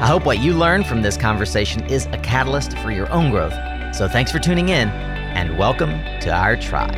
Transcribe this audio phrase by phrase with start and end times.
[0.00, 3.52] I hope what you learn from this conversation is a catalyst for your own growth.
[3.96, 5.90] So thanks for tuning in and welcome
[6.20, 6.94] to our tribe.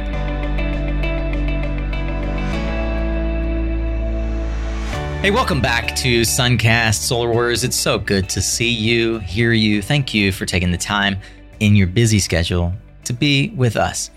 [5.23, 7.65] Hey, welcome back to Suncast Solar Warriors.
[7.65, 9.81] It's so good to see you, hear you.
[9.81, 11.21] Thank you for taking the time
[11.59, 14.11] in your busy schedule to be with us.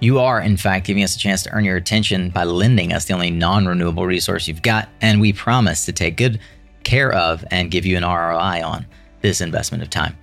[0.00, 3.04] You are, in fact, giving us a chance to earn your attention by lending us
[3.04, 6.40] the only non renewable resource you've got, and we promise to take good
[6.90, 8.84] care of and give you an ROI on
[9.20, 10.16] this investment of time.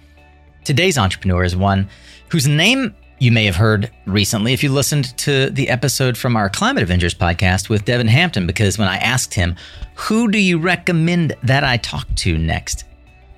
[0.66, 1.88] Today's entrepreneur is one
[2.28, 6.50] whose name you may have heard recently if you listened to the episode from our
[6.50, 9.56] Climate Avengers podcast with Devin Hampton, because when I asked him,
[9.96, 12.84] Who do you recommend that I talk to next?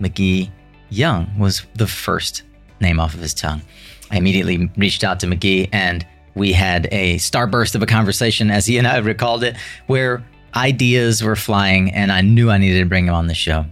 [0.02, 0.50] McGee
[0.90, 2.42] Young was the first
[2.82, 3.62] name off of his tongue.
[4.10, 8.66] I immediately reached out to McGee and we had a starburst of a conversation, as
[8.66, 10.24] he and I recalled it, where
[10.56, 13.66] ideas were flying, and I knew I needed to bring him on the show.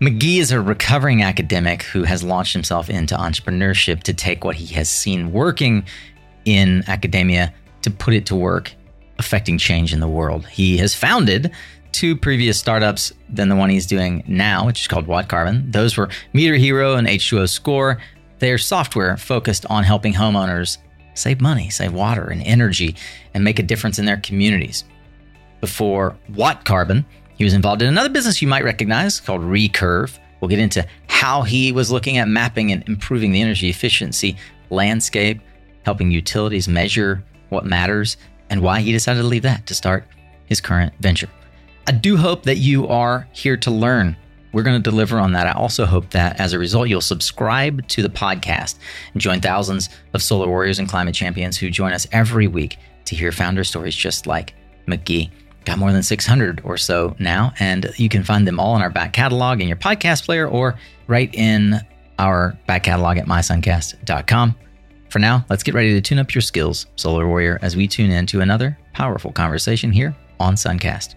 [0.00, 4.72] McGee is a recovering academic who has launched himself into entrepreneurship to take what he
[4.74, 5.84] has seen working
[6.44, 8.72] in academia to put it to work,
[9.18, 10.46] affecting change in the world.
[10.46, 11.50] He has founded
[11.90, 15.72] two previous startups than the one he's doing now, which is called WattCarbon.
[15.72, 17.98] Those were MeterHero and H2OScore.
[18.38, 20.78] They're software focused on helping homeowners
[21.14, 22.94] save money, save water and energy,
[23.34, 24.84] and make a difference in their communities
[25.60, 27.04] before WattCarbon.
[27.36, 30.18] He was involved in another business you might recognize called Recurve.
[30.40, 34.36] We'll get into how he was looking at mapping and improving the energy efficiency
[34.70, 35.40] landscape,
[35.84, 38.16] helping utilities measure what matters,
[38.50, 40.06] and why he decided to leave that to start
[40.46, 41.28] his current venture.
[41.86, 44.16] I do hope that you are here to learn.
[44.52, 45.46] We're going to deliver on that.
[45.46, 48.78] I also hope that as a result, you'll subscribe to the podcast
[49.12, 53.16] and join thousands of solar warriors and climate champions who join us every week to
[53.16, 54.54] hear founder stories just like
[54.86, 55.30] McGee
[55.68, 58.90] got more than 600 or so now, and you can find them all in our
[58.90, 61.80] back catalog in your podcast player or right in
[62.18, 64.56] our back catalog at mysuncast.com.
[65.10, 68.10] For now, let's get ready to tune up your skills, Solar Warrior, as we tune
[68.10, 71.14] in to another powerful conversation here on Suncast.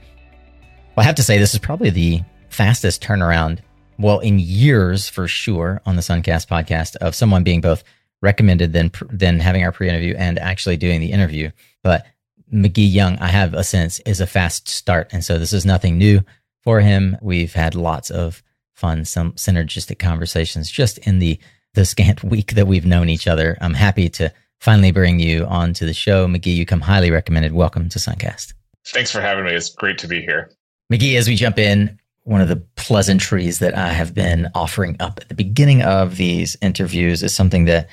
[0.96, 3.60] Well, I have to say, this is probably the fastest turnaround,
[3.98, 7.84] well, in years for sure, on the Suncast podcast of someone being both
[8.22, 11.50] recommended then then having our pre-interview and actually doing the interview.
[11.84, 12.06] But
[12.52, 15.10] McGee Young, I have a sense, is a fast start.
[15.12, 16.22] And so this is nothing new
[16.64, 17.18] for him.
[17.22, 21.40] We've had lots of fun, some synergistic conversations just in the,
[21.74, 23.58] the scant week that we've known each other.
[23.62, 26.28] I'm happy to finally bring you on to the show.
[26.28, 27.54] McGee, you come highly recommended.
[27.54, 28.54] Welcome to Suncast.
[28.88, 29.54] Thanks for having me.
[29.54, 30.52] It's great to be here.
[30.92, 35.20] McGee, as we jump in, one of the pleasantries that I have been offering up
[35.22, 37.90] at the beginning of these interviews is something that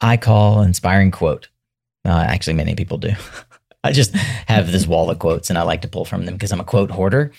[0.00, 1.48] I call inspiring quote.
[2.04, 3.10] Uh, actually, many people do.
[3.88, 6.52] I just have this wall of quotes and I like to pull from them because
[6.52, 7.32] I'm a quote hoarder.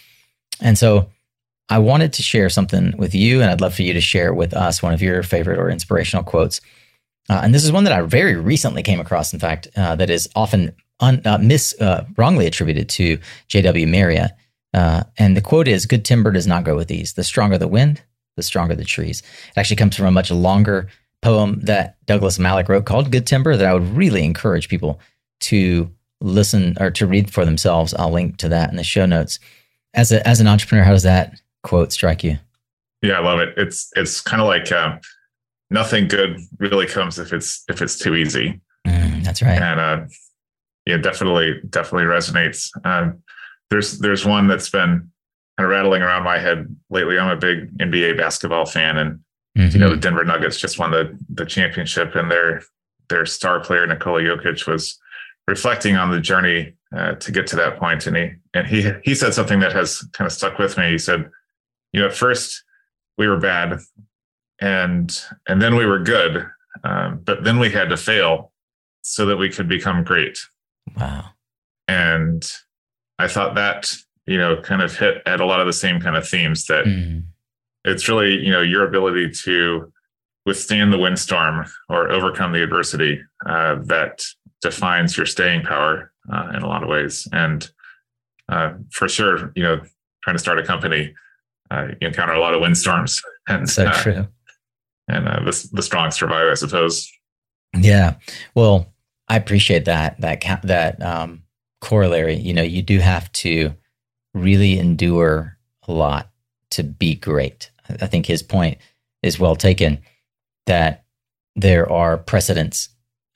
[0.62, 1.10] And so
[1.70, 4.56] I wanted to share something with you, and I'd love for you to share with
[4.56, 6.62] us one of your favorite or inspirational quotes.
[7.30, 10.10] Uh, and this is one that I very recently came across, in fact, uh, that
[10.10, 13.86] is often un, uh, mis, uh, wrongly attributed to J.W.
[13.86, 14.32] Marriott.
[14.74, 17.14] Uh, and the quote is Good timber does not grow with ease.
[17.14, 18.02] The stronger the wind,
[18.36, 19.22] the stronger the trees.
[19.50, 20.88] It actually comes from a much longer
[21.22, 25.00] poem that Douglas Malloch wrote called Good Timber that I would really encourage people
[25.42, 25.92] to
[26.22, 27.94] listen or to read for themselves.
[27.94, 29.40] I'll link to that in the show notes.
[29.94, 32.38] As a, as an entrepreneur, how does that quote strike you?
[33.02, 33.54] Yeah, I love it.
[33.58, 35.00] It's it's kind of like um,
[35.70, 38.60] nothing good really comes if it's if it's too easy.
[38.86, 39.62] Mm, that's right.
[39.62, 40.06] And uh,
[40.86, 42.70] yeah, definitely definitely resonates.
[42.86, 43.22] Um,
[43.70, 45.12] there's there's one that's been
[45.58, 47.18] kind of rattling around my head lately.
[47.18, 49.20] I'm a big NBA basketball fan, and
[49.58, 49.70] mm-hmm.
[49.72, 52.64] you know the Denver Nuggets just won the the championship, and their
[53.08, 55.00] their star player Nikola Jokic was
[55.50, 59.16] reflecting on the journey uh, to get to that point, and he and he he
[59.16, 60.92] said something that has kind of stuck with me.
[60.92, 61.30] He said,
[61.92, 62.64] "You know, at first
[63.18, 63.80] we were bad,
[64.62, 66.46] and and then we were good,
[66.84, 68.54] um, but then we had to fail
[69.02, 70.38] so that we could become great."
[70.96, 71.26] Wow!
[71.88, 72.50] And
[73.18, 73.92] I thought that
[74.26, 76.86] you know kind of hit at a lot of the same kind of themes that
[76.86, 77.24] mm.
[77.84, 79.92] it's really you know your ability to
[80.46, 84.24] withstand the windstorm or overcome the adversity uh, that
[84.62, 87.28] defines your staying power uh, in a lot of ways.
[87.32, 87.70] And
[88.50, 89.82] uh, for sure, you know,
[90.24, 91.14] trying to start a company,
[91.72, 93.22] uh, you encounter a lot of windstorms.
[93.48, 94.28] And so uh, true.
[95.08, 97.12] and uh, the the strong survive, I suppose.
[97.76, 98.18] Yeah.
[98.54, 98.94] Well,
[99.28, 101.42] I appreciate that that that um,
[101.82, 102.36] corollary.
[102.36, 103.74] You know, you do have to
[104.36, 105.58] really endure
[105.88, 106.30] a lot
[106.72, 107.72] to be great.
[107.90, 108.78] I think his point
[109.24, 110.00] is well taken
[110.68, 111.06] that
[111.56, 112.90] there are precedents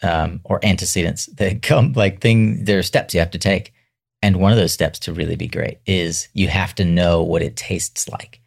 [0.04, 3.74] um, or antecedents that come like thing there are steps you have to take.
[4.22, 7.42] And one of those steps to really be great is you have to know what
[7.42, 8.40] it tastes like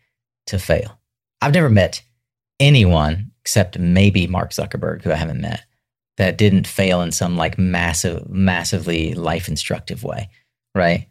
[0.46, 0.98] to fail.
[1.42, 2.02] I've never met
[2.58, 5.62] anyone except maybe mark zuckerberg who i haven't met
[6.16, 10.30] that didn't fail in some like massive massively life instructive way
[10.76, 11.08] right?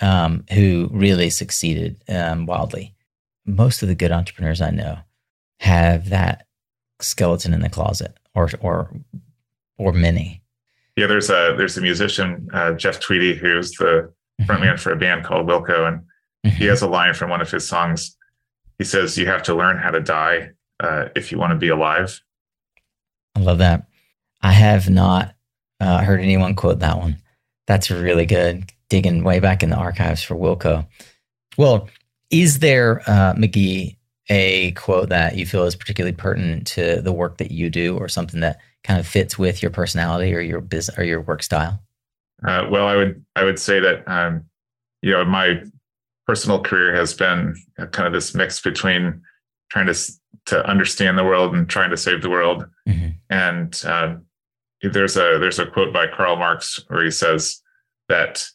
[0.00, 2.94] Um, who really succeeded um, wildly.
[3.46, 4.98] Most of the good entrepreneurs i know
[5.60, 6.46] have that
[7.00, 8.90] skeleton in the closet or or
[9.78, 10.42] or many.
[10.96, 14.50] Yeah, there's a there's a musician uh, Jeff Tweedy who's the mm-hmm.
[14.50, 15.98] frontman for a band called Wilco, and
[16.44, 16.48] mm-hmm.
[16.56, 18.16] he has a line from one of his songs.
[18.78, 20.50] He says, "You have to learn how to die
[20.80, 22.20] uh, if you want to be alive."
[23.34, 23.86] I love that.
[24.42, 25.34] I have not
[25.80, 27.18] uh, heard anyone quote that one.
[27.66, 28.70] That's really good.
[28.88, 30.86] Digging way back in the archives for Wilco.
[31.58, 31.88] Well,
[32.30, 33.96] is there, uh, McGee,
[34.28, 38.08] a quote that you feel is particularly pertinent to the work that you do or
[38.08, 41.82] something that kind of fits with your personality or your business or your work style?
[42.46, 44.44] Uh, well, I would I would say that um,
[45.02, 45.62] you know my
[46.26, 47.54] personal career has been
[47.92, 49.22] kind of this mix between
[49.70, 50.12] trying to
[50.46, 52.66] to understand the world and trying to save the world.
[52.88, 53.08] Mm-hmm.
[53.30, 54.16] And uh,
[54.82, 57.60] there's a there's a quote by Karl Marx where he says
[58.08, 58.46] that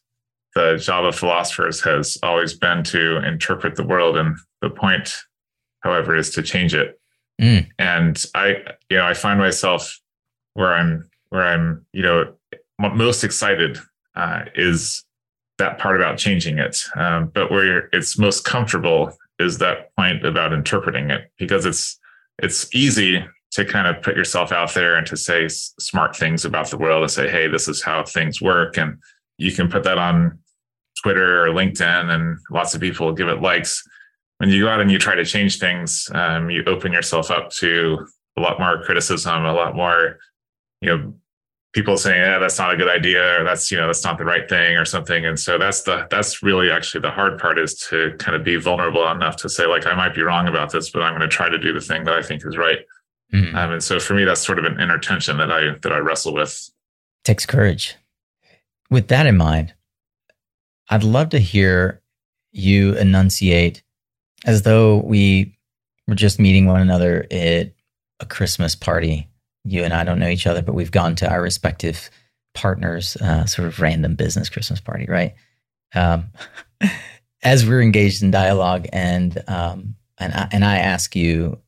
[0.56, 5.14] the job of philosophers has always been to interpret the world, and the point
[5.82, 7.00] however, is to change it.
[7.42, 7.68] Mm.
[7.78, 8.56] And I,
[8.90, 10.00] you know, I find myself
[10.54, 12.34] where I'm, where I'm, you know,
[12.80, 13.78] most excited
[14.16, 15.04] uh, is
[15.58, 16.84] that part about changing it.
[16.96, 21.98] Um, but where it's most comfortable is that point about interpreting it because it's
[22.40, 26.46] it's easy to kind of put yourself out there and to say s- smart things
[26.46, 28.98] about the world and say, hey, this is how things work, and
[29.38, 30.40] you can put that on
[31.04, 33.84] Twitter or LinkedIn, and lots of people give it likes
[34.42, 37.52] when you go out and you try to change things, um, you open yourself up
[37.52, 38.08] to
[38.38, 40.18] a lot more criticism, a lot more,
[40.82, 41.14] you know,
[41.74, 44.26] people saying, "Yeah, that's not a good idea," or "That's you know, that's not the
[44.26, 45.26] right thing," or something.
[45.26, 48.58] And so that's the that's really actually the hard part is to kind of be
[48.58, 51.28] vulnerable enough to say, like, I might be wrong about this, but I'm going to
[51.28, 52.80] try to do the thing that I think is right.
[53.34, 53.56] Mm-hmm.
[53.56, 55.98] Um, and so for me, that's sort of an inner tension that I that I
[56.00, 56.70] wrestle with.
[57.24, 57.96] Takes courage.
[58.90, 59.74] With that in mind,
[60.90, 62.02] I'd love to hear
[62.52, 63.84] you enunciate
[64.46, 65.56] as though we
[66.08, 67.72] were just meeting one another at
[68.20, 69.30] a Christmas party.
[69.64, 72.10] You and I don't know each other, but we've gone to our respective
[72.54, 75.34] partners' uh, sort of random business Christmas party, right?
[75.94, 76.26] Um,
[77.44, 81.60] as we're engaged in dialogue, and um, and I, and I ask you,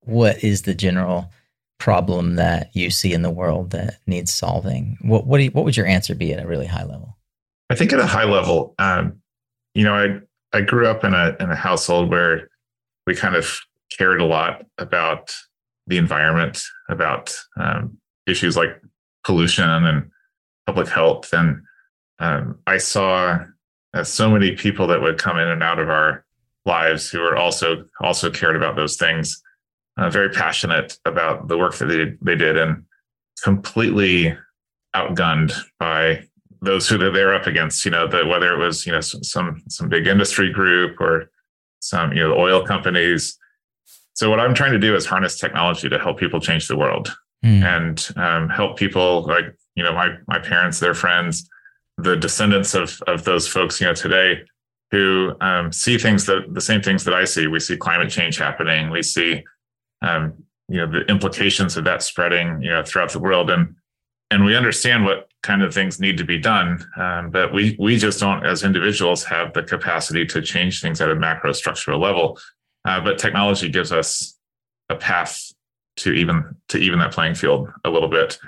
[0.00, 1.30] what is the general
[1.78, 4.98] problem that you see in the world that needs solving?
[5.02, 7.16] What what, you, what would your answer be at a really high level?
[7.70, 9.20] I think at a high level, um,
[9.74, 10.20] you know, I
[10.56, 12.48] I grew up in a in a household where
[13.06, 13.60] we kind of
[13.96, 15.34] cared a lot about
[15.86, 18.80] the environment, about um, issues like
[19.24, 20.10] pollution and
[20.66, 21.62] public health, and
[22.18, 23.40] um, I saw
[23.94, 26.24] uh, so many people that would come in and out of our
[26.64, 29.42] lives who were also also cared about those things,
[29.96, 32.84] uh, very passionate about the work that they they did, and
[33.42, 34.36] completely
[34.94, 36.22] outgunned by
[36.60, 39.88] those who they're up against, you know, the, whether it was, you know, some, some
[39.88, 41.28] big industry group or
[41.80, 43.36] some, you know, oil companies.
[44.14, 47.14] So what I'm trying to do is harness technology to help people change the world
[47.44, 47.62] mm.
[47.62, 51.48] and um, help people like, you know, my, my parents, their friends,
[51.96, 54.42] the descendants of, of those folks, you know, today
[54.90, 57.46] who um, see things that the same things that I see.
[57.46, 58.90] We see climate change happening.
[58.90, 59.42] We see,
[60.02, 60.34] um,
[60.68, 63.50] you know, the implications of that spreading, you know, throughout the world.
[63.50, 63.74] And,
[64.30, 66.84] and we understand what kind of things need to be done.
[66.96, 71.10] Um, but we we just don't, as individuals, have the capacity to change things at
[71.10, 72.38] a macro structural level.
[72.84, 74.36] Uh, but technology gives us
[74.88, 75.52] a path
[75.96, 78.38] to even to even that playing field a little bit,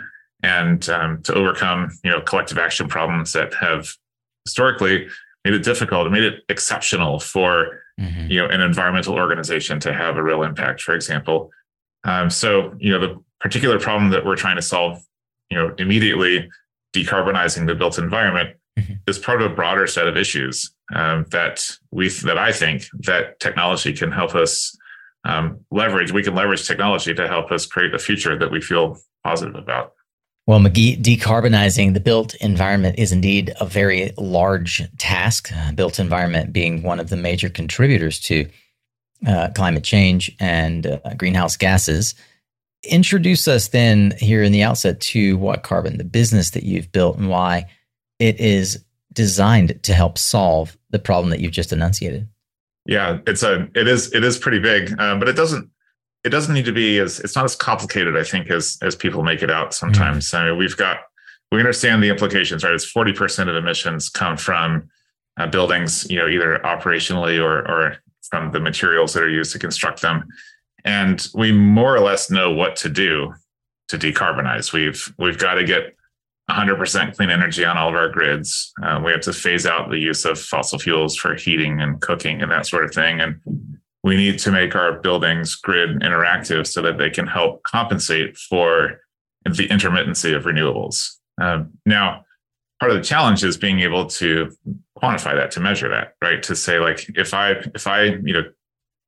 [0.43, 3.88] and um, to overcome you know collective action problems that have
[4.45, 5.09] historically
[5.45, 8.31] made it difficult, made it exceptional for mm-hmm.
[8.31, 10.81] you know an environmental organization to have a real impact.
[10.81, 11.50] For example,
[12.05, 15.05] um, so you know the particular problem that we're trying to solve,
[15.50, 16.49] you know, immediately
[16.95, 18.57] decarbonizing the built environment.
[19.07, 23.38] Is part of a broader set of issues um, that we that I think that
[23.38, 24.76] technology can help us
[25.25, 26.12] um, leverage.
[26.12, 29.93] We can leverage technology to help us create a future that we feel positive about.
[30.47, 35.50] Well, McGee, decarbonizing the built environment is indeed a very large task.
[35.54, 38.49] Uh, built environment being one of the major contributors to
[39.26, 42.14] uh, climate change and uh, greenhouse gases.
[42.85, 47.31] introduce us then here in the outset to WattCarbon, the business that you've built, and
[47.31, 47.66] why
[48.18, 52.28] it is designed to help solve the problem that you've just enunciated.
[52.87, 55.71] Yeah, it's a it is it is pretty big, um, but it doesn't
[56.25, 59.23] it doesn't need to be as it's not as complicated I think as as people
[59.23, 60.30] make it out sometimes.
[60.30, 60.38] Mm.
[60.38, 60.99] I mean, we've got
[61.50, 62.75] we understand the implications, right?
[62.75, 64.88] It's forty percent of emissions come from
[65.38, 67.97] uh, buildings, you know, either operationally or or
[68.30, 70.26] from the materials that are used to construct them,
[70.85, 73.33] and we more or less know what to do
[73.88, 74.73] to decarbonize.
[74.73, 75.94] We've we've got to get
[76.51, 78.73] 100% clean energy on all of our grids.
[78.83, 82.43] Uh, we have to phase out the use of fossil fuels for heating and cooking
[82.43, 83.21] and that sort of thing.
[83.21, 83.41] And
[84.03, 89.01] we need to make our buildings grid interactive so that they can help compensate for
[89.45, 91.17] the intermittency of renewables.
[91.41, 92.25] Um, now,
[92.79, 94.55] part of the challenge is being able to
[94.99, 96.43] quantify that, to measure that, right?
[96.43, 98.43] To say like, if I if I you know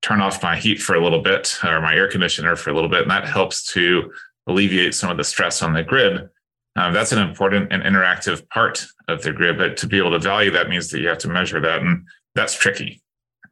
[0.01, 2.91] turn off my heat for a little bit or my air conditioner for a little
[2.91, 4.11] bit, and that helps to
[4.47, 6.29] alleviate some of the stress on the grid
[6.77, 9.59] um, that's an important and interactive part of the grid.
[9.59, 12.07] But to be able to value that means that you have to measure that, and
[12.35, 13.03] that's tricky.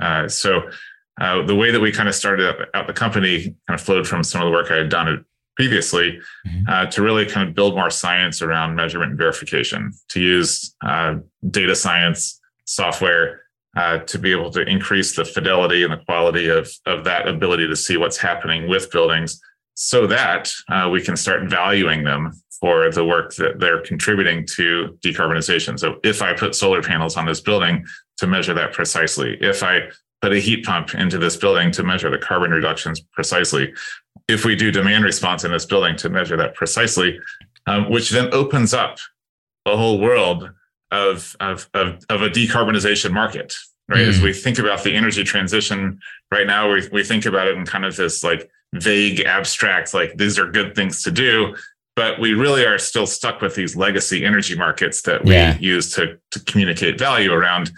[0.01, 0.69] Uh, so
[1.21, 4.07] uh, the way that we kind of started out, out, the company kind of flowed
[4.07, 5.25] from some of the work I had done
[5.57, 6.65] previously mm-hmm.
[6.69, 11.17] uh, to really kind of build more science around measurement and verification, to use uh,
[11.51, 13.43] data science software
[13.77, 17.69] uh, to be able to increase the fidelity and the quality of, of that ability
[17.69, 19.41] to see what's happening with buildings
[19.75, 24.97] so that uh, we can start valuing them for the work that they're contributing to
[25.05, 25.79] decarbonization.
[25.79, 27.85] So if I put solar panels on this building
[28.19, 29.91] to measure that precisely, if I
[30.23, 33.75] put a heat pump into this building to measure the carbon reductions precisely,
[34.29, 37.19] if we do demand response in this building to measure that precisely,
[37.67, 38.99] um, which then opens up
[39.67, 40.51] a whole world
[40.91, 43.55] of, of, of, of a decarbonization market,
[43.89, 44.07] right?
[44.07, 44.09] Mm.
[44.09, 46.01] As we think about the energy transition
[46.31, 50.17] right now, we, we think about it in kind of this like vague, abstract, like
[50.17, 51.55] these are good things to do
[51.97, 55.57] but we really are still stuck with these legacy energy markets that we yeah.
[55.59, 57.71] use to, to communicate value around.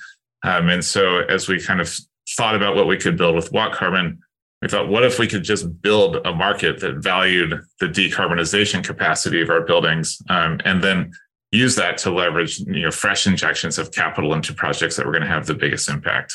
[0.42, 1.94] Um, and so as we kind of
[2.30, 4.18] thought about what we could build with WattCarbon,
[4.62, 9.42] we thought, what if we could just build a market that valued the decarbonization capacity
[9.42, 11.12] of our buildings um, and then
[11.52, 15.22] use that to leverage you know, fresh injections of capital into projects that were going
[15.22, 16.32] to have the biggest impact.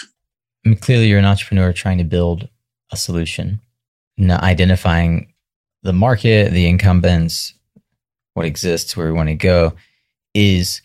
[0.65, 2.47] I mean, clearly, you're an entrepreneur trying to build
[2.91, 3.59] a solution,
[4.29, 5.33] identifying
[5.83, 7.53] the market, the incumbents,
[8.33, 9.73] what exists, where we want to go,
[10.33, 10.81] is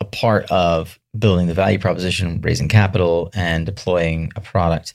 [0.00, 4.94] a part of building the value proposition, raising capital, and deploying a product.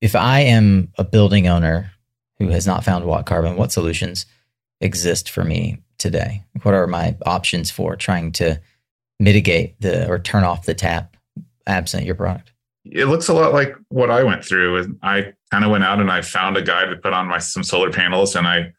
[0.00, 1.92] If I am a building owner
[2.38, 4.26] who has not found WattCarbon, what solutions
[4.80, 6.42] exist for me today?
[6.62, 8.60] What are my options for trying to
[9.20, 11.16] mitigate the or turn off the tap
[11.66, 12.51] absent your product?
[12.84, 14.78] It looks a lot like what I went through.
[14.78, 17.38] And I kind of went out and I found a guy to put on my
[17.38, 18.72] some solar panels, and I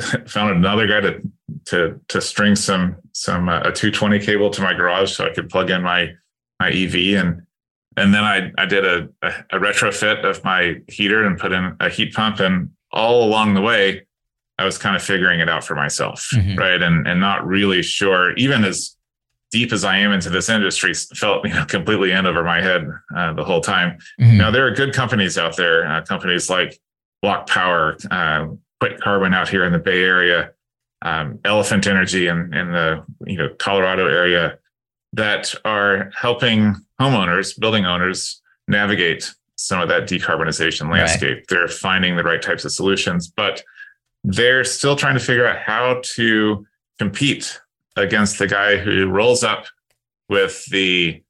[0.26, 1.20] found another guy to
[1.66, 5.48] to to string some some uh, a 220 cable to my garage so I could
[5.48, 6.12] plug in my
[6.60, 7.42] my EV and
[7.96, 11.88] and then I I did a, a, retrofit of my heater and put in a
[11.88, 14.06] heat pump and all along the way
[14.58, 16.58] I was kind of figuring it out for myself mm-hmm.
[16.58, 18.96] right and and not really sure even as
[19.52, 22.88] deep as I am into this industry felt you know completely in over my head
[23.14, 23.98] uh, the whole time.
[24.20, 24.38] Mm-hmm.
[24.38, 26.80] Now there are good companies out there, uh, companies like
[27.24, 30.50] BlocPower, uh, QuitCarbon out here in the Bay Area,
[31.02, 34.58] um, Elephant Energy in, in the you know Colorado area
[35.12, 41.36] that are helping homeowners, building owners navigate some of that decarbonization landscape.
[41.36, 41.44] Right.
[41.48, 43.62] They're finding the right types of solutions, but
[44.24, 46.66] they're still trying to figure out how to
[46.98, 47.60] compete
[47.96, 49.66] against the guy who rolls up
[50.28, 51.22] with the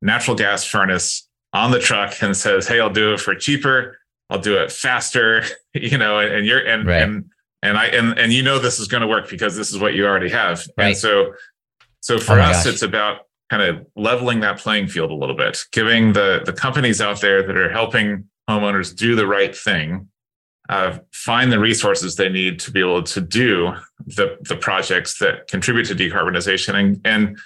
[0.00, 3.98] natural gas furnace on the truck and says, Hey, I'll do it for cheaper.
[4.28, 5.44] I'll do it faster,
[5.74, 7.02] you know, and, and you're and right.
[7.02, 7.30] and
[7.62, 9.94] and I and and you know this is going to work because this is what
[9.94, 10.66] you already have.
[10.76, 10.88] Right.
[10.88, 11.34] And so
[12.00, 12.72] so oh for oh us gosh.
[12.72, 13.20] it's about
[13.50, 17.46] kind of leveling that playing field a little bit, giving the the companies out there
[17.46, 20.08] that are helping homeowners do the right thing
[20.68, 23.72] uh, find the resources they need to be able to do
[24.06, 27.38] the the projects that contribute to decarbonization and and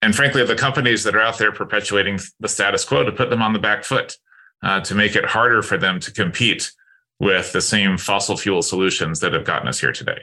[0.00, 3.42] and frankly the companies that are out there perpetuating the status quo to put them
[3.42, 4.16] on the back foot
[4.62, 6.72] uh, to make it harder for them to compete
[7.18, 10.22] with the same fossil fuel solutions that have gotten us here today.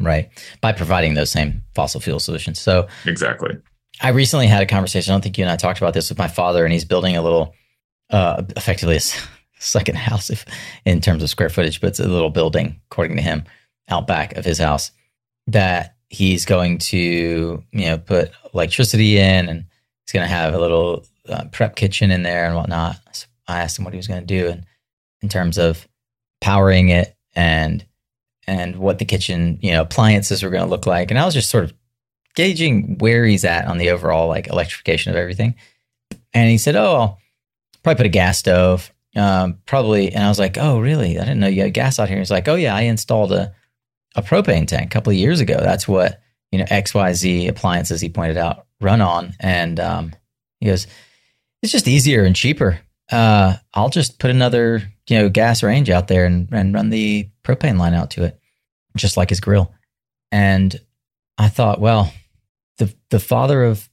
[0.00, 0.30] Right.
[0.60, 2.60] By providing those same fossil fuel solutions.
[2.60, 3.56] So, exactly.
[4.00, 5.12] I recently had a conversation.
[5.12, 7.16] I don't think you and I talked about this with my father, and he's building
[7.16, 7.54] a little,
[8.10, 9.00] uh, effectively a
[9.62, 10.44] second house if,
[10.84, 13.44] in terms of square footage, but it's a little building, according to him,
[13.88, 14.92] out back of his house
[15.46, 19.64] that he's going to, you know, put electricity in and
[20.04, 23.26] he's going to have a little uh, prep kitchen in there and whatnot.
[23.48, 24.66] I asked him what he was going to do and
[25.22, 25.86] in terms of
[26.40, 27.84] powering it and
[28.48, 31.10] and what the kitchen, you know, appliances were going to look like.
[31.10, 31.72] And I was just sort of
[32.34, 35.54] gauging where he's at on the overall like electrification of everything.
[36.34, 37.18] And he said, "Oh, I'll
[37.82, 41.18] probably put a gas stove, um, probably." And I was like, "Oh, really?
[41.18, 43.54] I didn't know you had gas out here." He's like, "Oh yeah, I installed a
[44.14, 45.56] a propane tank a couple of years ago.
[45.58, 50.12] That's what you know X Y Z appliances he pointed out run on." And um,
[50.60, 50.86] he goes,
[51.62, 52.80] "It's just easier and cheaper.
[53.10, 57.28] Uh, I'll just put another you know gas range out there and and run the
[57.44, 58.38] propane line out to it,
[58.96, 59.72] just like his grill."
[60.30, 60.80] And
[61.38, 62.12] I thought, well,
[62.78, 63.88] the the father of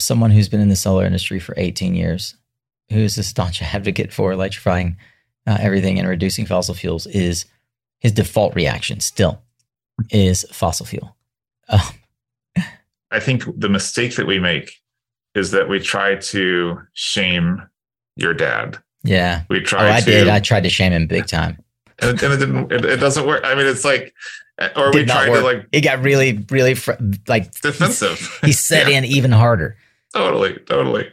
[0.00, 2.36] someone who's been in the solar industry for 18 years,
[2.90, 4.96] who is a staunch advocate for electrifying
[5.46, 7.44] uh, everything and reducing fossil fuels, is
[8.00, 9.40] his default reaction still
[10.10, 11.16] is fossil fuel.
[11.70, 12.64] Um,
[13.10, 14.72] I think the mistake that we make
[15.34, 17.62] is that we try to shame
[18.16, 18.78] your dad.
[19.04, 19.88] Yeah, we try.
[19.88, 20.28] Oh, I to, did.
[20.28, 21.62] I tried to shame him big time,
[22.00, 22.72] and, and it didn't.
[22.72, 23.42] It, it, doesn't work.
[23.44, 24.14] I mean, it's like,
[24.76, 25.38] or Did we tried work.
[25.40, 26.92] to like It got really, really fr-
[27.26, 28.18] like defensive.
[28.44, 28.98] he set Yeah.
[28.98, 29.76] in even harder.
[30.14, 31.10] totally totally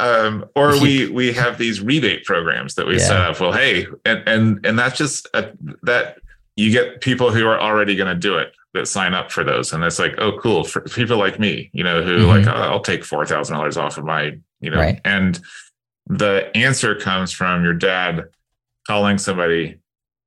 [0.00, 3.06] um or we we have these rebate programs that we Yeah.
[3.06, 6.18] set up well hey and and and that's just a, that
[6.56, 9.72] you get people who are already going to do it that sign up for those
[9.72, 12.28] and it's like oh cool for people like me you know who Mhm.
[12.28, 15.00] like oh, i'll take $4000 off of my you know Right.
[15.04, 15.40] and
[16.06, 18.24] the answer comes from your dad
[18.86, 19.78] calling somebody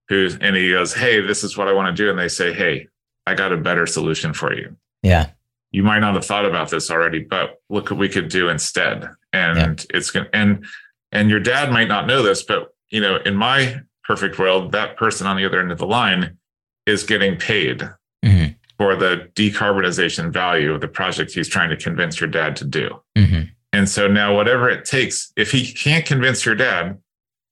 [0.08, 2.54] who's and he goes hey this is what i want to do and they say
[2.54, 2.88] hey
[3.26, 5.28] i got a better solution for you Yeah,
[5.72, 9.10] you might not have thought about this already, but look what we could do instead.
[9.34, 10.66] And it's going and,
[11.12, 14.96] and your dad might not know this, but you know, in my perfect world, that
[14.98, 16.38] person on the other end of the line
[16.86, 17.84] is getting paid
[18.26, 18.56] Mhm.
[18.78, 23.02] for the decarbonization value of the project he's trying to convince your dad to do.
[23.18, 23.42] hmm
[23.74, 26.98] And so now whatever it takes, if he can't convince your dad,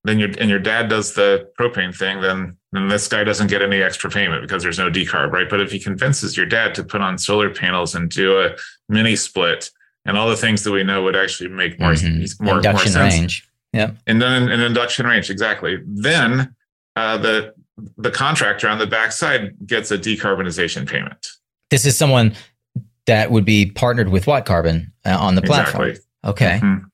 [0.05, 3.61] then your and your dad does the propane thing, then then this guy doesn't get
[3.61, 5.49] any extra payment because there's no decarb, right?
[5.49, 8.55] But if he convinces your dad to put on solar panels and do a
[8.89, 9.69] mini split
[10.05, 12.39] and all the things that we know would actually make more Mhm.
[12.41, 13.47] more, more induction sense, range.
[13.73, 13.97] Yep.
[14.07, 16.53] and then an induction range exactly, then
[16.95, 17.53] uh, the
[17.97, 21.27] the contractor on the backside gets a decarbonization payment.
[21.69, 22.33] This is someone
[23.05, 25.89] that would be partnered with WattCarbon uh, on the platform.
[25.89, 26.09] Exactly.
[26.29, 26.59] Okay.
[26.63, 26.85] Mhm.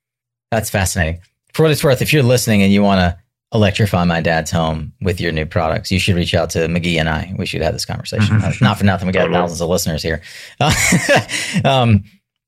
[0.49, 1.21] That's fascinating.
[1.53, 3.20] For what it's worth, if you're listening and you want to
[3.53, 7.09] electrify my dad's home with your new products, you should reach out to McGee and
[7.09, 7.33] I.
[7.37, 8.37] We should have this conversation.
[8.39, 8.43] Mhm.
[8.43, 9.37] Uh, Not for nothing, we got Totally.
[9.39, 10.21] thousands of listeners here.
[11.65, 12.03] um,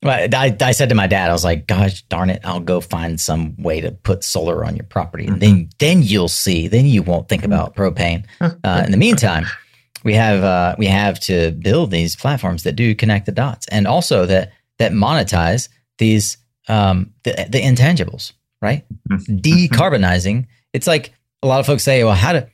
[0.06, 3.22] I, I said to my dad, I was like, "Gosh darn it, I'll go find
[3.22, 6.68] some way to put solar on your property, and then then you'll see.
[6.68, 8.26] Then you won't think about propane.
[8.42, 9.46] Uh, in the meantime,
[10.04, 13.88] we have uh, we have to build these platforms that do connect the dots, and
[13.88, 16.36] also that that monetize these
[16.68, 18.84] um, the, the intangibles, right?
[19.10, 20.48] Decarbonizing.
[20.74, 22.46] It's like a lot of folks say, well, how do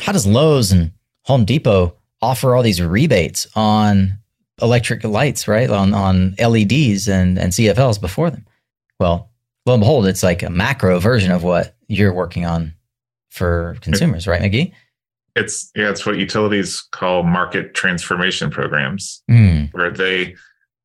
[0.00, 0.92] how does Lowe's and
[1.24, 4.18] Home Depot offer all these rebates on
[4.60, 5.68] electric lights, right?
[5.68, 8.46] On on LEDs and and CFLs before them.
[8.98, 9.30] Well,
[9.66, 12.74] lo and behold, it's like a macro version of what you're working on
[13.30, 14.72] for consumers, right, McGee?
[15.34, 19.22] It's yeah, it's what utilities call market transformation programs.
[19.30, 20.34] Mm, where they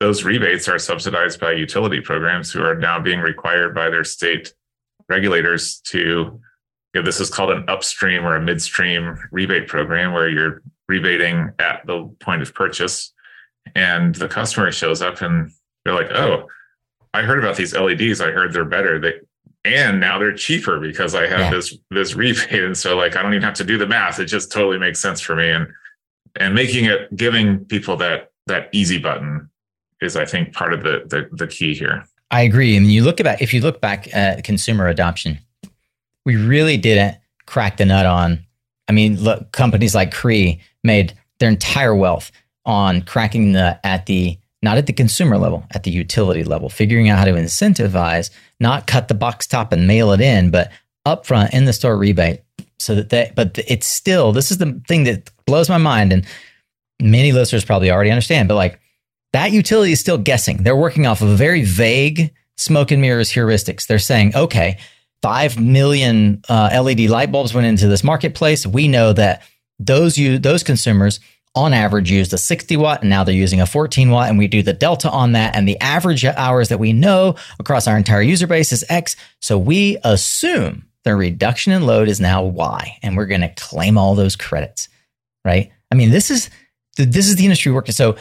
[0.00, 4.52] those rebates are subsidized by utility programs who are now being required by their state
[5.08, 6.40] regulators to
[6.94, 11.50] you know, this is called an upstream or a midstream rebate program where you're rebating
[11.58, 13.12] at the point of purchase
[13.74, 15.50] and the customer shows up and
[15.84, 16.46] they're like oh
[17.14, 18.98] i heard about these leds i heard they're better.
[19.00, 19.14] They
[19.64, 21.50] and now they're cheaper because i have Yeah.
[21.50, 22.50] this this rebate.
[22.64, 24.18] And so like i don't even have to do the math.
[24.18, 25.48] It just totally makes sense for me.
[25.50, 25.68] And
[26.36, 29.48] and making it giving people that that easy button
[30.00, 32.04] is i think part of the the, the key here.
[32.32, 32.76] I agree.
[32.76, 35.38] I mean, you look about if you look back at consumer adoption,
[36.24, 38.44] we really didn't crack the nut on.
[38.88, 42.30] I mean, look, companies like Cree made their entire wealth
[42.64, 47.08] on cracking the at the not at the consumer level, at the utility level, figuring
[47.08, 48.30] out how to incentivize,
[48.60, 50.70] not cut the box top and mail it in, but
[51.06, 52.42] upfront in the store rebate,
[52.78, 53.32] so that they.
[53.34, 56.24] But it's still this is the thing that blows my mind, and
[57.00, 58.48] many listeners probably already understand.
[58.48, 58.78] But like
[59.32, 60.58] that utility is still guessing.
[60.58, 63.86] They're working off of very vague smoke and mirrors heuristics.
[63.86, 64.78] They're saying, okay,
[65.22, 68.66] 5 million uh, LED light bulbs went into this marketplace.
[68.66, 69.42] We know that
[69.78, 71.20] those you those consumers
[71.54, 74.48] on average used a 60 watt and now they're using a 14 watt and we
[74.48, 78.22] do the delta on that and the average hours that we know across our entire
[78.22, 79.16] user base is X.
[79.40, 83.98] So we assume the reduction in load is now Y and we're going to claim
[83.98, 84.88] all those credits,
[85.44, 85.70] right?
[85.90, 86.48] I mean, this is
[86.96, 87.92] this is the industry working.
[87.92, 88.16] So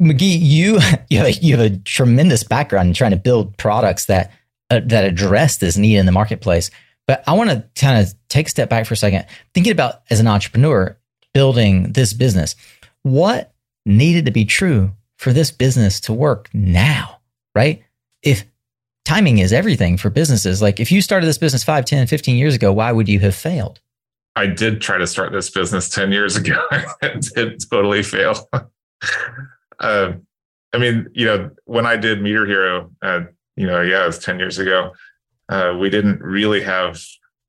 [0.00, 4.06] McGee, you you have, a, you have a tremendous background in trying to build products
[4.06, 4.32] that
[4.70, 6.70] uh, that address this need in the marketplace.
[7.06, 10.02] But I want to kind of take a step back for a second, thinking about
[10.10, 10.96] as an entrepreneur
[11.32, 12.54] building this business.
[13.02, 13.54] What
[13.86, 17.20] needed to be true for this business to work now,
[17.54, 17.82] right?
[18.22, 18.44] If
[19.04, 22.54] timing is everything for businesses, like if you started this business 5, 10, 15 years
[22.54, 23.80] ago, why would you have failed?
[24.36, 26.62] I did try to start this business 10 years ago.
[27.02, 28.48] it did totally fail.
[29.80, 30.12] uh,
[30.74, 33.22] I mean, you know, when I did Meter Hero, uh,
[33.58, 34.92] you know, yeah, it was 10 years ago.
[35.48, 37.02] Uh, we didn't really have,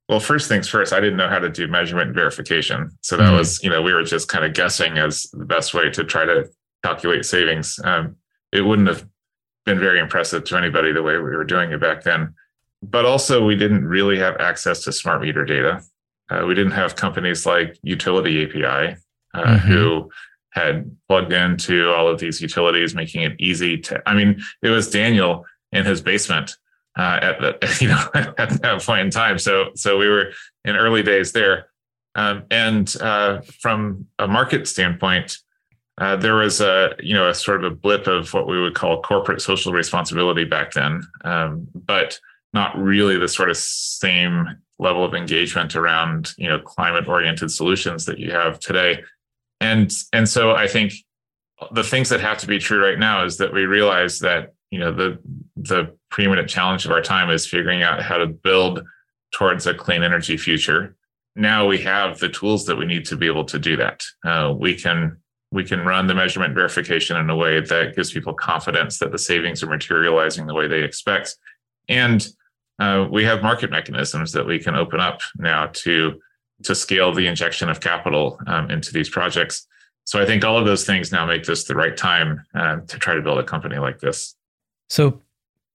[0.08, 2.90] well, first things first, I didn't know how to do measurement and verification.
[3.02, 3.38] So that mm-hmm.
[3.38, 6.26] was, you know, we were just kind of guessing as the best way to try
[6.26, 6.50] to
[6.84, 7.80] calculate savings.
[7.84, 8.16] Um,
[8.52, 9.06] it wouldn't have
[9.66, 12.34] been very impressive to anybody the way we were doing it back then.
[12.82, 15.82] But also, we didn't really have access to smart meter data.
[16.30, 18.98] Uh, we didn't have companies like UtilityAPI
[19.34, 19.68] uh, mm-hmm.
[19.68, 20.10] who
[20.52, 24.02] had plugged into all of these utilities, making it easy to.
[24.08, 26.56] I mean, it was Daniel in his basement
[26.98, 29.38] uh, at the you know at that point in time.
[29.38, 30.32] So so we were
[30.66, 31.70] in early days there,
[32.16, 35.38] um, and uh, from a market standpoint,
[35.98, 38.76] uh, there was a you know a sort of a blip of what we would
[38.76, 42.20] call corporate social responsibility back then, um, but
[42.54, 44.48] not really the sort of same
[44.80, 49.04] level of engagement around you know climate oriented solutions that you have today.
[49.62, 50.94] And and so i think
[51.72, 54.80] the things that have to be true right now is that we realize that you
[54.80, 55.20] know the
[55.56, 58.84] the preeminent challenge of our time is figuring out how to build
[59.32, 60.96] towards a clean energy future
[61.36, 64.54] now we have the tools that we need to be able to do that uh,
[64.58, 65.18] we can
[65.52, 69.18] we can run the measurement verification in a way that gives people confidence that the
[69.18, 71.36] savings are materializing the way they expect
[71.88, 72.30] and
[72.80, 76.20] uh, we have market mechanisms that we can open up now to
[76.64, 79.68] to scale the injection of capital um, into these projects.
[80.04, 83.00] So I think all of those things now make this the right time uh, to
[83.00, 84.36] try to build a company like this.
[84.90, 85.22] So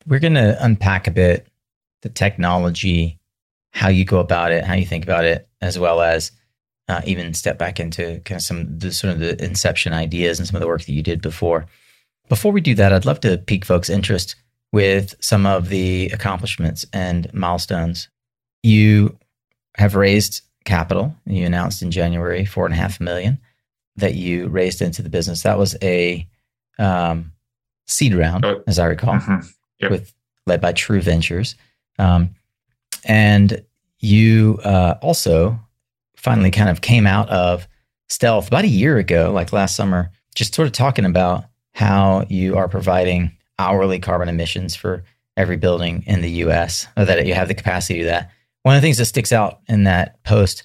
[0.07, 1.47] we're going to unpack a bit
[2.03, 3.19] the technology,
[3.71, 6.33] how you go about it, how you think about it, as well as
[6.89, 10.47] uh, even step back into kind of some the sort of the inception ideas and
[10.47, 11.67] some of the work that you did before.
[12.29, 14.37] Before we do that, I'd love to pique folks' interest
[14.73, 18.09] with some of the accomplishments and milestones.
[18.63, 19.19] You
[19.77, 21.15] have raised capital.
[21.27, 23.39] You announced in January four and a half million
[23.97, 25.43] that you raised into the business.
[25.43, 26.27] That was a
[26.79, 27.33] um,
[27.87, 29.47] seed round, oh, as I recall, mm-hmm.
[29.81, 29.91] yep.
[29.91, 30.15] with
[30.47, 31.57] led by True Ventures,
[31.99, 32.35] um,
[33.05, 33.65] and
[34.01, 35.59] you uh, also
[36.17, 37.67] finally kind of came out of
[38.09, 42.57] stealth about a year ago, like last summer, just sort of talking about how you
[42.57, 45.05] are providing hourly carbon emissions for
[45.37, 48.31] every building in the US, or that you have the capacity to do that.
[48.63, 50.63] One of the things that sticks out in that post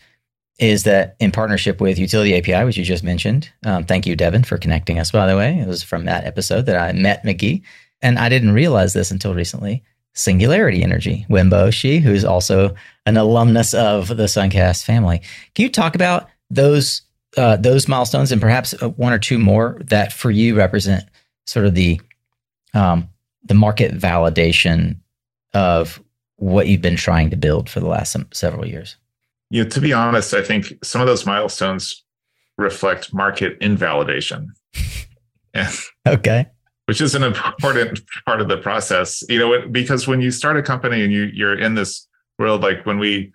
[0.59, 4.57] is that in partnership with UtilityAPI, which you just mentioned, um, thank you, Devin, for
[4.57, 5.57] connecting us, by the way.
[5.57, 7.63] It was from that episode that I met McGee.
[8.01, 9.83] And I didn't realize this until recently.
[10.13, 15.21] Singularity Energy, Wenbo Shi, who's also an alumnus of the Suncast family.
[15.55, 17.03] Can you talk about those
[17.37, 21.05] uh, those milestones and perhaps uh, one or two more that for you represent
[21.45, 22.01] sort of the
[22.73, 23.07] um,
[23.43, 24.97] the market validation
[25.53, 26.01] of
[26.37, 28.97] what you've been trying to build for the last some, several years?
[29.49, 32.03] You know, to be honest, I think some of those milestones
[32.57, 34.53] reflect market invalidation.
[36.07, 36.47] okay.
[36.85, 40.63] Which is an important part of the process, you know, because when you start a
[40.63, 42.07] company and you you're in this
[42.39, 43.31] world, like when we,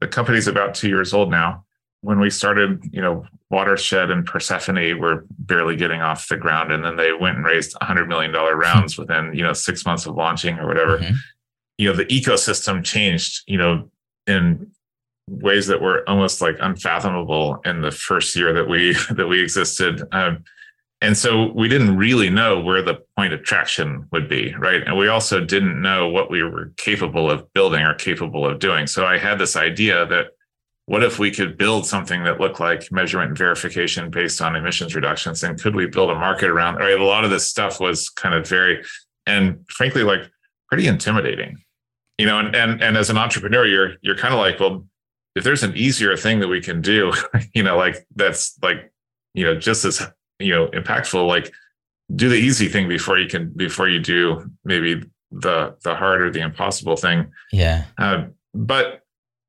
[0.00, 1.64] the company's about two years old now.
[2.02, 6.84] When we started, you know, Watershed and Persefoni were barely getting off the ground, and
[6.84, 10.16] then they went and raised hundred million dollar rounds within you know six months of
[10.16, 10.98] launching or whatever.
[10.98, 11.14] Mm-hmm.
[11.78, 13.42] You know, the ecosystem changed.
[13.46, 13.90] You know,
[14.26, 14.71] in
[15.40, 20.02] ways that were almost like unfathomable in the first year that we that we existed.
[20.12, 20.44] Um,
[21.00, 24.82] and so we didn't really know where the point of traction would be, right?
[24.86, 28.86] And we also didn't know what we were capable of building or capable of doing.
[28.86, 30.28] So I had this idea that
[30.86, 34.94] what if we could build something that looked like measurement and verification based on emissions
[34.94, 38.08] reductions and could we build a market around right a lot of this stuff was
[38.08, 38.82] kind of very
[39.26, 40.30] and frankly like
[40.68, 41.56] pretty intimidating
[42.18, 44.84] you know and and, and as an entrepreneur you're you're kind of like well
[45.34, 47.12] if there's an easier thing that we can do
[47.54, 48.92] you know like that's like
[49.34, 50.06] you know just as
[50.38, 51.52] you know impactful like
[52.14, 56.30] do the easy thing before you can before you do maybe the the hard or
[56.30, 57.30] the impossible thing.
[57.52, 57.84] Yeah.
[57.98, 59.00] Uh, but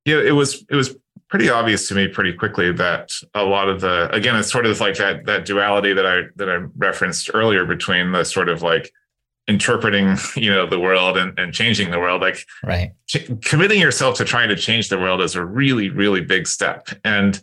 [0.06, 0.96] yeah it was it was
[1.30, 4.80] pretty obvious to me pretty quickly that a lot of the again it's sort of
[4.80, 8.92] like that that duality that I that I referenced earlier between the sort of like
[9.48, 12.94] interpreting you know the world and, and changing the world like right.
[13.08, 16.90] ch- committing yourself to trying to change the world is a really really big step.
[17.04, 17.42] And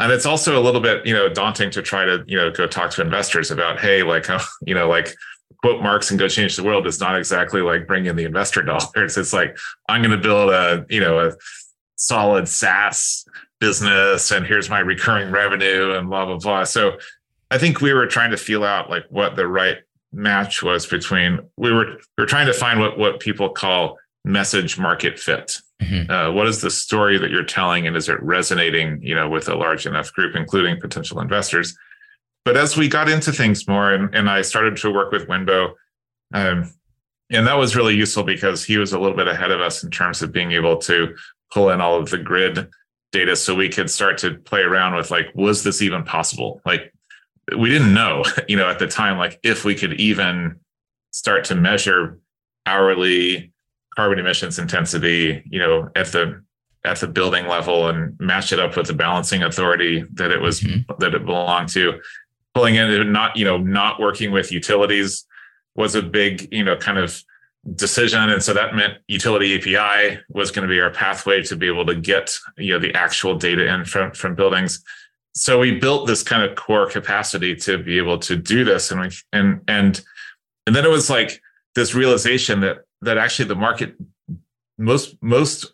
[0.00, 2.66] and it's also a little bit you know daunting to try to you know go
[2.66, 4.26] talk to investors about hey like
[4.66, 5.14] you know like
[5.62, 8.62] quote marks and go change the world is not exactly like bring in the investor
[8.64, 9.16] dollars.
[9.16, 9.56] It's like
[9.88, 11.32] i'm going to build a you know a
[11.96, 13.24] solid SaaS
[13.60, 16.64] business and here's my recurring revenue and blah blah blah.
[16.64, 16.98] So
[17.50, 19.78] I think we were trying to feel out like what the right
[20.12, 24.78] match was between we were we were trying to find what what people call message
[24.78, 25.58] market fit.
[25.82, 26.10] Mm-hmm.
[26.10, 29.48] Uh, what is the story that you're telling, and is it resonating, you know, with
[29.48, 31.76] a large enough group, including potential investors?
[32.44, 35.74] But as we got into things more, and, and I started to work with Wenbo,
[36.34, 36.72] um,
[37.30, 39.90] and that was really useful because he was a little bit ahead of us in
[39.90, 41.14] terms of being able to
[41.52, 42.68] pull in all of the grid
[43.12, 46.60] data, so we could start to play around with like, was this even possible?
[46.66, 46.92] Like,
[47.56, 50.60] we didn't know, you know, at the time, like if we could even
[51.10, 52.18] start to measure
[52.66, 53.52] hourly
[53.96, 56.42] carbon emissions intensity, you know, at the
[56.84, 60.60] at the building level and match it up with the balancing authority that it was
[60.60, 60.92] mm-hmm.
[60.98, 62.00] that it belonged to.
[62.54, 65.26] Pulling in not, you know, not working with utilities
[65.74, 67.22] was a big, you know, kind of
[67.74, 68.30] decision.
[68.30, 71.94] And so that meant UtilityAPI was going to be our pathway to be able to
[71.94, 74.82] get, you know, the actual data in from, from buildings.
[75.38, 78.90] So we built this kind of core capacity to be able to do this.
[78.90, 80.00] And we, and, and,
[80.66, 81.40] and then it was like
[81.74, 83.94] this realization that that actually the market
[84.76, 85.72] most most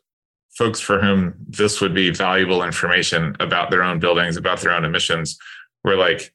[0.57, 4.85] folks for whom this would be valuable information about their own buildings about their own
[4.85, 5.38] emissions
[5.83, 6.33] were like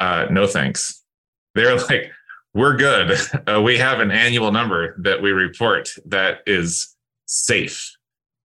[0.00, 1.02] uh, no thanks.
[1.54, 2.12] They're like
[2.54, 3.18] we're good.
[3.48, 6.94] Uh, we have an annual number that we report that is
[7.26, 7.97] safe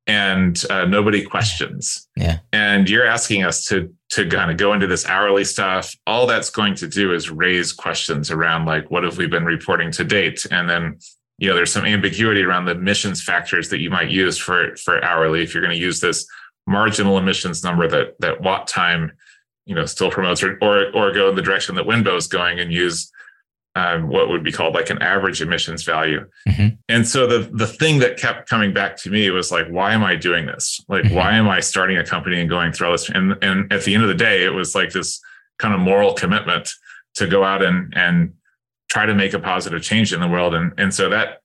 [0.08, 2.08] and uh, nobody questions.
[2.16, 2.40] Yeah.
[2.52, 5.96] And you're asking us to to kind of go into this hourly stuff.
[6.06, 9.92] All that's going to do is raise questions around like what have we been reporting
[9.92, 10.46] to date?
[10.52, 11.00] And then
[11.38, 15.04] you know there's some ambiguity around the emissions factors that you might use for for
[15.04, 15.42] hourly.
[15.42, 16.28] If you're going to use this
[16.68, 19.12] marginal emissions number that that WattTime
[19.66, 22.60] you know still promotes or or, or go in the direction that Wenbo is going
[22.60, 23.12] and use
[23.76, 26.28] um, what would be called like an average emissions value.
[26.48, 26.76] Mm-hmm.
[26.90, 30.04] And so the the thing that kept coming back to me was like, why am
[30.04, 30.80] I doing this?
[30.88, 31.16] Like, mm-hmm.
[31.16, 33.10] why am I starting a company and going through all this?
[33.10, 35.20] And and at the end of the day, it was like this
[35.58, 36.72] kind of moral commitment
[37.16, 38.34] to go out and and
[38.90, 40.54] try to make a positive change in the world.
[40.54, 41.42] And, and so that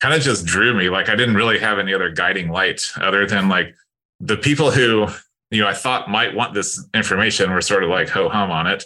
[0.00, 0.88] kind of just drew me.
[0.90, 3.74] Like I didn't really have any other guiding light other than like
[4.18, 5.06] the people who,
[5.50, 8.66] you know, I thought might want this information were sort of like ho hum on
[8.66, 8.84] it.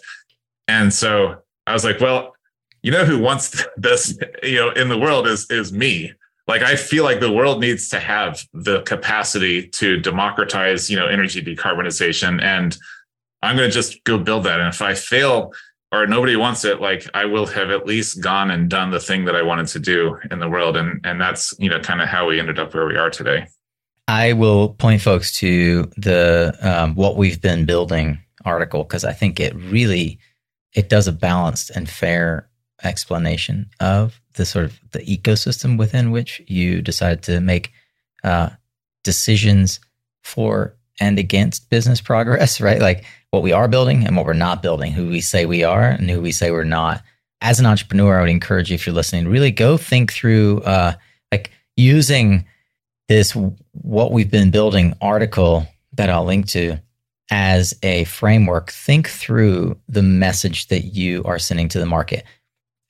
[0.69, 2.35] And so I was like, well,
[2.83, 6.13] you know who wants this, you know, in the world is is me.
[6.49, 11.07] Like I feel like the world needs to have the capacity to democratize, you know,
[11.07, 12.43] energy decarbonization.
[12.43, 12.77] And
[13.43, 14.59] I'm going to just go build that.
[14.59, 15.53] And if I fail
[15.93, 19.25] or nobody wants it, like I will have at least gone and done the thing
[19.27, 20.77] that I wanted to do in the world.
[20.77, 23.47] And and that's, you know, kind of how we ended up where we are today.
[24.09, 29.39] I will point folks to the um, what we've been building article because I think
[29.39, 30.19] it really
[30.75, 32.49] it does a balanced and fair
[32.85, 37.73] explanation of the sort of the ecosystem within which you decide to make
[38.25, 38.51] uh,
[39.05, 39.81] decisions
[40.23, 42.81] for and against business progress, right?
[42.81, 45.85] Like what we are building and what we're not building, who we say we are
[45.85, 47.03] and who we say we're not.
[47.41, 50.93] As an entrepreneur, I would encourage you, if you're listening, really go think through uh,
[51.33, 52.45] like using
[53.09, 53.33] this
[53.73, 56.79] what we've been building article that I'll link to
[57.31, 58.71] as a framework.
[58.71, 62.25] Think through the message that you are sending to the market.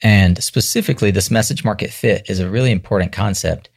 [0.03, 3.71] And specifically, this message market fit is a really important concept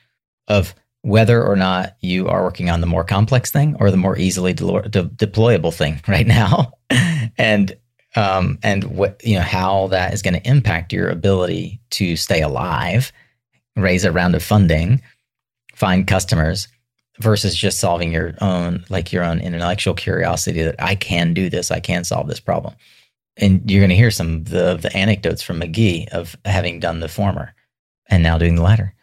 [0.47, 4.17] of whether or not you are working on the more complex thing or the more
[4.17, 6.73] easily de- de- deployable thing right now,
[7.37, 7.77] and
[8.15, 12.41] um, and what you know how that is going to impact your ability to stay
[12.41, 13.11] alive,
[13.75, 15.01] raise a round of funding,
[15.75, 16.67] find customers,
[17.19, 21.71] versus just solving your own like your own intellectual curiosity that I can do this,
[21.71, 22.75] I can solve this problem,
[23.37, 26.99] and you're going to hear some of the, the anecdotes from McGee of having done
[26.99, 27.53] the former
[28.07, 28.95] and now doing the latter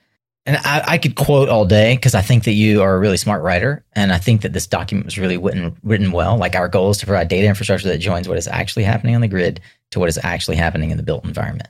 [0.44, 3.16] and I, I, could quote all day because I think that you are a really
[3.16, 6.36] smart writer, and I think that this document was really written written well.
[6.36, 9.20] Like our goal is to provide data infrastructure that joins what is actually happening on
[9.20, 9.60] the grid
[9.92, 11.68] to what is actually happening in the built environment.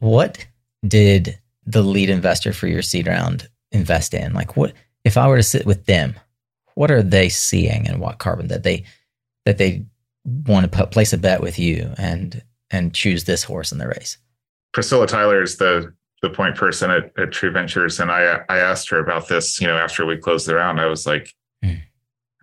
[0.00, 0.44] What
[0.86, 4.32] did the lead investor for your seed round invest in?
[4.32, 4.72] Like, what
[5.04, 6.14] if I were to sit with them?
[6.74, 8.84] What are they seeing and WattCarbon that they
[9.44, 9.86] that they
[10.24, 13.88] want to put, place a bet with you and and choose this horse in the
[13.88, 14.18] race?
[14.72, 18.90] Priscilla Tyler is the the point person at, at True Ventures, and I I asked
[18.90, 19.60] her about this.
[19.60, 21.80] You know, after we closed the round, I was like, mm.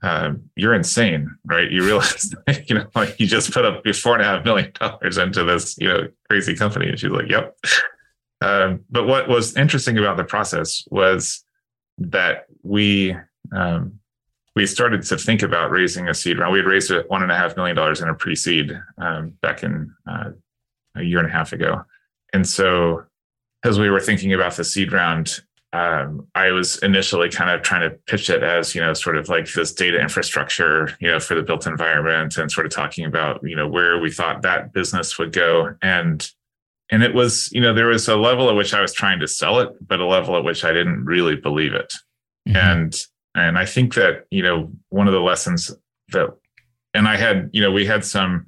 [0.01, 1.69] uh, "You're insane, right?
[1.69, 2.33] You realize,
[2.67, 5.77] you know, like you just put up four and a half million dollars into this,
[5.77, 7.55] you know, crazy company." And she's like, "Yep."
[8.41, 11.43] Um, but what was interesting about the process was
[11.97, 13.15] that we
[13.53, 13.99] um,
[14.55, 16.53] we started to think about raising a seed round.
[16.53, 19.93] We had raised one and a half million dollars in a pre-seed um, back in
[20.07, 20.31] uh,
[20.95, 21.83] a year and a half ago,
[22.33, 23.03] and so
[23.63, 25.41] as we were thinking about the seed round,
[25.73, 29.27] um, I was initially kind of trying to pitch it as, you know, sort of
[29.27, 33.41] like this data infrastructure, you know, for the built environment and sort of talking about,
[33.43, 35.75] you know, where we thought that business would go.
[35.81, 36.29] And,
[36.91, 39.27] and it was, you know, there was a level at which I was trying to
[39.27, 41.91] sell it, but a level at which I didn't really believe it.
[42.47, 42.55] Mm-hmm.
[42.55, 43.01] And,
[43.35, 45.71] and I think that, you know, one of the lessons
[46.09, 46.35] that,
[46.93, 48.47] and I had, you know, we had some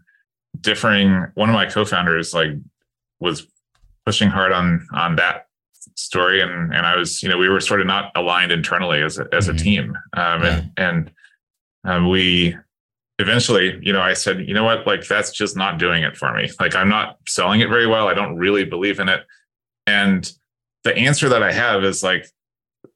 [0.62, 2.52] differing, one of my co-founders like
[3.19, 3.45] was
[4.06, 5.47] pushing hard on, on that
[5.95, 6.41] story.
[6.41, 9.28] And and I was you know we were sort of not aligned internally as a,
[9.34, 9.63] as a mm-hmm.
[9.63, 9.97] team.
[10.15, 10.47] Um, yeah.
[10.47, 11.12] and and
[11.84, 12.56] um, we
[13.19, 14.88] eventually you know I said you know what?
[14.88, 16.50] Like that's just not doing it for me.
[16.60, 18.08] Like I'm not selling it very well.
[18.08, 19.21] I don't really believe in it.
[19.86, 20.32] And
[20.84, 22.28] the answer that I have is like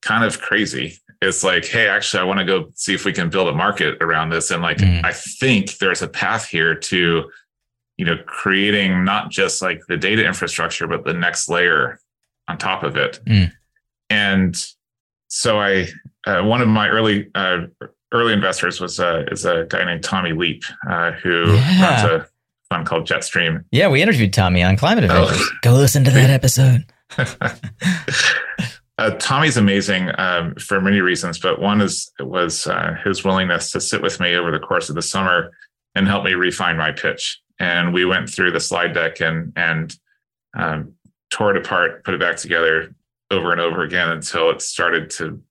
[0.01, 3.29] kind of crazy it's like hey actually I want to go see if we can
[3.29, 5.03] build a market around this and like mm.
[5.05, 7.29] I think there's a path here to
[7.97, 11.99] you know creating not just like the data infrastructure but the next layer
[12.51, 13.19] on top of it.
[13.25, 13.51] Mm.
[14.09, 14.55] And
[15.29, 15.87] so I,
[16.27, 17.61] uh, one of my early uh,
[18.11, 21.81] early investors was uh, is a guy named Tommy Leep, uh, who yeah.
[21.81, 22.27] runs a
[22.69, 23.63] fund called Jetstream.
[23.71, 25.09] Yeah, we interviewed Tommy on Climate.
[25.09, 25.49] Oh.
[25.61, 26.85] Go listen to that episode.
[29.01, 33.81] Uh, Tommy's amazing um, for many reasons, but one is was uh, his willingness to
[33.81, 35.51] sit with me over the course of the summer
[35.95, 37.41] and help me refine my pitch.
[37.59, 39.97] And we went through the slide deck and and
[40.55, 40.93] um,
[41.31, 42.93] tore it apart, put it back together
[43.31, 45.41] over and over again until it started to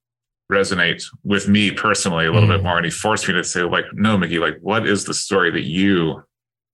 [0.52, 2.56] resonate with me personally a little mm.
[2.56, 2.76] bit more.
[2.76, 5.64] And he forced me to say, like, no, Mickey, like, what is the story that
[5.64, 6.22] you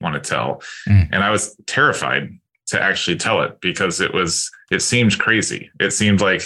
[0.03, 0.63] want to tell?
[0.87, 1.09] Mm.
[1.13, 5.71] And I was terrified to actually tell it because it was, it seemed crazy.
[5.81, 6.43] It seemed like,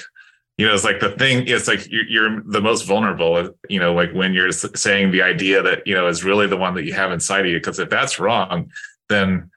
[0.61, 3.95] you know, it's like the thing, it's like you're, you're the most vulnerable, you know,
[3.95, 6.93] like when you're saying the idea that, you know, is really the one that you
[6.93, 7.57] have inside of you.
[7.57, 8.71] Because if that's wrong,
[9.09, 9.51] then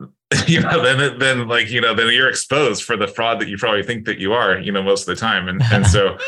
[0.46, 3.56] you know, then then like you know, then you're exposed for the fraud that you
[3.56, 6.18] probably think that you are, you know, most of the time, and and so.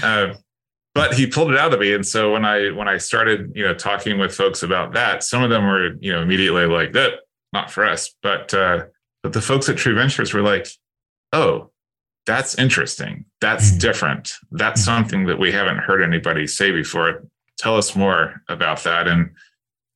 [0.00, 0.34] Uh,
[0.94, 3.64] but he pulled it out of me and so when i when i started you
[3.64, 7.14] know talking with folks about that some of them were you know immediately like that
[7.52, 8.84] not for us but uh
[9.24, 10.68] but the folks at true ventures were like
[11.32, 11.71] oh
[12.26, 13.78] that's interesting that's mm-hmm.
[13.78, 14.96] different that's mm-hmm.
[14.96, 17.24] something that we haven't heard anybody say before
[17.58, 19.30] tell us more about that and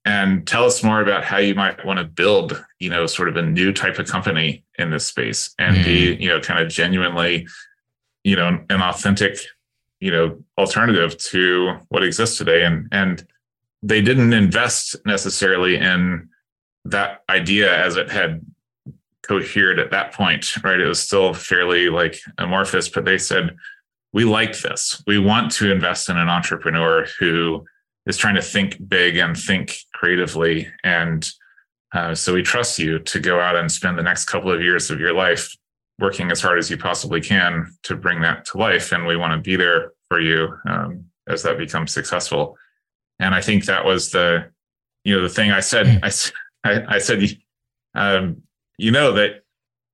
[0.04, 3.36] and tell us more about how you might want to build you know sort of
[3.36, 5.84] a new type of company in this space and mm.
[5.84, 7.46] be you know kind of genuinely
[8.24, 9.38] you know an authentic
[10.00, 13.26] you know alternative to what exists today and and
[13.82, 16.28] they didn't invest necessarily in
[16.84, 18.40] that idea as it had
[19.26, 23.56] cohered at that point right it was still fairly like amorphous but they said
[24.12, 27.64] we like this we want to invest in an entrepreneur who
[28.06, 30.68] is trying to think big and think creatively.
[30.84, 31.28] And
[31.92, 34.90] uh, so we trust you to go out and spend the next couple of years
[34.90, 35.54] of your life
[35.98, 38.92] working as hard as you possibly can to bring that to life.
[38.92, 42.56] And we want to be there for you um, as that becomes successful.
[43.18, 44.50] And I think that was the,
[45.04, 45.86] you know, the thing I said.
[45.86, 46.04] Hmm.
[46.04, 46.10] I,
[46.64, 47.36] I, I said,
[47.94, 48.42] um,
[48.78, 49.42] you know that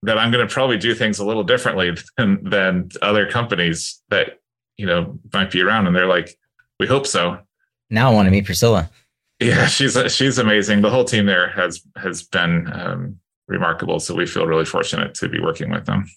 [0.04, 4.40] that I'm going to probably do things a little differently than than other companies that
[4.76, 5.86] you know might be around.
[5.86, 6.36] And they're like,
[6.78, 7.38] we hope so.
[7.90, 8.90] Now I want to meet Priscilla.
[9.40, 10.82] Yeah, she's she's amazing.
[10.82, 13.18] The whole team there has has been um,
[13.48, 14.00] remarkable.
[14.00, 16.10] So we feel really fortunate to be working with them.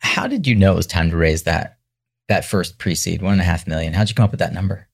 [0.00, 1.78] How did you know it was time to raise that
[2.28, 3.92] that first pre-seed one and a half million?
[3.92, 4.86] How'd you come up with that number?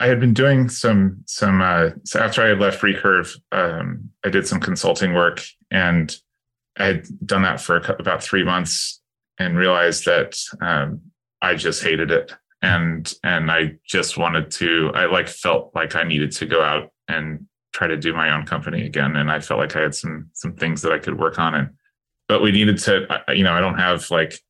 [0.00, 4.28] I had been doing some some uh, so after I had left Recurve, um, I
[4.28, 6.16] did some consulting work, and
[6.78, 9.00] I had done that for about three months,
[9.38, 11.00] and realized that um,
[11.40, 16.02] I just hated it and and I just wanted to I like felt like I
[16.02, 19.60] needed to go out and try to do my own company again and I felt
[19.60, 21.70] like I had some some things that I could work on and
[22.28, 24.40] but we needed to you know I don't have like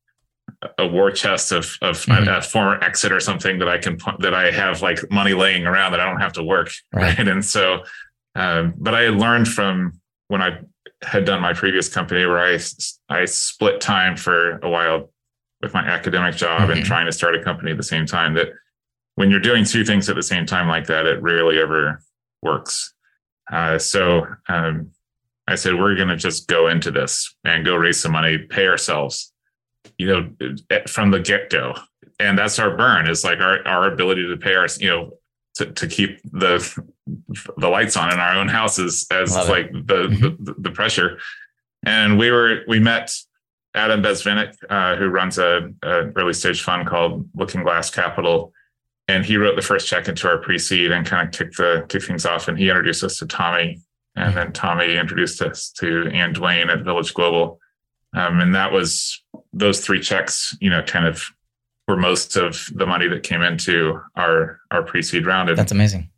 [0.79, 2.27] a war chest of of mm-hmm.
[2.27, 5.67] a, a, former exit or something that I can that I have like money laying
[5.67, 7.27] around that I don't have to work right, right?
[7.27, 7.83] and so
[8.35, 10.59] um, but I had learned from when I
[11.01, 12.59] had done my previous company where I
[13.09, 15.11] I split time for a while
[15.61, 16.71] with my academic job mm-hmm.
[16.71, 18.49] and trying to start a company at the same time that
[19.15, 22.01] when you're doing two things at the same time like that, it rarely ever
[22.41, 22.93] works.
[23.51, 24.91] Uh, so um,
[25.47, 28.67] I said, we're going to just go into this and go raise some money, pay
[28.67, 29.33] ourselves,
[29.97, 30.29] you know,
[30.87, 31.73] from the get go.
[32.19, 35.17] And that's our burn is like our, our ability to pay our, you know,
[35.55, 36.59] to, to keep the
[37.57, 40.43] the lights on in our own houses as Love like the, mm-hmm.
[40.43, 41.19] the, the pressure.
[41.85, 43.11] And we were we met
[43.75, 48.51] Adam Besvinick, uh, who runs a, a, early stage fund called Looking Glass Capital,
[49.07, 52.05] and he wrote the first check into our pre-seed and kind of kicked the kicked
[52.05, 52.47] things off.
[52.47, 53.79] And he introduced us to Tommy,
[54.15, 57.59] and then Tommy introduced us to Anne Dwane at Village Global,
[58.15, 60.57] um, and that was those three checks.
[60.59, 61.23] You know, kind of
[61.87, 65.49] were most of the money that came into our our pre-seed round.
[65.49, 66.09] And That's amazing.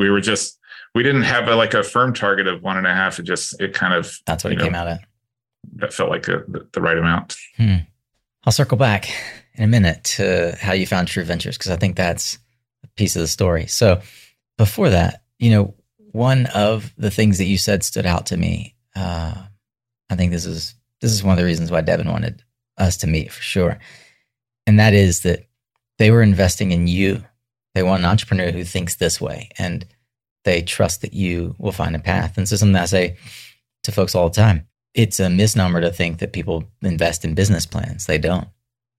[0.00, 0.58] We were just
[0.94, 3.18] we didn't have a, like a firm target of one and a half.
[3.18, 5.00] It just it kind of that's what it know, came out at.
[5.76, 7.36] That felt like a, the, the, right amount.
[7.56, 7.76] Hmm.
[8.44, 9.10] I'll circle back
[9.54, 12.38] in a minute to how you found True Ventures because I think that's
[12.82, 13.66] a piece of the story.
[13.66, 14.00] So
[14.56, 15.74] before that, you know,
[16.12, 18.74] one of the things that you said stood out to me.
[18.96, 19.34] Uh,
[20.08, 22.42] I think this is this is one of the reasons why Devin wanted
[22.78, 23.78] us to meet for sure,
[24.66, 25.44] and that is that
[25.98, 27.24] they were investing in you.
[27.74, 29.86] They want an entrepreneur who thinks this way, and
[30.44, 32.36] they trust that you will find a path.
[32.36, 33.16] And so something I say
[33.84, 34.66] to folks all the time.
[34.94, 38.06] It's a misnomer to think that people invest in business plans.
[38.06, 38.48] They don't.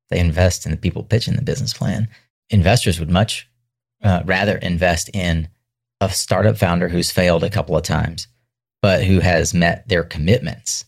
[0.09, 2.07] They invest in the people pitching the business plan.
[2.49, 3.49] Investors would much
[4.03, 5.49] uh, rather invest in
[5.99, 8.27] a startup founder who's failed a couple of times,
[8.81, 10.85] but who has met their commitments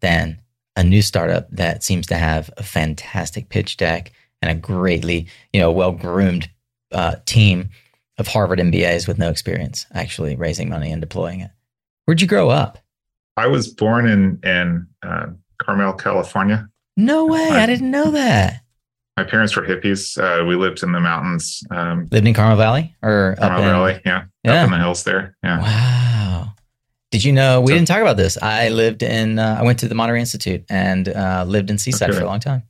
[0.00, 0.40] than
[0.76, 4.12] a new startup that seems to have a fantastic pitch deck
[4.42, 6.48] and a greatly, you know, well groomed
[6.92, 7.70] uh, team
[8.18, 11.50] of Harvard MBAs with no experience actually raising money and deploying it.
[12.04, 12.78] Where'd you grow up?
[13.36, 15.26] I was born in in uh,
[15.58, 16.68] Carmel, California.
[16.96, 17.48] No way!
[17.50, 18.62] I, I, didn't know that.
[19.16, 20.18] My parents were hippies.
[20.18, 21.62] Uh, we lived in the mountains.
[21.70, 25.04] Um, lived in Carmel Valley or Carmel in, Valley, yeah, yeah, up in the hills
[25.04, 25.36] there.
[25.42, 25.60] Yeah.
[25.60, 26.52] Wow.
[27.10, 28.36] Did you know we so, didn't talk about this?
[28.42, 29.38] I lived in.
[29.38, 32.18] Uh, I went to the Monterey Institute and uh, lived in Seaside okay.
[32.18, 32.62] for a long time.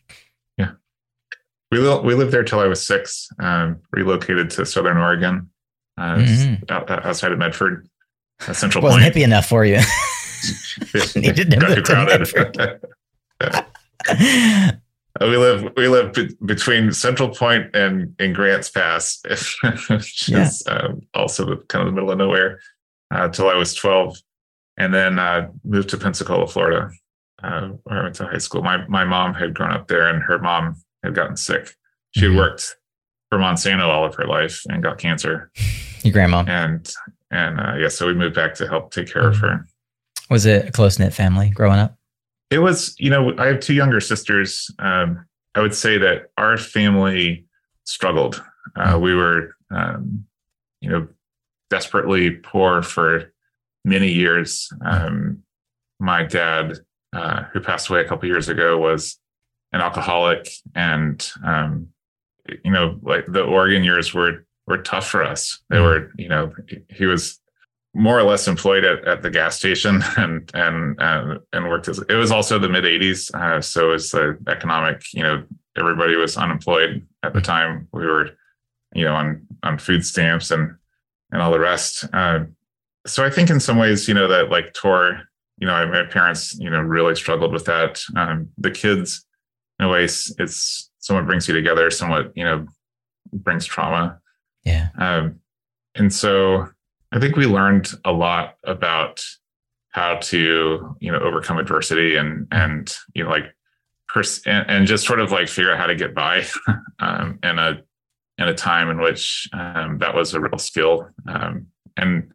[1.70, 3.28] We li- we lived there till I was six.
[3.38, 5.50] Um, relocated to Southern Oregon,
[5.96, 6.64] uh, mm-hmm.
[7.06, 7.88] outside of Medford,
[8.40, 9.14] Central Wasn't Point.
[9.14, 9.78] hippie enough for you.
[11.14, 12.80] Needed to move to
[15.20, 19.20] we live we live be- between Central Point and and Grants Pass,
[19.88, 20.42] which yeah.
[20.42, 22.60] is um, also the, kind of the middle of nowhere,
[23.10, 24.16] uh, till I was twelve,
[24.76, 26.90] and then uh, moved to Pensacola, Florida,
[27.42, 28.62] uh, where I went to high school.
[28.62, 31.76] My my mom had grown up there, and her mom had gotten sick.
[32.12, 32.34] She mm-hmm.
[32.34, 32.76] had worked
[33.30, 35.50] for Monsanto all of her life and got cancer.
[36.02, 36.90] Your grandma and
[37.30, 39.44] and uh, yeah, so we moved back to help take care mm-hmm.
[39.44, 39.66] of her.
[40.30, 41.96] Was it a close knit family growing up?
[42.50, 44.70] It was, you know, I have two younger sisters.
[44.78, 45.24] Um,
[45.54, 47.46] I would say that our family
[47.84, 48.42] struggled.
[48.76, 49.02] Uh, hmm.
[49.02, 50.24] we were, um,
[50.80, 51.08] you know,
[51.70, 53.32] desperately poor for
[53.84, 54.68] many years.
[54.84, 55.42] Um,
[56.00, 56.78] my dad,
[57.12, 59.18] uh, who passed away a couple years ago, was
[59.72, 61.88] an alcoholic, and um,
[62.64, 65.60] you know, like the Oregon years were were tough for us.
[65.68, 65.84] They hmm.
[65.84, 66.52] were, you know,
[66.88, 67.40] he was
[67.94, 71.98] more or less employed at, at the gas station and and uh, and worked as
[72.08, 75.44] it was also the mid 80s uh, so it's the economic you know
[75.76, 78.30] everybody was unemployed at the time we were
[78.94, 80.74] you know on on food stamps and
[81.32, 82.40] and all the rest uh,
[83.06, 85.22] so i think in some ways you know that like tore
[85.58, 89.26] you know my parents you know really struggled with that um, the kids
[89.80, 92.66] in a way it's, it's somewhat brings you together somewhat you know
[93.32, 94.20] brings trauma
[94.64, 95.40] yeah um,
[95.94, 96.68] and so
[97.12, 99.20] I think we learned a lot about
[99.90, 103.54] how to, you know, overcome adversity and and you know, like,
[104.08, 106.44] pers- and, and just sort of like figure out how to get by
[107.00, 107.82] um, in a
[108.38, 111.08] in a time in which um, that was a real skill.
[111.28, 111.66] Um,
[111.96, 112.32] and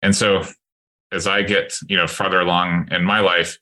[0.00, 0.44] and so
[1.10, 3.58] as I get you know farther along in my life,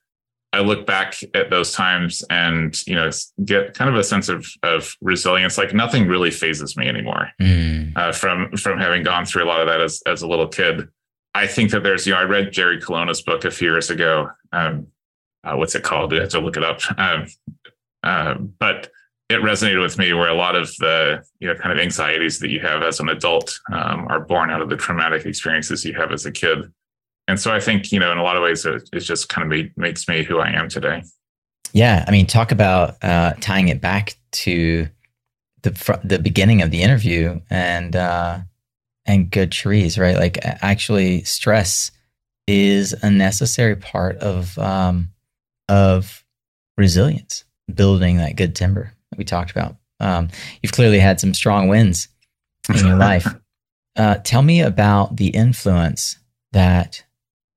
[0.53, 3.11] I look back at those times and you know
[3.45, 5.57] get kind of a sense of of resilience.
[5.57, 7.97] Like nothing really phases me anymore mm.
[7.97, 10.89] uh, from from having gone through a lot of that as as a little kid.
[11.35, 14.31] I think that there's you know I read Jerry Colonna's book a few years ago.
[14.53, 14.89] Um,
[15.45, 16.13] uh, what's it called?
[16.13, 16.81] I have to look it up.
[16.99, 17.27] Um,
[18.03, 18.91] uh, but
[19.29, 22.51] it resonated with me where a lot of the you know kind of anxieties that
[22.51, 26.11] you have as an adult um, are born out of the traumatic experiences you have
[26.11, 26.73] as a kid
[27.31, 29.45] and so I think, you know, in a lot of ways, it, it just kind
[29.45, 31.05] of made, makes me who I am today.
[31.73, 32.05] Yeah.
[32.07, 34.89] I mean, talk about uh, tying it back to
[35.63, 38.41] the, fr- the beginning of the interview and, uh,
[39.07, 40.17] and good trees, right?
[40.17, 41.93] Like actually stress
[42.49, 45.11] is a necessary part of, um,
[45.69, 46.25] of
[46.77, 49.77] resilience, building that good timber that we talked about.
[50.01, 50.31] Um,
[50.63, 52.09] you've clearly had some strong wins
[52.69, 53.29] in your life.
[53.95, 56.17] Uh, tell me about the influence
[56.51, 57.05] that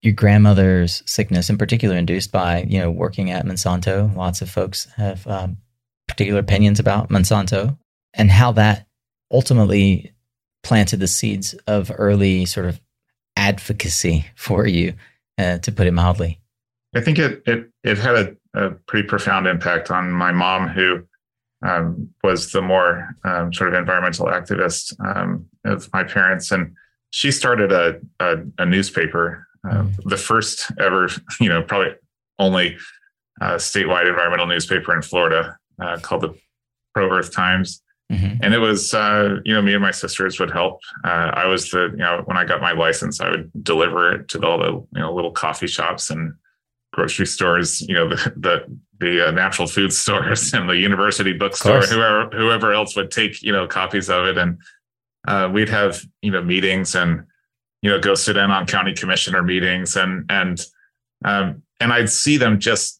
[0.03, 4.13] your grandmother's sickness, in particular, induced by you know working at Monsanto.
[4.15, 5.57] Lots of folks have um,
[6.07, 7.77] particular opinions about Monsanto
[8.13, 8.85] and how that
[9.31, 10.11] ultimately
[10.61, 12.79] planted the seeds of early sort of
[13.35, 14.93] advocacy for you,
[15.37, 16.39] uh, to put it mildly.
[16.93, 21.01] I think it it it had a, a pretty profound impact on my mom, who
[21.65, 26.75] um, was the more um, sort of environmental activist um, of my parents, and
[27.11, 31.09] she started a, a, a newspaper uh, the first ever,
[31.39, 31.93] you know, probably
[32.39, 32.77] only
[33.41, 36.35] uh, statewide environmental newspaper in Florida uh, called the
[36.93, 37.81] Pro Earth Times.
[38.11, 38.43] Mm-hmm.
[38.43, 40.79] And it was, uh, you know, me and my sisters would help.
[41.03, 44.27] Uh, I was the, you know, when I got my license, I would deliver it
[44.29, 46.33] to all the, you know, little coffee shops and
[46.91, 51.81] grocery stores, you know, the the, the uh, natural food stores and the university bookstore,
[51.81, 54.59] whoever whoever else would take, you know, copies of it, and
[55.27, 57.25] uh, we'd have, you know, meetings and,
[57.83, 60.65] you know, go sit in on county commissioner meetings and and
[61.25, 62.99] um, and I'd see them just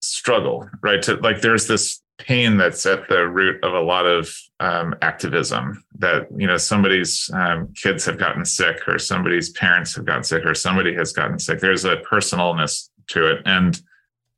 [0.00, 1.00] struggle, right?
[1.02, 5.84] To like, there's this pain that's at the root of a lot of um, activism
[5.98, 10.44] that you know somebody's um, kids have gotten sick or somebody's parents have gotten sick
[10.44, 13.80] or somebody has gotten sick there's a personalness to it and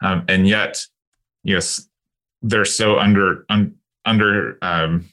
[0.03, 0.87] um, and yet
[1.43, 1.87] yes
[2.43, 3.75] they're so under un,
[4.07, 5.07] under um,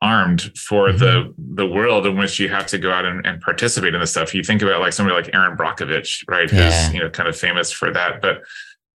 [0.00, 0.98] armed for mm-hmm.
[0.98, 4.12] the the world in which you have to go out and, and, participate in this
[4.12, 6.70] stuff you think about like somebody like Erin Brockovich right yeah.
[6.70, 8.42] who's you know kind of famous for that but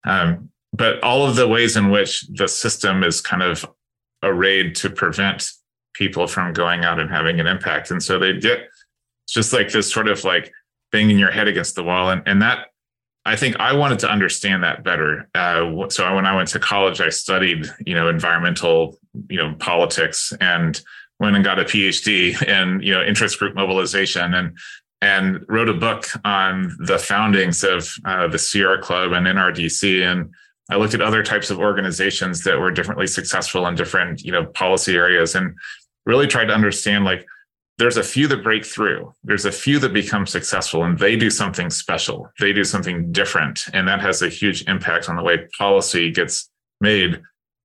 [0.04, 3.66] um, but all of the ways in which the system is kind of
[4.22, 5.50] arrayed to prevent
[5.94, 7.90] people from going out and having an impact.
[7.90, 8.68] And so they get
[9.24, 10.52] it's just like this sort of like
[10.90, 12.10] banging your head against the wall.
[12.10, 12.68] And, and that
[13.24, 15.28] I think I wanted to understand that better.
[15.34, 18.98] Uh, so when I went to college, I studied, you know, environmental,
[19.28, 20.80] you know, politics and
[21.20, 24.56] went and got a PhD in, you know, interest group mobilization and
[25.00, 30.32] and wrote a book on the foundings of uh, the Sierra Club and NRDC and
[30.70, 34.46] I looked at other types of organizations that were differently successful in different, you know,
[34.46, 35.54] policy areas and
[36.06, 37.26] really tried to understand like
[37.82, 39.12] there's a few that break through.
[39.24, 42.30] There's a few that become successful and they do something special.
[42.38, 43.64] They do something different.
[43.74, 46.48] And that has a huge impact on the way policy gets
[46.80, 47.20] made.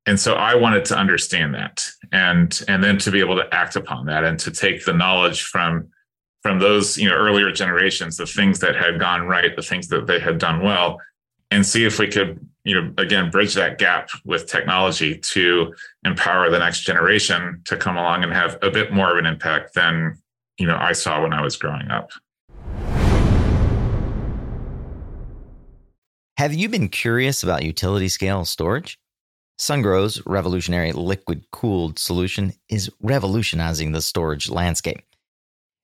[0.08, 3.76] And so I wanted to understand that and and then to be able to act
[3.76, 5.90] upon that and to take the knowledge from
[6.42, 10.08] from those you know earlier generations, the things that had gone right, the things that
[10.08, 11.00] they had done well,
[11.52, 16.50] and see if we could you know again bridge that gap with technology to empower
[16.50, 20.18] the next generation to come along and have a bit more of an impact than
[20.58, 22.12] you know I saw when I was growing up.
[26.38, 29.00] Have you been curious about utility scale storage?
[29.58, 35.04] Sungrow's revolutionary liquid cooled solution is revolutionizing the storage landscape.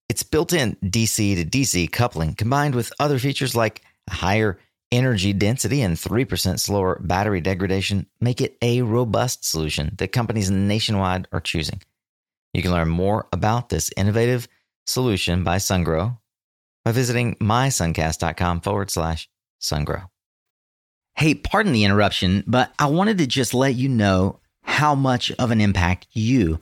[0.10, 4.60] Its built in DC to DC coupling combined with other features like a higher
[4.94, 11.28] energy density and 3% slower battery degradation make it a robust solution that companies nationwide
[11.32, 11.82] are choosing.
[12.54, 14.48] You can learn more about this innovative
[14.86, 16.20] solution by Sungrow
[16.86, 19.30] by visiting mysuncast.com forward slash
[19.60, 20.10] sungrow.
[21.16, 25.52] Hey, pardon the interruption, but I wanted to just let you know how much of
[25.52, 26.60] an impact you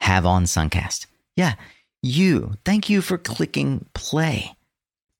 [0.00, 1.06] have on Suncast.
[1.36, 1.54] Yeah,
[2.02, 2.54] you.
[2.64, 4.52] Thank you for clicking play.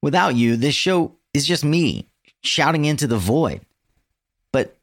[0.03, 2.09] Without you, this show is just me
[2.45, 3.61] shouting into the void.
[4.53, 4.77] But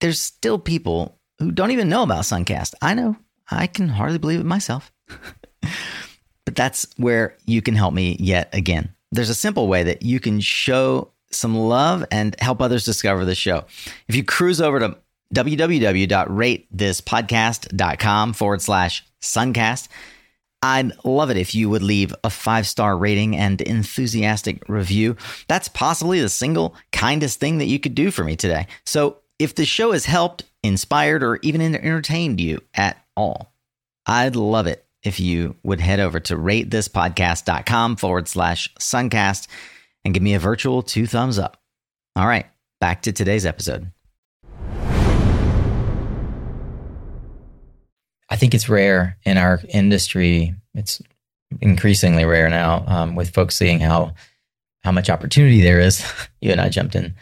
[0.00, 2.74] there's still people who don't even know about Suncast.
[2.82, 3.16] I know.
[3.50, 4.92] I can hardly believe it myself.
[6.44, 8.94] but that's where you can help me yet again.
[9.12, 13.34] There's a simple way that you can show some love and help others discover the
[13.34, 13.64] show.
[14.08, 14.96] If you cruise over to
[15.34, 19.88] www.ratethispodcast.com forward slash suncast,
[20.64, 25.14] I'd love it if you would leave a five star rating and enthusiastic review.
[25.46, 28.66] That's possibly the single kindest thing that you could do for me today.
[28.86, 33.52] So, if the show has helped, inspired, or even entertained you at all,
[34.06, 39.48] I'd love it if you would head over to ratethispodcast.com forward slash suncast
[40.02, 41.60] and give me a virtual two thumbs up.
[42.16, 42.46] All right,
[42.80, 43.90] back to today's episode.
[48.30, 50.54] I think it's rare in our industry.
[50.74, 51.00] It's
[51.60, 54.14] increasingly rare now um, with folks seeing how
[54.82, 56.04] how much opportunity there is.
[56.40, 57.14] you and I jumped in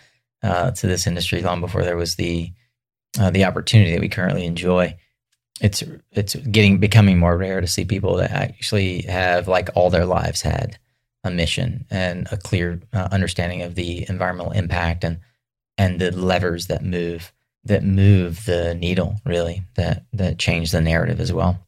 [0.43, 2.53] uh, to this industry long before there was the
[3.21, 4.97] uh, the opportunity that we currently enjoy.
[5.61, 5.83] It's
[6.13, 10.43] it's getting becoming more rare to see people that actually have like all their lives
[10.43, 10.79] had
[11.25, 15.21] a mission and a clear uh, understanding of the environmental impact and
[15.79, 17.33] and the levers that move
[17.65, 21.59] that move the needle really that that change the narrative as well.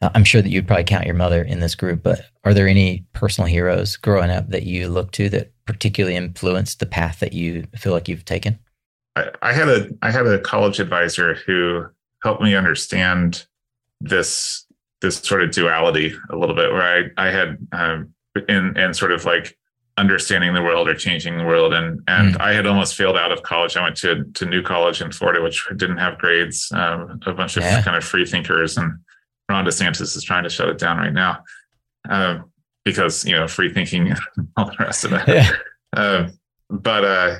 [0.00, 2.66] Uh, i'm sure that you'd probably count your mother in this group but are there
[2.66, 7.32] any personal heroes growing up that you look to that particularly influenced the path that
[7.32, 8.58] you feel like you've taken?
[9.16, 11.86] I, I had a i had a college advisor who
[12.22, 13.46] helped me understand
[14.00, 14.66] this
[15.00, 18.12] this sort of duality a little bit where i i had um
[18.48, 19.56] in and sort of like
[19.98, 21.72] understanding the world or changing the world.
[21.72, 22.40] And and mm.
[22.40, 23.76] I had almost failed out of college.
[23.76, 26.70] I went to to New College in Florida, which didn't have grades.
[26.72, 27.82] Um, a bunch of yeah.
[27.82, 28.92] kind of free thinkers, and
[29.48, 31.42] Ron DeSantis is trying to shut it down right now
[32.08, 32.50] um,
[32.84, 34.20] because you know free thinking and
[34.56, 35.28] all the rest of it.
[35.28, 35.50] Yeah.
[35.94, 36.28] Uh,
[36.70, 37.36] but uh,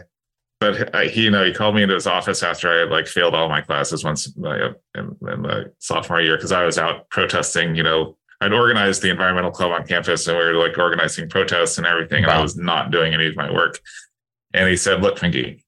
[0.61, 3.34] but he, you know, he called me into his office after I had like failed
[3.34, 7.74] all my classes once uh, in, in the sophomore year because I was out protesting.
[7.74, 11.78] You know, I'd organized the environmental club on campus, and we were like organizing protests
[11.78, 12.30] and everything, wow.
[12.30, 13.80] and I was not doing any of my work.
[14.53, 15.62] And he said, "Look, McGee,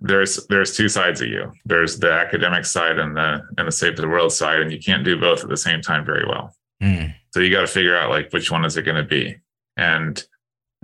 [0.00, 1.52] there's there's two sides of you.
[1.64, 5.04] There's the academic side and the and the save the world side, and you can't
[5.04, 6.54] do both at the same time very well.
[6.82, 7.14] Mm.
[7.32, 9.36] So you got to figure out like which one is it going to be,
[9.76, 10.22] and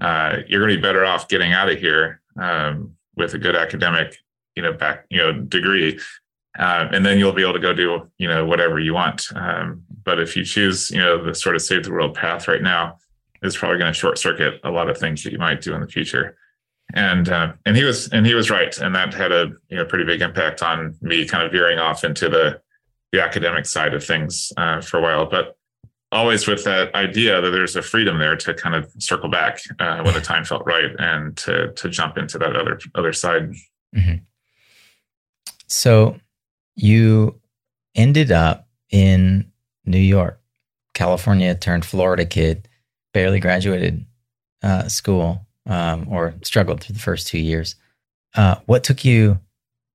[0.01, 3.57] uh, you're going to be better off getting out of here um, with a good
[3.57, 4.17] academic,
[4.57, 5.99] you know, back you know degree,
[6.59, 9.27] uh, and then you'll be able to go do you know whatever you want.
[9.35, 12.63] Um, but if you choose you know the sort of save the world path right
[12.63, 12.97] now,
[13.43, 15.81] it's probably going to short circuit a lot of things that you might do in
[15.81, 16.37] the future
[16.95, 19.85] and uh, and he was and he was right, and that had a you know
[19.85, 22.61] pretty big impact on me, kind of veering off into the
[23.13, 25.57] the academic side of things uh, for a while, but
[26.13, 30.03] always with that idea that there's a freedom there to kind of circle back uh,
[30.03, 33.53] when the time felt right and to to jump into that other other side.
[33.95, 34.17] Mm-hmm.
[35.67, 36.19] So
[36.75, 37.41] you
[37.95, 39.50] ended up in
[39.85, 40.41] New York,
[40.95, 42.69] California, turned Florida kid,
[43.13, 44.05] barely graduated
[44.63, 47.77] uh, school um, or struggled through the first two years.
[48.35, 49.39] Uh, what took you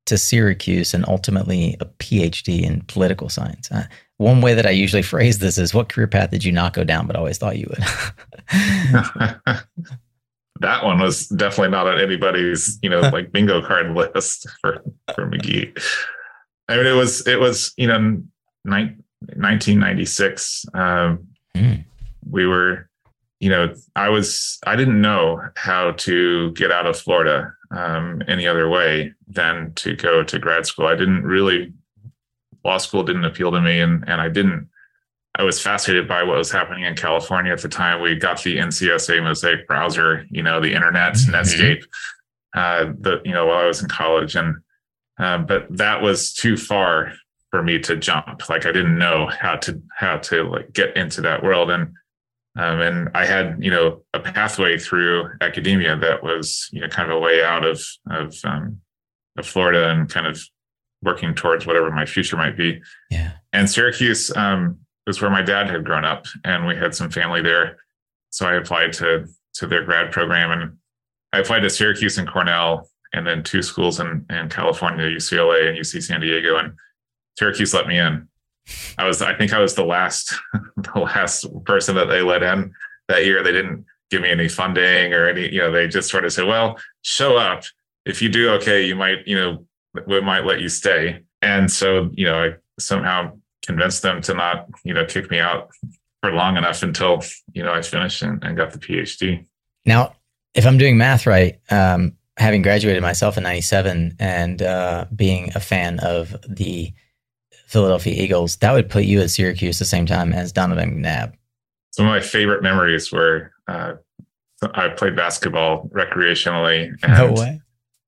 [0.05, 3.71] to Syracuse and ultimately a PhD in political science?
[3.71, 3.85] Uh,
[4.17, 6.83] one way that I usually phrase this is, "What career path did you not go
[6.83, 7.79] down, but always thought you would?"
[10.61, 14.83] that one was definitely not on anybody's, you know, like bingo card list for
[15.13, 15.77] for McGee.
[16.67, 18.21] I mean, it was it was you know,
[18.63, 20.65] ni- 1996.
[20.73, 21.83] Um, mm.
[22.29, 22.89] We were
[23.39, 28.47] you know, I was I didn't know how to get out of Florida um, any
[28.47, 30.87] other way than to go to grad school.
[30.87, 31.73] I didn't really
[32.63, 34.69] law school didn't appeal to me, and and I didn't.
[35.37, 38.01] I was fascinated by what was happening in California at the time.
[38.01, 41.35] We got the NCSA Mosaic browser, you know, the internet, mm-hmm.
[41.35, 41.83] Netscape,
[42.55, 44.55] uh, the you know while I was in college, and
[45.19, 47.13] uh, but that was too far
[47.55, 48.49] for me to jump.
[48.49, 51.87] Like I didn't know how to how to like get into that world, and
[52.57, 57.09] um, and I had, you know, a pathway through academia that was, you know, kind
[57.09, 57.81] of a way out of
[58.11, 58.81] of, um,
[59.37, 60.37] of Florida and kind of
[61.01, 62.81] working towards whatever my future might be.
[63.09, 63.31] Yeah.
[63.53, 67.41] And Syracuse um, was where my dad had grown up, and we had some family
[67.41, 67.77] there.
[68.31, 70.77] So I applied to to their grad program, and
[71.31, 75.77] I applied to Syracuse and Cornell, and then two schools in in California, UCLA and
[75.77, 76.73] UC San Diego, and
[77.37, 78.27] Syracuse let me in.
[78.97, 80.33] I was, I think I was the last,
[80.77, 82.73] the last person that they let in
[83.07, 83.43] that year.
[83.43, 86.47] They didn't give me any funding or any, you know, they just sort of said,
[86.47, 87.63] well, show up.
[88.05, 89.65] If you do okay, you might, you know,
[90.07, 91.21] we might let you stay.
[91.41, 95.69] And so, you know, I somehow convinced them to not, you know, kick me out
[96.21, 97.23] for long enough until,
[97.53, 99.45] you know, I finished and, and got the PhD.
[99.85, 100.15] Now,
[100.53, 105.59] if I'm doing math right, um, having graduated myself in 97 and uh, being a
[105.59, 106.93] fan of the
[107.75, 111.33] Philadelphia Eagles, that would put you at Syracuse the same time as Donovan McNabb.
[111.91, 113.95] Some of my favorite memories were uh,
[114.61, 116.93] I played basketball recreationally.
[117.03, 117.61] And, no way.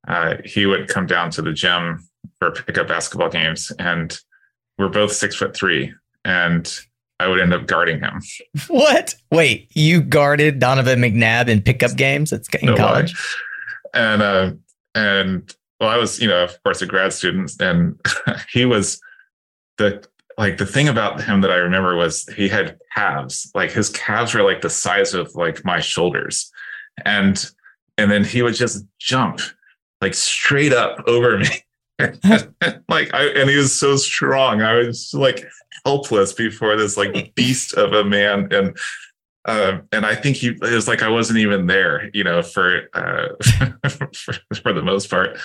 [0.07, 2.07] Uh, he would come down to the gym
[2.39, 4.17] for pickup basketball games, and
[4.77, 5.93] we're both six foot three,
[6.23, 6.79] and
[7.19, 8.21] I would end up guarding him.
[8.69, 9.15] What?
[9.31, 13.13] Wait, you guarded Donovan McNabb in pickup games in no college?
[13.13, 13.19] Way.
[13.95, 14.51] And uh,
[14.95, 17.99] and well, I was, you know, of course, a grad student, and
[18.53, 19.01] he was
[19.77, 20.05] the
[20.37, 23.51] like the thing about him that I remember was he had calves.
[23.55, 26.51] Like his calves were like the size of like my shoulders.
[27.05, 27.43] And
[27.97, 29.41] and then he would just jump
[30.01, 31.47] like straight up over me.
[32.89, 34.61] like I and he was so strong.
[34.61, 35.43] I was like
[35.85, 38.47] helpless before this like beast of a man.
[38.51, 38.77] And
[39.45, 42.89] uh, and I think he it was like I wasn't even there, you know, for
[42.93, 43.29] uh,
[43.89, 45.39] for, for the most part.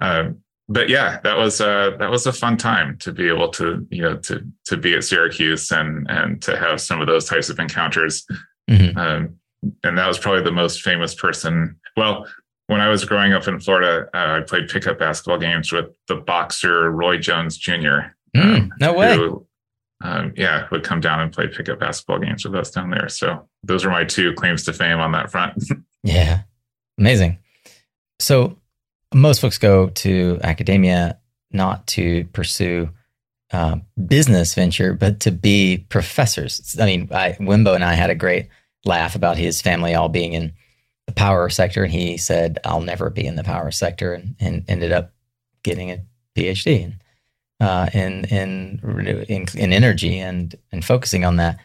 [0.00, 3.86] Um, but yeah, that was uh, that was a fun time to be able to
[3.90, 7.50] you know to to be at Syracuse and and to have some of those types
[7.50, 8.26] of encounters.
[8.70, 8.96] Mm-hmm.
[8.96, 9.36] Um,
[9.84, 11.78] and that was probably the most famous person.
[11.96, 12.26] Well,
[12.66, 16.16] when I was growing up in Florida, uh, I played pickup basketball games with the
[16.16, 18.14] boxer Roy Jones Jr.
[18.34, 19.16] Mm, um, no way.
[19.16, 19.46] Who,
[20.02, 23.08] um, yeah, would come down and play pickup basketball games with us down there.
[23.08, 25.62] So those are my two claims to fame on that front.
[26.02, 26.42] yeah,
[26.98, 27.38] amazing.
[28.18, 28.56] So
[29.14, 31.18] most folks go to academia
[31.52, 32.90] not to pursue
[33.52, 36.76] uh, business venture, but to be professors.
[36.80, 38.48] I mean, I, Wenbo and I had a great
[38.84, 40.52] laugh about his family all being in
[41.06, 44.64] the power sector, and he said, "I'll never be in the power sector," and, and
[44.68, 45.12] ended up
[45.62, 46.02] getting a
[46.36, 47.00] PhD in,
[47.60, 51.58] uh, in, in in in energy and and focusing on that.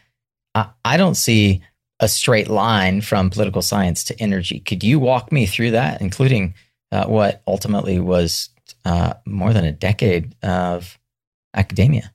[0.56, 1.62] I, I don't see
[2.00, 4.60] a straight line from political science to energy.
[4.60, 6.54] Could you walk me through that, including
[6.92, 8.50] uh, what ultimately was
[8.86, 10.98] uh, more than a decade of
[11.54, 12.14] academia.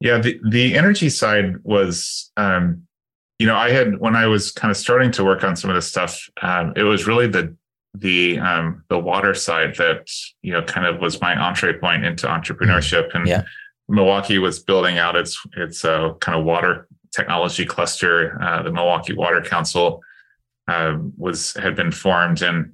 [0.00, 2.86] Yeah, the, the energy side was, um,
[3.38, 5.76] you know, I had when I was kind of starting to work on some of
[5.76, 7.54] this stuff, um, it was really the
[7.94, 10.08] the um, the water side that
[10.42, 13.42] you know kind of was my entree point into entrepreneurship, and yeah.
[13.88, 18.40] Milwaukee was building out its its uh, kind of water technology cluster.
[18.40, 20.02] Uh, the Milwaukee Water Council
[20.68, 22.72] uh, was had been formed, and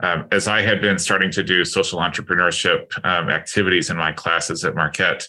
[0.00, 4.64] um, as I had been starting to do social entrepreneurship um, activities in my classes
[4.64, 5.26] at Marquette,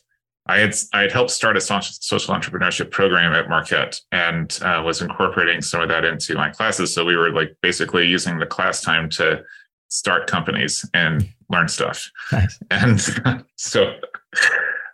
[0.47, 5.01] I had I had helped start a social entrepreneurship program at Marquette and uh, was
[5.01, 6.93] incorporating some of that into my classes.
[6.93, 9.43] So we were like basically using the class time to
[9.89, 12.09] start companies and learn stuff.
[12.31, 12.59] Nice.
[12.71, 13.01] And
[13.55, 13.93] so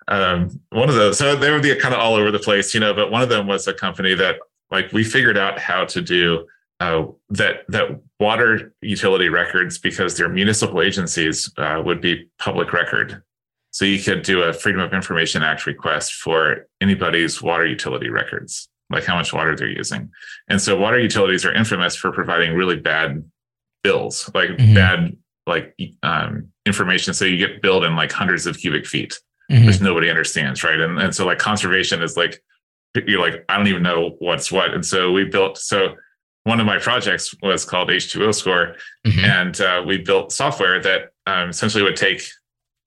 [0.07, 2.80] um, one of those, so they would be kind of all over the place, you
[2.80, 2.93] know.
[2.93, 4.38] But one of them was a company that
[4.71, 6.47] like we figured out how to do
[6.84, 13.21] uh, that that water utility records because their municipal agencies uh, would be public record
[13.73, 18.69] so you could do a Freedom of Information Act request for anybody's water utility records,
[18.91, 20.11] like how much water they're using.
[20.47, 23.23] And so water utilities are infamous for providing really bad
[23.84, 24.75] bills, like mm-hmm.
[24.75, 25.17] bad
[25.47, 27.15] like um, information.
[27.15, 29.19] So you get billed in like hundreds of cubic feet,
[29.51, 29.65] mm-hmm.
[29.65, 30.79] which nobody understands, right?
[30.79, 32.43] And and so like conservation is like
[33.07, 34.75] you're like I don't even know what's what.
[34.75, 35.95] And so we built so
[36.44, 38.76] one of my projects was called H2OScore,
[39.06, 39.26] mm-hmm.
[39.26, 42.22] and uh, we built software that um, essentially would take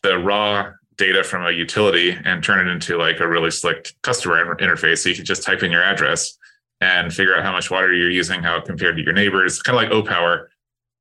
[0.03, 4.57] the raw data from a utility and turn it into like a really slick customer
[4.57, 4.99] interface.
[4.99, 6.39] So you could just type in your address
[6.81, 9.77] and figure out how much water you're using, how it compared to your neighbors, kind
[9.77, 10.47] of like Opower.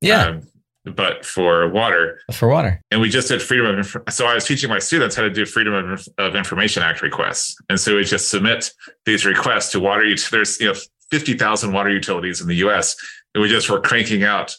[0.00, 0.26] Yeah.
[0.26, 0.42] Um,
[0.84, 2.20] but for water.
[2.32, 2.80] For water.
[2.90, 5.44] And we just did freedom of so I was teaching my students how to do
[5.44, 7.56] freedom of, of information act requests.
[7.68, 8.70] And so we just submit
[9.04, 10.78] these requests to water there's you know
[11.10, 12.96] 50,000 water utilities in the US
[13.34, 14.54] and we just were cranking out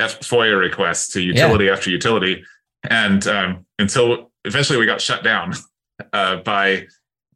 [0.00, 1.72] FOIA requests to utility yeah.
[1.72, 2.44] after utility
[2.88, 5.54] and um, until eventually we got shut down
[6.12, 6.86] uh, by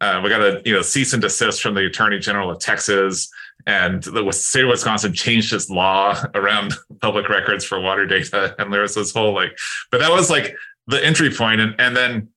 [0.00, 3.30] uh, we got a you know cease and desist from the attorney general of Texas,
[3.66, 8.72] and the state of Wisconsin changed its law around public records for water data, and
[8.72, 9.56] there was this whole like,
[9.90, 10.54] but that was like
[10.86, 12.28] the entry point, and and then.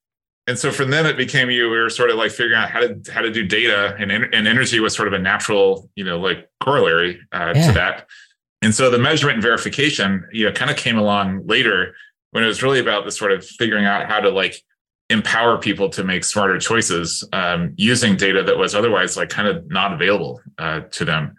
[0.47, 1.69] And so from then it became you.
[1.69, 4.47] We were sort of like figuring out how to how to do data, and and
[4.47, 7.67] energy was sort of a natural, you know, like corollary uh, yeah.
[7.67, 8.07] to that.
[8.61, 11.93] And so the measurement and verification, you know, kind of came along later
[12.31, 14.63] when it was really about the sort of figuring out how to like
[15.09, 19.69] empower people to make smarter choices um, using data that was otherwise like kind of
[19.69, 21.35] not available uh, to them.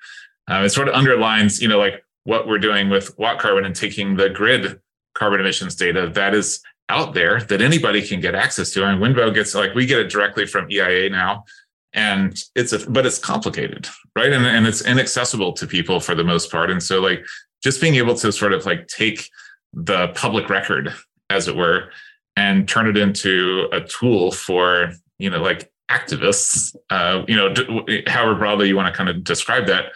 [0.50, 4.16] Uh, it sort of underlines, you know, like what we're doing with WattCarbon and taking
[4.16, 4.80] the grid
[5.14, 8.84] carbon emissions data that is out there that anybody can get access to.
[8.84, 11.45] And Wenbo gets like we get it directly from EIA now,
[11.93, 14.32] and it's a but it's complicated, right?
[14.32, 16.70] And and it's inaccessible to people for the most part.
[16.70, 17.24] And so like
[17.62, 19.28] just being able to sort of like take
[19.72, 20.95] the public record,
[21.30, 21.91] as it were,
[22.36, 28.05] and turn it into a tool for, you know, like activists, uh, you know, d-
[28.07, 29.86] however broadly you want to kind of describe that,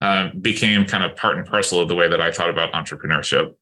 [0.00, 3.54] uh, became kind of part and parcel of the way that I thought about entrepreneurship.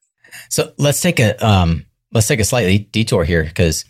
[0.51, 3.85] So let's take a um, let's take a slightly detour here because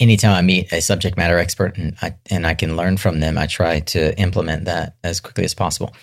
[0.00, 3.36] anytime I meet a subject matter expert and I and I can learn from them,
[3.36, 5.94] I try to implement that as quickly as possible.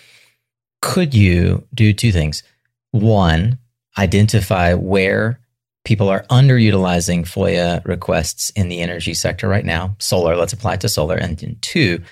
[0.80, 2.44] Could you do two things?
[2.92, 3.58] One,
[3.98, 5.40] identify where
[5.84, 9.96] people are underutilizing FOIA requests in the energy sector right now.
[9.98, 11.16] Solar, let's apply it to solar.
[11.16, 12.02] And two,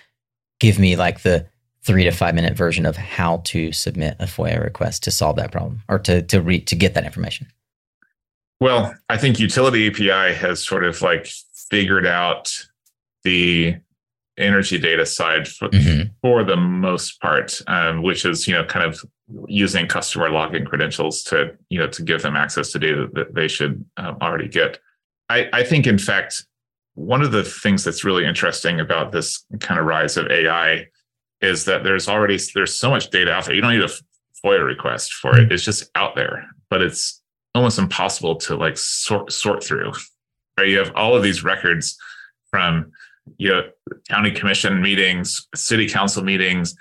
[0.59, 1.46] give me like the
[1.84, 5.52] three to five minute version of how to submit a FOIA request to solve that
[5.52, 7.46] problem or to to re- to get that information.
[8.61, 11.28] Well, I think UtilityAPI has sort of like
[11.70, 12.52] figured out
[13.24, 13.76] the
[14.36, 16.09] energy data side for, mm-hmm.
[16.22, 19.00] for the most part, um, which is you know kind of
[19.48, 23.48] using customer login credentials to you know to give them access to data that they
[23.48, 24.78] should um, already get.
[25.28, 26.44] I, I think, in fact,
[26.94, 30.86] one of the things that's really interesting about this kind of rise of AI
[31.40, 33.55] is that there's already there's so much data out there.
[33.55, 33.90] You don't need a
[34.44, 35.50] FOIA request for it.
[35.50, 37.22] It's just out there, but it's
[37.55, 39.92] almost impossible to like sort sort through.
[40.59, 40.68] Right?
[40.68, 41.96] You have all of these records
[42.50, 42.92] from
[43.38, 43.62] you know
[44.09, 46.74] county commission meetings, city council meetings,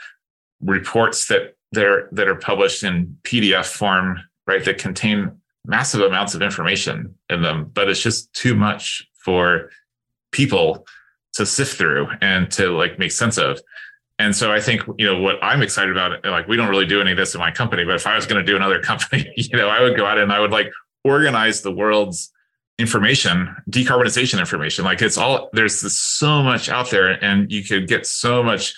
[0.61, 4.63] reports that they're that are published in PDF form, right?
[4.63, 9.69] That contain massive amounts of information in them, but it's just too much for
[10.31, 10.85] people
[11.33, 13.59] to sift through and to like make sense of.
[14.19, 17.01] And so I think, you know, what I'm excited about, like we don't really do
[17.01, 19.31] any of this in my company, but if I was going to do another company,
[19.35, 20.71] you know, I would go out and I would like
[21.03, 22.31] organize the world's
[22.79, 24.85] information, decarbonization information.
[24.85, 28.75] Like it's all, there's so much out there and you could get so much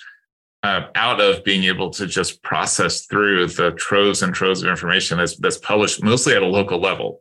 [0.62, 5.18] uh, out of being able to just process through the troves and troves of information
[5.18, 7.20] that's, that's published mostly at a local level.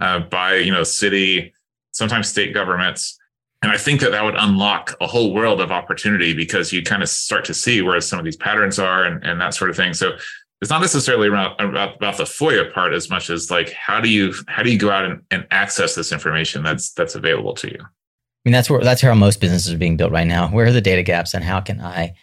[0.00, 1.52] uh, by you know city,
[1.92, 3.18] sometimes state governments.
[3.62, 7.02] And I think that that would unlock a whole world of opportunity because you kind
[7.02, 9.76] of start to see where some of these patterns are and, and that sort of
[9.76, 9.94] thing.
[9.94, 10.12] So
[10.60, 14.08] it's not necessarily about, about, about the FOIA part as much as like how do
[14.08, 17.68] you how do you go out and, and access this information that's that's available to
[17.68, 17.80] you.
[17.80, 20.48] I mean that's where that's how most businesses are being built right now.
[20.48, 22.14] Where are the data gaps and how can I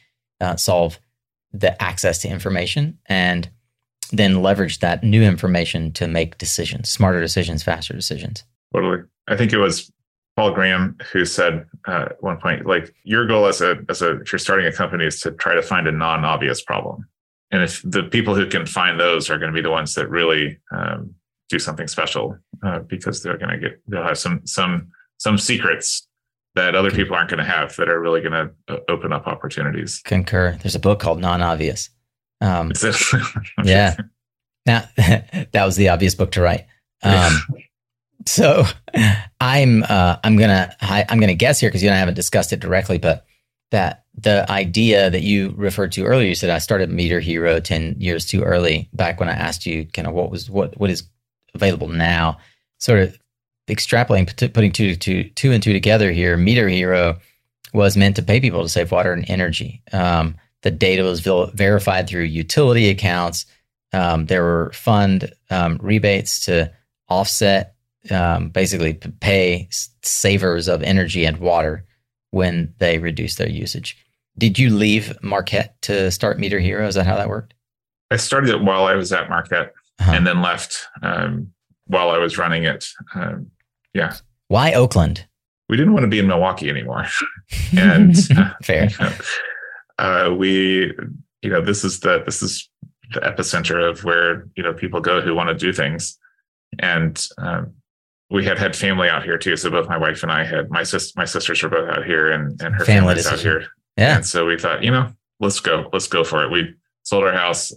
[0.41, 0.99] uh, solve
[1.53, 3.49] the access to information and
[4.11, 8.43] then leverage that new information to make decisions, smarter decisions, faster decisions.
[8.73, 9.03] Totally.
[9.27, 9.91] I think it was
[10.35, 14.21] Paul Graham who said uh, at one point, like your goal as a as a
[14.21, 17.07] if you're starting a company is to try to find a non-obvious problem,
[17.51, 20.09] and if the people who can find those are going to be the ones that
[20.09, 21.15] really um,
[21.49, 26.07] do something special uh, because they're going to get they'll have some some some secrets
[26.55, 29.27] that other people aren't going to have that are really going to uh, open up
[29.27, 30.01] opportunities.
[30.05, 30.57] Concur.
[30.61, 31.89] There's a book called Non-Obvious.
[32.39, 32.71] Um,
[33.63, 33.95] yeah.
[34.65, 36.65] Now that was the obvious book to write.
[37.03, 37.33] Um,
[38.25, 38.63] so
[39.39, 42.53] I'm uh, I'm gonna I, I'm gonna guess here because you and I haven't discussed
[42.53, 43.25] it directly, but
[43.71, 48.25] that the idea that you referred to earlier, you said I started MeterHero ten years
[48.25, 48.89] too early.
[48.93, 51.03] Back when I asked you kind of what was what what is
[51.53, 52.37] available now,
[52.79, 53.17] sort of
[53.67, 57.19] extrapolating, putting two, two, two and two together here, MeterHero
[57.73, 59.81] was meant to pay people to save water and energy.
[59.91, 63.45] Um, the data was verified through utility accounts.
[63.93, 66.71] Um, there were fund um, rebates to
[67.07, 67.74] offset,
[68.11, 69.67] um, basically pay
[70.01, 71.85] savers of energy and water
[72.31, 73.97] when they reduce their usage.
[74.37, 76.87] Did you leave Marquette to start MeterHero?
[76.87, 77.53] Is that how that worked?
[78.11, 80.11] I started it while I was at Marquette uh-huh.
[80.11, 81.51] and then left um,
[81.87, 82.85] while I was running it.
[83.13, 83.49] Um,
[83.93, 84.15] yeah.
[84.47, 85.25] Why Oakland?
[85.69, 87.05] We didn't want to be in Milwaukee anymore.
[87.77, 88.15] and
[88.63, 88.89] fair.
[88.89, 89.13] You know,
[89.97, 90.93] uh, we,
[91.41, 92.69] you know, this is the this is
[93.13, 96.17] the epicenter of where you know people go who want to do things,
[96.79, 97.73] and um,
[98.29, 99.55] we had had family out here too.
[99.55, 102.31] So both my wife and I had my sis my sisters were both out here,
[102.31, 103.67] and and her family family's out here.
[103.97, 104.17] Yeah.
[104.17, 105.09] And so we thought, you know,
[105.39, 106.51] let's go, let's go for it.
[106.51, 106.73] We
[107.03, 107.71] sold our house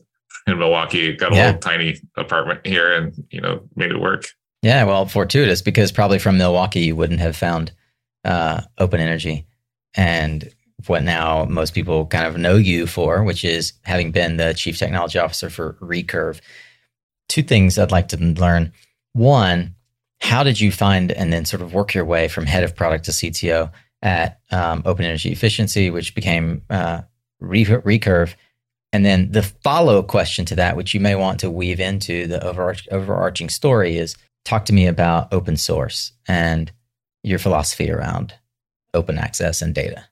[0.47, 1.47] in Milwaukee, got a yeah.
[1.47, 4.25] little tiny apartment here, and you know, made it work.
[4.63, 7.73] Yeah, well, fortuitous because probably from Milwaukee you wouldn't have found
[8.25, 9.47] uh, open energy
[9.95, 10.53] and
[10.87, 14.79] what now most people kind of know you for, which is having been the chief
[14.79, 16.41] technology officer for Recurve.
[17.29, 18.73] Two things I'd like to learn.
[19.13, 19.75] One,
[20.21, 23.05] how did you find and then sort of work your way from head of product
[23.05, 23.71] to CTO
[24.03, 27.03] at um, Open Energy Efficiency, which became uh,
[27.43, 28.35] Recurve?
[28.93, 32.43] And then the follow question to that, which you may want to weave into the
[32.45, 36.73] overarch- overarching story, is talk to me about open source and
[37.23, 38.35] your philosophy around
[38.95, 40.05] open access and data.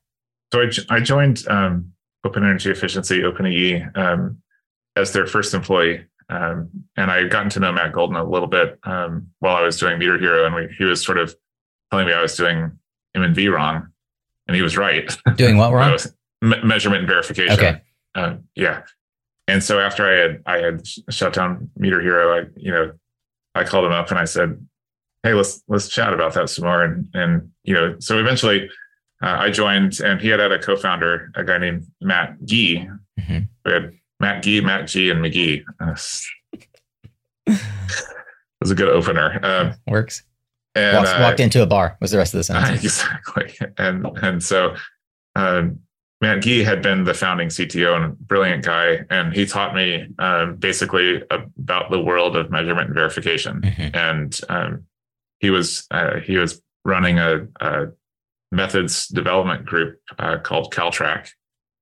[0.52, 1.92] So I, I joined um,
[2.24, 4.42] Open Energy Efficiency, OpenEE, um,
[4.94, 6.04] as their first employee.
[6.28, 9.62] Um, and I had gotten to know Matt Golden a little bit um, while I
[9.62, 11.34] was doing MeterHero, and we, he was sort of
[11.90, 12.72] telling me I was doing
[13.14, 13.88] M&V wrong,
[14.46, 15.16] and he was right.
[15.36, 15.96] Doing what wrong?
[16.42, 17.54] me- measurement and verification.
[17.54, 17.80] Okay.
[18.14, 18.82] Uh, yeah.
[19.48, 22.92] And so after I had I had shut down MeterHero, I you know
[23.54, 24.58] I called him up and I said,
[25.22, 28.68] "Hey, let's let's chat about that some more." And and you know, so eventually,
[29.22, 32.88] uh, I joined, and he had had a co-founder, a guy named Matt Gee.
[33.20, 33.38] Mm-hmm.
[33.64, 35.64] We had Matt Gee, Matt G, and McGee.
[35.80, 35.94] Uh,
[37.46, 37.60] it
[38.60, 39.38] was a good opener.
[39.42, 40.22] Uh, Works.
[40.74, 41.96] And walked, walked into a bar.
[42.00, 43.54] Was the rest of the sentence exactly?
[43.78, 44.74] And and so.
[45.34, 45.80] Um,
[46.22, 50.06] Matt Gee had been the founding CTO and a brilliant guy, and he taught me
[50.18, 53.60] um, basically about the world of measurement and verification.
[53.60, 53.94] Mm-hmm.
[53.94, 54.86] And um,
[55.40, 57.88] he was uh, he was running a, a
[58.50, 61.28] methods development group uh, called Caltrack.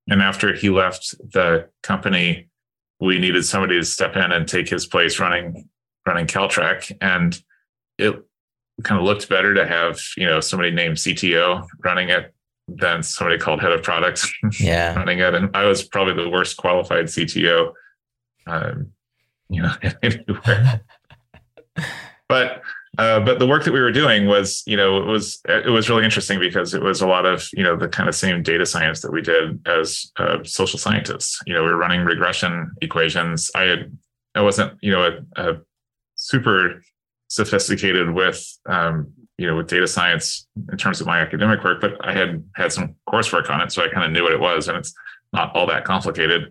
[0.09, 2.49] And after he left the company,
[3.01, 5.69] we needed somebody to step in and take his place running
[6.07, 7.41] running Caltrack, and
[7.99, 8.15] it
[8.83, 12.35] kind of looked better to have you know somebody named CTO running it
[12.69, 14.27] than somebody called head of product
[14.61, 14.95] yeah.
[14.95, 15.35] running it.
[15.35, 17.73] And I was probably the worst qualified CTO,
[18.47, 18.91] um,
[19.49, 20.81] you know, anywhere.
[22.29, 22.63] but
[22.99, 25.89] uh, but the work that we were doing was, you know, it was it was
[25.89, 28.67] really interesting because it was a lot of you know the kind of same data
[28.67, 31.41] science that we did as uh, social scientists.
[31.47, 33.51] You know, we were running regression equations.
[33.55, 33.97] I had
[34.35, 35.61] I wasn't you know a, a
[36.15, 36.83] super
[37.29, 41.97] sophisticated with um, you know, with data science in terms of my academic work, but
[42.07, 44.69] I had had some coursework on it, so I kind of knew what it was,
[44.69, 44.95] and it's
[45.33, 46.51] not all that complicated.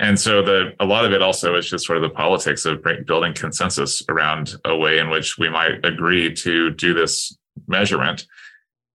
[0.00, 2.84] And so the a lot of it also is just sort of the politics of
[3.06, 7.36] building consensus around a way in which we might agree to do this
[7.66, 8.26] measurement.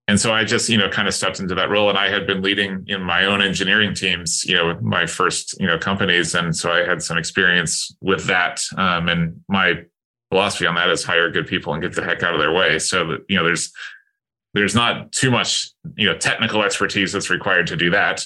[0.07, 2.27] And so I just, you know, kind of stepped into that role and I had
[2.27, 6.35] been leading in my own engineering teams, you know, my first, you know, companies.
[6.35, 8.61] And so I had some experience with that.
[8.77, 9.83] Um, and my
[10.29, 12.79] philosophy on that is hire good people and get the heck out of their way.
[12.79, 13.71] So that you know, there's
[14.53, 18.25] there's not too much you know technical expertise that's required to do that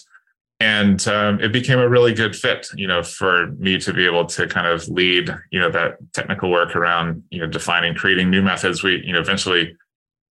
[0.60, 4.26] and um, it became a really good fit you know for me to be able
[4.26, 8.42] to kind of lead you know that technical work around you know defining creating new
[8.42, 8.84] methods.
[8.84, 9.76] We you know eventually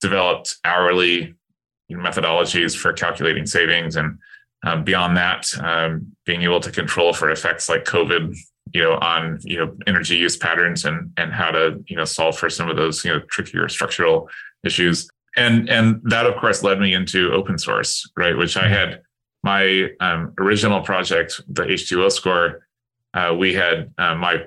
[0.01, 1.35] developed hourly
[1.91, 3.97] methodologies for calculating savings.
[3.97, 4.19] And
[4.65, 8.35] um, beyond that um, being able to control for effects like covid
[8.73, 12.37] you know on you know energy use patterns and and how to you know solve
[12.37, 14.29] for some of those you know trickier structural
[14.65, 15.09] issues.
[15.37, 18.73] And and that of course led me into open source right which i mm-hmm.
[18.73, 19.03] had
[19.47, 22.59] my um, original project the H2OScore
[23.15, 24.45] uh, we had uh, my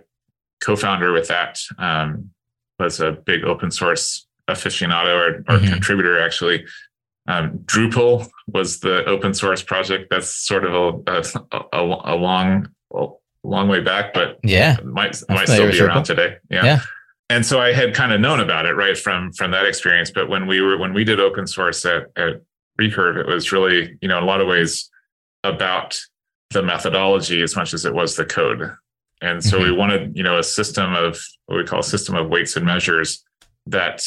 [0.61, 2.29] co-founder with that um,
[2.77, 5.71] was a big open source aficionado or, or mm-hmm.
[5.71, 6.65] contributor actually
[7.27, 11.23] um, drupal was the open source project that's sort of a, a,
[11.71, 12.67] a, a long
[13.43, 16.65] long way back but yeah might might still be around today yeah.
[16.65, 16.79] yeah
[17.29, 20.09] and so I had kind of known about it right from from that experience.
[20.09, 22.41] But when we were when we did open source at, at
[22.81, 24.88] Recurve, it was really you know in a lot of ways
[25.43, 25.99] about
[26.51, 28.71] the methodology as much as it was the code.
[29.21, 29.65] And so mm-hmm.
[29.65, 32.65] we wanted you know a system of what we call a system of weights and
[32.65, 33.23] measures
[33.67, 34.03] that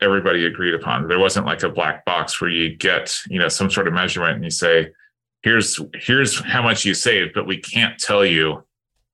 [0.00, 1.08] everybody agreed upon.
[1.08, 4.36] There wasn't like a black box where you get you know some sort of measurement
[4.36, 4.90] and you say
[5.42, 8.64] here's here's how much you saved, but we can't tell you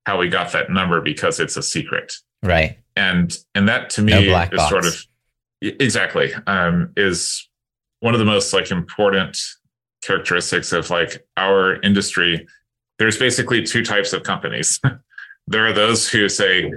[0.05, 2.13] how we got that number because it's a secret.
[2.43, 4.69] Right and and that to me no is box.
[4.69, 5.07] sort of
[5.61, 7.49] exactly um, is
[8.01, 9.39] one of the most like important
[10.03, 12.47] characteristics of like our industry
[12.99, 14.81] there's basically two types of companies
[15.47, 16.71] there are those who say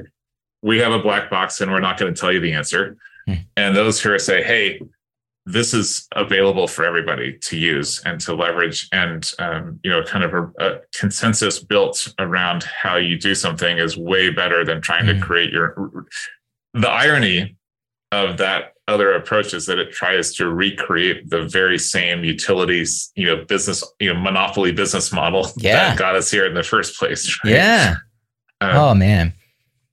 [0.62, 2.98] we have a black box and we're not going to tell you the answer
[3.28, 3.34] hmm.
[3.58, 4.80] and those who are say hey
[5.48, 10.24] this is available for everybody to use and to leverage and um, you know kind
[10.24, 15.06] of a, a, consensus built around how you do something is way better than trying
[15.06, 15.10] mm.
[15.10, 15.22] to hmm.
[15.22, 16.08] create your
[16.74, 17.56] the irony
[18.12, 23.44] of that other approaches that it tries to recreate the very same utilities you know
[23.46, 25.90] business you know monopoly business model yeah.
[25.90, 27.54] that got us here in the first place right?
[27.54, 27.96] yeah
[28.62, 29.34] um, oh man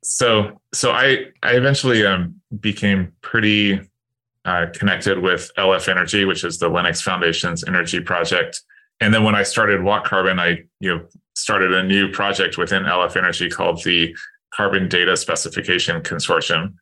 [0.03, 3.80] so so i i eventually um became pretty
[4.45, 8.61] uh, connected with LF Energy, which is the Linux Foundation's energy project.
[9.01, 13.16] And then when I started WattCarbon, I you know started a new project within LF
[13.16, 14.14] Energy called the
[14.55, 16.74] Carbon Data Specification Consortium.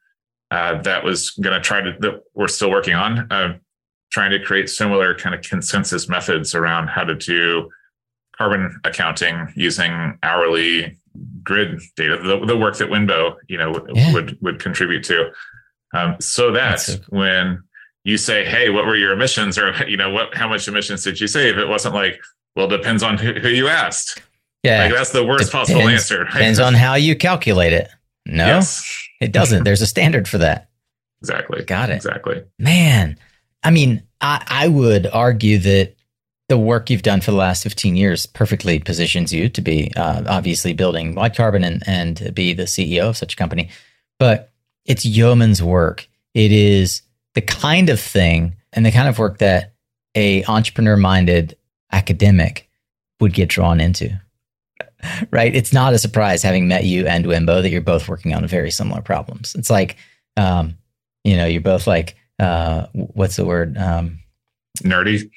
[0.51, 3.57] Uh, that was going to try to that we're still working on, uh,
[4.11, 7.71] trying to create similar kind of consensus methods around how to do
[8.37, 10.99] carbon accounting using hourly
[11.43, 14.13] grid data, the, the work that Wenbo you know yeah.
[14.13, 15.31] would would contribute to.
[15.93, 17.21] Um, so that so cool.
[17.21, 17.63] when
[18.05, 21.21] you say, "Hey, what were your emissions?" or you know, what how much emissions did
[21.21, 21.59] you save?
[21.59, 22.21] It wasn't like,
[22.57, 24.23] "Well, depends on who, who you asked."
[24.63, 26.25] Yeah, like that's the worst depends, possible answer.
[26.25, 26.33] Right?
[26.33, 27.89] Depends on how you calculate it.
[28.27, 29.09] No, yes.
[29.21, 29.65] It doesn't.
[29.65, 30.71] There's a standard for that.
[31.21, 31.65] Exactly.
[31.65, 31.97] Got it.
[31.97, 32.43] Exactly.
[32.59, 33.19] Man,
[33.63, 35.95] I mean, I, I would argue that
[36.49, 40.25] the work you've done for the last 15 years perfectly positions you to be uh,
[40.27, 43.71] obviously building WattCarbon and, and be the CEO of such a company.
[44.19, 44.51] But
[44.85, 46.09] it's yeoman's work.
[46.35, 47.03] It is
[47.35, 49.75] the kind of thing and the kind of work that
[50.17, 51.57] a entrepreneur minded
[51.93, 52.69] academic
[53.21, 54.19] would get drawn into.
[55.31, 55.55] right?
[55.55, 58.71] It's not a surprise having met you and Wenbo that you're both working on very
[58.71, 59.55] similar problems.
[59.55, 59.97] It's like,
[60.37, 60.77] um,
[61.25, 63.77] you know, you're both like, uh, what's the word?
[63.77, 64.21] Um,
[64.83, 65.31] Nerdy.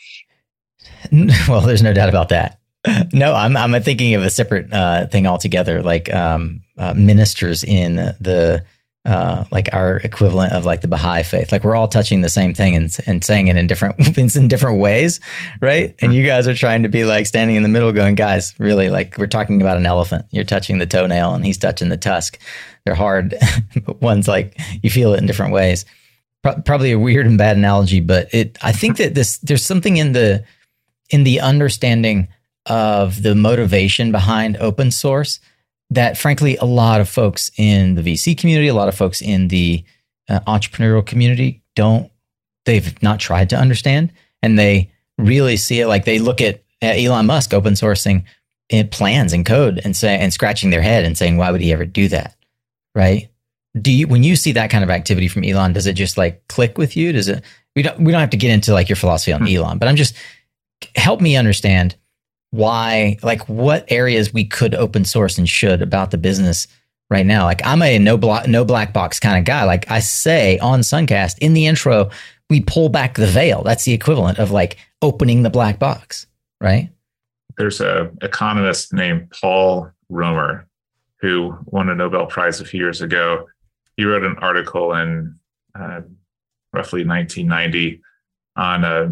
[1.48, 2.60] Well, there's no doubt about that.
[3.14, 7.96] No, I'm I'm thinking of a separate uh, thing altogether, like um, uh, ministers in
[7.96, 8.66] the
[9.06, 11.52] uh, like our equivalent of like the Baha'i faith.
[11.52, 14.80] Like we're all touching the same thing and, and saying it in different in different
[14.80, 15.20] ways,
[15.60, 15.94] right?
[16.02, 18.90] And you guys are trying to be like standing in the middle, going, guys, really,
[18.90, 20.26] like we're talking about an elephant.
[20.32, 22.40] You're touching the toenail, and he's touching the tusk.
[22.86, 23.36] They're hard,
[23.86, 25.86] but one's like you feel it in different ways.
[26.42, 28.58] Pro- probably a weird and bad analogy, but it.
[28.62, 30.46] I think that this there's something in the
[31.10, 32.30] in the understanding
[32.68, 35.42] of the motivation behind open source
[35.94, 39.48] that frankly a lot of folks in the VC community, a lot of folks in
[39.48, 39.84] the
[40.30, 42.12] uh, entrepreneurial community don't
[42.66, 46.98] they've not tried to understand and they really see it like they look at, at
[46.98, 48.24] Elon Musk open sourcing
[48.90, 51.86] plans and code and say and scratching their head and saying why would he ever
[51.86, 52.36] do that?
[52.96, 53.30] Right?
[53.80, 56.48] Do you when you see that kind of activity from Elon does it just like
[56.48, 57.12] click with you?
[57.12, 57.44] Does it
[57.76, 59.48] we don't we don't have to get into like your philosophy on hmm.
[59.48, 60.16] Elon, but I'm just
[60.96, 61.96] help me understand
[62.54, 66.68] why, like what areas we could open source and should about the business
[67.10, 67.46] right now.
[67.46, 69.64] Like I'm a no black, no black box kind of guy.
[69.64, 72.12] Like I say on Suncast in the intro,
[72.52, 73.64] we pull back the veil.
[73.64, 76.28] That's the equivalent of like opening the black box,
[76.62, 76.92] right?
[77.58, 80.68] There's a economist named Paul Romer
[81.22, 83.48] who won a Nobel Prize a few years ago.
[83.98, 85.40] he wrote an article in
[85.74, 86.02] uh,
[86.72, 88.00] roughly 1990
[88.58, 89.10] on uh,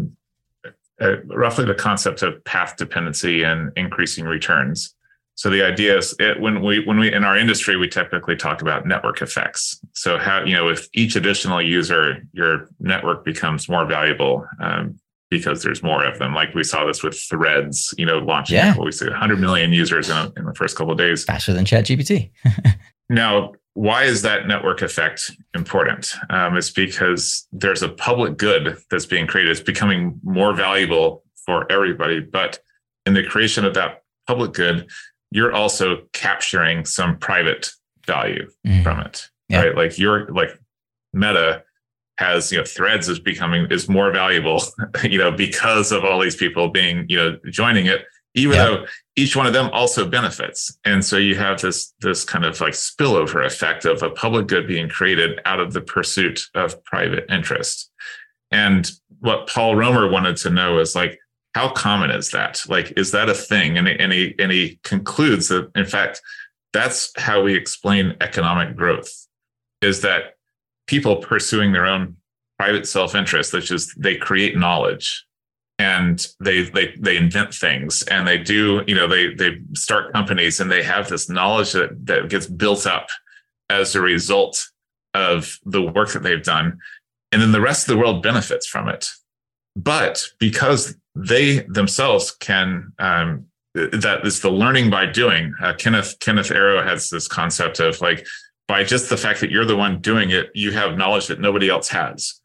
[1.02, 4.94] uh, roughly the concept of path dependency and increasing returns.
[5.34, 8.62] So the idea is it, when we when we in our industry we typically talk
[8.62, 9.80] about network effects.
[9.94, 15.00] So how you know with each additional user, your network becomes more valuable um,
[15.30, 16.34] because there's more of them.
[16.34, 18.76] Like we saw this with Threads, you know, launching yeah.
[18.76, 21.54] what we see 100 million users in, a, in the first couple of days, faster
[21.54, 22.30] than ChatGPT.
[23.08, 26.14] now, why is that network effect important?
[26.30, 29.50] Um, it's because there's a public good that's being created.
[29.50, 32.60] It's becoming more valuable for everybody, but
[33.06, 34.90] in the creation of that public good,
[35.30, 37.70] you're also capturing some private
[38.06, 38.82] value mm.
[38.82, 39.62] from it, yeah.
[39.62, 39.76] right?
[39.76, 40.50] Like you're like
[41.12, 41.64] Meta
[42.18, 44.62] has you know threads is becoming is more valuable
[45.02, 48.04] you know because of all these people being you know joining it
[48.34, 48.64] even yeah.
[48.64, 50.78] though each one of them also benefits.
[50.84, 54.66] And so you have this this kind of like spillover effect of a public good
[54.66, 57.90] being created out of the pursuit of private interest.
[58.50, 61.18] And what paul romer wanted to know is like
[61.54, 62.62] how common is that?
[62.68, 63.76] Like is that a thing?
[63.76, 66.22] And, and he and he concludes that in fact
[66.72, 69.10] that's how we explain economic growth
[69.82, 70.36] is that
[70.86, 72.16] people pursuing their own
[72.58, 75.26] private self-interest which is they create knowledge
[75.82, 80.60] and they they they invent things and they do you know they they start companies
[80.60, 83.08] and they have this knowledge that that gets built up
[83.68, 84.68] as a result
[85.14, 86.78] of the work that they've done
[87.32, 89.08] and then the rest of the world benefits from it
[89.74, 96.50] but because they themselves can um, that is the learning by doing uh, kenneth kenneth
[96.50, 98.24] arrow has this concept of like
[98.68, 101.68] by just the fact that you're the one doing it, you have knowledge that nobody
[101.68, 102.40] else has.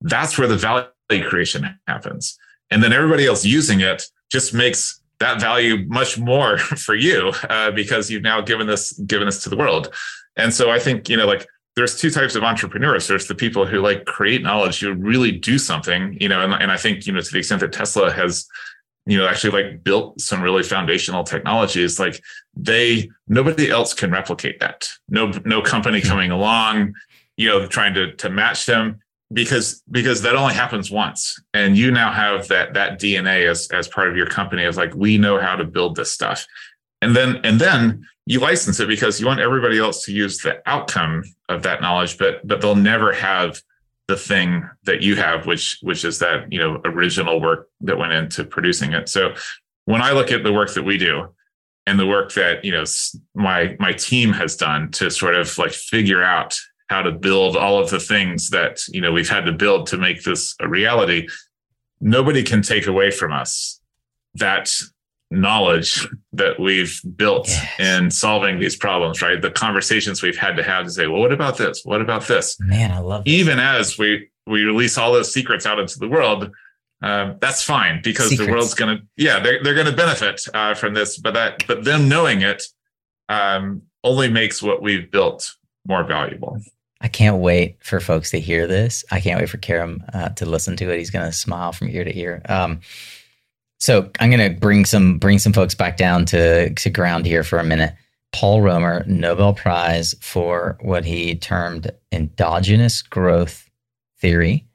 [0.00, 2.38] That's where the value creation happens.
[2.70, 7.70] And then everybody else using it just makes that value much more for you uh,
[7.70, 9.92] because you've now given this given this to the world.
[10.36, 11.46] And so I think you know like
[11.76, 13.06] there's two types of entrepreneurs.
[13.06, 16.72] There's the people who like create knowledge, who really do something, you know, and, and
[16.72, 18.46] I think you know to the extent that Tesla has
[19.08, 22.22] you know actually like built some really foundational technologies like
[22.54, 26.94] they nobody else can replicate that no no company coming along
[27.38, 29.00] you know trying to to match them
[29.32, 33.86] because because that only happens once and you now have that that dna as as
[33.86, 36.46] part of your company of like we know how to build this stuff
[37.02, 40.62] and then and then you license it because you want everybody else to use the
[40.64, 43.60] outcome of that knowledge but but they'll never have
[44.08, 48.12] the thing that you have, which which is that you know original work that went
[48.12, 49.08] into producing it.
[49.08, 49.34] So
[49.84, 51.28] when I look at the work that we do
[51.86, 52.84] and the work that you know
[53.34, 56.58] my my team has done to sort of like figure out
[56.88, 59.98] how to build all of the things that you know we've had to build to
[59.98, 61.28] make this a reality,
[62.00, 63.80] nobody can take away from us
[64.34, 64.70] that
[65.30, 67.78] knowledge that we've built yes.
[67.78, 69.40] in solving these problems, right?
[69.40, 71.82] The conversations we've had to have to say, well, what about this?
[71.84, 72.56] What about this?
[72.60, 73.34] Man, I love this.
[73.34, 76.50] Even as we, we release all those secrets out into the world,
[77.02, 78.46] um, that's fine because secrets.
[78.46, 81.66] the world's going to, yeah, they're, they're going to benefit uh, from this, but that,
[81.66, 82.62] but them knowing it
[83.28, 85.54] um, only makes what we've built
[85.86, 86.58] more valuable.
[87.00, 89.04] I can't wait for folks to hear this.
[89.10, 90.98] I can't wait for Karam uh, to listen to it.
[90.98, 92.42] He's going to smile from ear to ear.
[92.48, 92.80] Um,
[93.78, 97.44] so I'm going to bring some bring some folks back down to to ground here
[97.44, 97.94] for a minute.
[98.32, 103.70] Paul Romer, Nobel Prize for what he termed endogenous growth
[104.20, 104.66] theory.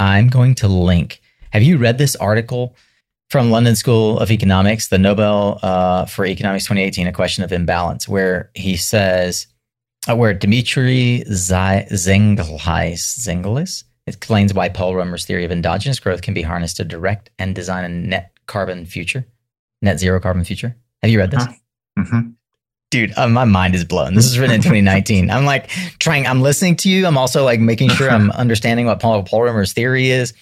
[0.00, 1.20] I'm going to link.
[1.50, 2.74] Have you read this article
[3.30, 8.08] from London School of Economics, the Nobel uh, for Economics 2018, A Question of Imbalance,
[8.08, 9.46] where he says,
[10.08, 11.24] uh, where Dimitri
[12.96, 17.54] Zenghelis explains why Paul Romer's theory of endogenous growth can be harnessed to direct and
[17.54, 19.26] design a net carbon future,
[19.82, 20.76] net zero carbon future.
[21.02, 21.42] Have you read this?
[21.42, 21.54] Uh-huh.
[21.98, 22.30] Mm-hmm.
[22.90, 24.14] Dude, uh, my mind is blown.
[24.14, 25.30] This is written in 2019.
[25.32, 25.68] I'm like
[25.98, 27.06] trying, I'm listening to you.
[27.06, 30.34] I'm also like making sure I'm understanding what Paul, Paul Romer's theory is.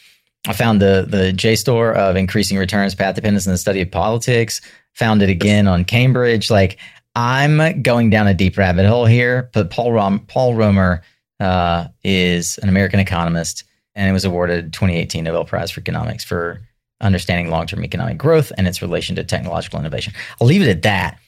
[0.46, 4.60] I found the the JSTOR of increasing returns, path dependence, and the study of politics.
[4.94, 6.50] Found it again on Cambridge.
[6.50, 6.78] Like
[7.14, 9.50] I'm going down a deep rabbit hole here.
[9.52, 11.02] But Paul Rom, Paul Romer
[11.40, 13.64] uh, is an American economist,
[13.94, 16.60] and it was awarded 2018 Nobel Prize for economics for
[17.00, 20.12] understanding long term economic growth and its relation to technological innovation.
[20.40, 21.18] I'll leave it at that.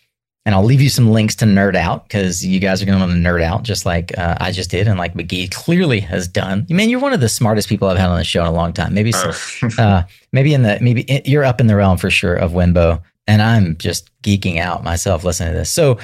[0.44, 3.04] And I'll leave you some links to nerd out because you guys are going to
[3.04, 6.28] want to nerd out just like uh, I just did and like McGee clearly has
[6.28, 6.64] done.
[6.70, 8.72] Man, you're one of the smartest people I've had on the show in a long
[8.72, 8.94] time.
[8.94, 9.32] Maybe, oh.
[9.76, 13.02] uh, maybe in the maybe in, you're up in the realm for sure of Wenbo,
[13.26, 15.70] and I'm just geeking out myself listening to this.
[15.70, 15.98] So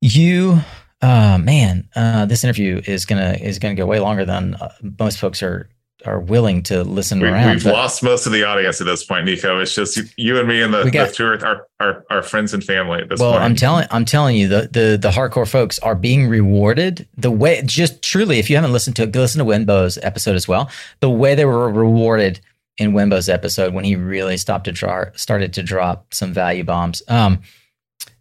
[0.00, 0.58] you,
[1.00, 5.18] uh, man, uh, this interview is gonna is gonna go way longer than uh, most
[5.18, 5.68] folks are
[6.04, 7.54] are willing to listen we, around.
[7.54, 9.60] We've lost most of the audience at this point, Nico.
[9.60, 12.62] It's just you and me and the, got, the two are our, our friends and
[12.62, 13.44] family at this well, point.
[13.44, 17.62] I'm telling I'm telling you, the, the the hardcore folks are being rewarded the way
[17.64, 18.38] just truly.
[18.38, 20.70] If you haven't listened to it, listen to Wenbo's episode as well.
[21.00, 22.40] The way they were rewarded
[22.78, 27.02] in Wenbo's episode when he really stopped to draw started to drop some value bombs.
[27.08, 27.42] Um,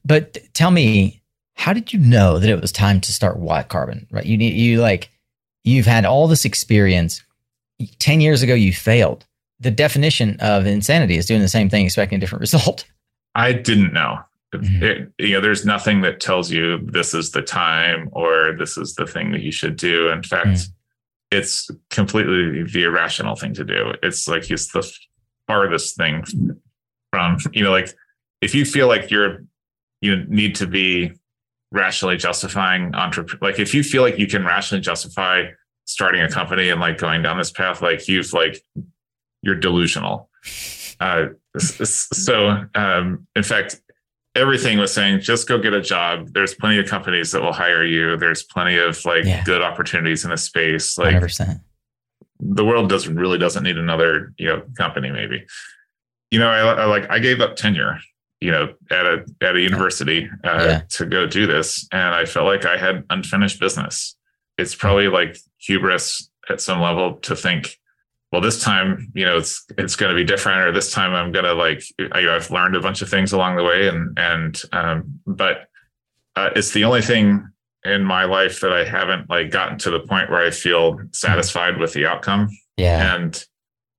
[0.04, 1.22] but tell me,
[1.56, 4.08] how did you know that it was time to start WattCarbon?
[4.12, 5.10] Right, you need you like
[5.64, 7.24] you've had all this experience
[8.00, 9.26] 10 years ago you failed.
[9.60, 12.86] The definition of insanity is doing the same thing, expecting a different result.
[13.36, 14.20] I didn't know.
[14.54, 14.84] Mm-hmm.
[14.84, 18.96] It, you know, there's nothing that tells you this is the time or this is
[18.96, 20.10] the thing that you should do.
[20.10, 20.68] In fact, mm.
[21.32, 23.94] It's completely the irrational thing to do.
[24.04, 24.90] It's like it's the
[25.48, 26.24] farthest thing
[27.12, 27.90] from, you know, like
[28.42, 29.46] if you feel like you're,
[30.02, 31.14] you need to be
[31.72, 35.46] rationally justifying entrepreneur, like if you feel like you can rationally justify
[35.86, 38.62] starting a company and like going down this path, like you've like
[39.42, 40.30] you're delusional.
[41.00, 41.28] Uh,
[41.58, 43.82] so, um, in fact,
[44.36, 46.30] everything was saying just go get a job.
[46.34, 48.18] There's plenty of companies that will hire you.
[48.18, 49.44] There's plenty of like yeah.
[49.44, 50.98] good opportunities in the space.
[50.98, 51.62] Like 100%.
[52.40, 55.12] the world doesn't really doesn't need another you know company.
[55.12, 55.46] Maybe
[56.30, 58.00] you know I, I like I gave up tenure
[58.40, 60.82] you know at a at a university uh, yeah.
[60.90, 64.16] to go do this, and I felt like I had unfinished business
[64.62, 67.78] it's probably like hubris at some level to think
[68.32, 71.32] well this time you know it's it's going to be different or this time i'm
[71.32, 71.84] going to like
[72.14, 75.68] I, have learned a bunch of things along the way and and um, but
[76.36, 77.48] uh, it's the only thing
[77.84, 81.78] in my life that i haven't like gotten to the point where i feel satisfied
[81.78, 83.46] with the outcome yeah and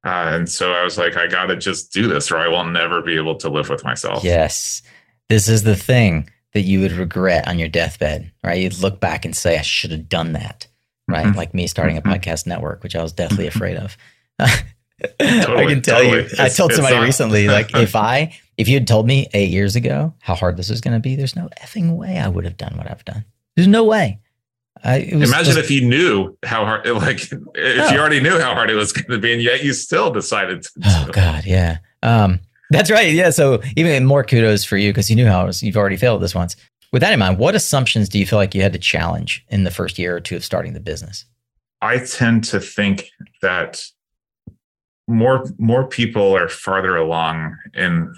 [0.05, 3.03] uh, and so i was like i gotta just do this or i will never
[3.03, 4.83] be able to live with myself yes
[5.29, 8.61] this is the thing that you would regret on your deathbed, right?
[8.61, 10.67] You'd look back and say, I should have done that,
[11.09, 11.27] right?
[11.27, 11.37] Mm-hmm.
[11.37, 12.13] Like me starting a mm-hmm.
[12.13, 13.97] podcast network, which I was deathly afraid of.
[15.19, 16.19] totally, I can tell totally.
[16.19, 19.51] you, it's, I told somebody recently, like if I, if you had told me eight
[19.51, 22.45] years ago how hard this was going to be, there's no effing way I would
[22.45, 23.25] have done what I've done.
[23.57, 24.21] There's no way.
[24.85, 27.93] I, Imagine just, if you knew how hard, like if oh.
[27.93, 30.63] you already knew how hard it was going to be, and yet you still decided.
[30.63, 31.79] To, oh God, yeah.
[32.03, 32.41] Um,
[32.71, 33.13] that's right.
[33.13, 33.31] Yeah.
[33.31, 36.35] So even more kudos for you because you knew how was, you've already failed this
[36.35, 36.57] once.
[36.91, 39.65] With that in mind, what assumptions do you feel like you had to challenge in
[39.65, 41.25] the first year or two of starting the business?
[41.81, 43.11] I tend to think
[43.41, 43.83] that
[45.09, 48.15] more more people are farther along in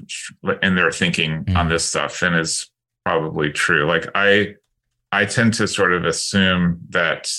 [0.63, 1.57] in their thinking mm.
[1.57, 2.71] on this stuff than is
[3.05, 3.87] probably true.
[3.87, 4.55] Like I
[5.13, 7.31] I tend to sort of assume that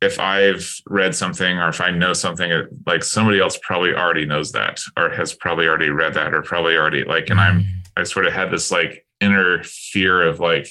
[0.00, 4.52] if I've read something or if I know something, like somebody else probably already knows
[4.52, 7.66] that or has probably already read that or probably already like, and I'm, mm.
[7.96, 10.68] I sort of had this like inner fear of like,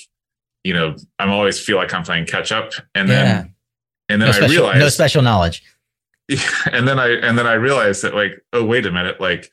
[0.63, 2.71] you know, I'm always feel like I'm playing catch up.
[2.95, 3.53] And then,
[4.07, 5.63] and then no I special, realized no special knowledge.
[6.71, 9.49] And then I, and then I realized that like, oh, wait a minute, like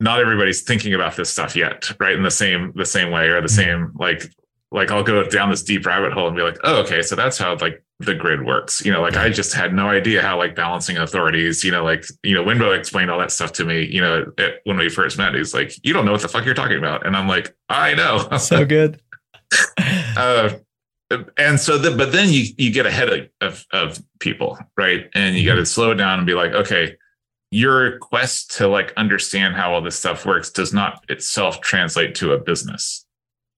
[0.00, 1.90] not everybody's thinking about this stuff yet.
[1.98, 2.14] Right.
[2.14, 3.56] In the same, the same way or the mm-hmm.
[3.56, 4.32] same, like,
[4.72, 7.36] like I'll go down this deep rabbit hole and be like, oh, okay, so that's
[7.36, 8.84] how like the grid works.
[8.84, 12.04] You know, like I just had no idea how like balancing authorities, you know, like,
[12.22, 15.18] you know, Wenbo explained all that stuff to me, you know, it, when we first
[15.18, 17.06] met, he's like, you don't know what the fuck you're talking about.
[17.06, 18.28] And I'm like, I know.
[18.38, 19.00] So good.
[20.16, 20.50] uh,
[21.36, 25.08] and so the, but then you, you get ahead of, of, of people, right.
[25.14, 25.66] And you got to mm-hmm.
[25.66, 26.96] slow it down and be like, okay,
[27.50, 32.32] your quest to like understand how all this stuff works does not itself translate to
[32.32, 33.04] a business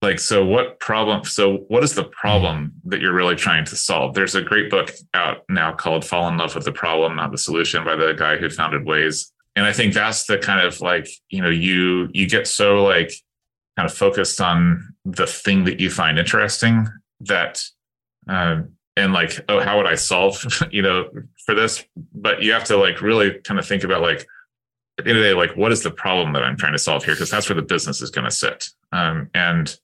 [0.01, 4.13] like so what problem so what is the problem that you're really trying to solve
[4.13, 7.37] there's a great book out now called fall in love with the problem not the
[7.37, 11.07] solution by the guy who founded Waze and i think that's the kind of like
[11.29, 13.11] you know you you get so like
[13.77, 16.87] kind of focused on the thing that you find interesting
[17.27, 17.63] that
[18.27, 21.09] um, and like oh how would i solve you know
[21.45, 21.85] for this?
[22.13, 24.27] But you have to like really kind of think about like
[24.97, 26.79] at the end of the day like what is the problem that i'm trying to
[26.79, 27.13] solve here?
[27.13, 28.69] Because that's where the business is going to sit.
[28.91, 29.77] Um, and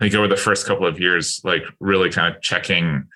[0.00, 3.08] I think over the first couple of years, like really kind of checking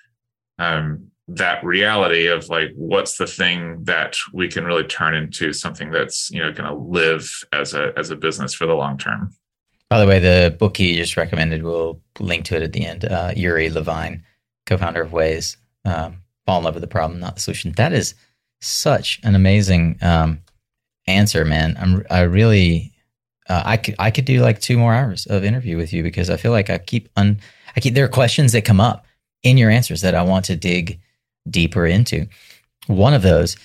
[0.59, 5.91] um, that reality of like what's the thing that we can really turn into something
[5.91, 9.33] that's you know going to live as a as a business for the long term.
[9.89, 13.05] By the way, the book you just recommended, we'll link to it at the end.
[13.05, 14.23] Uh, Uri Levine,
[14.65, 15.55] co-founder of Waze,
[15.85, 17.71] um, fall in love with the problem, not the solution.
[17.73, 18.13] That is
[18.59, 20.41] such an amazing um,
[21.07, 21.77] answer, man.
[21.79, 22.93] I'm I really
[23.47, 26.29] uh, I could I could do like two more hours of interview with you because
[26.29, 27.39] I feel like I keep un
[27.75, 29.05] I keep there are questions that come up
[29.43, 30.99] in your answers that I want to dig
[31.49, 32.27] deeper into.
[32.87, 33.55] One of those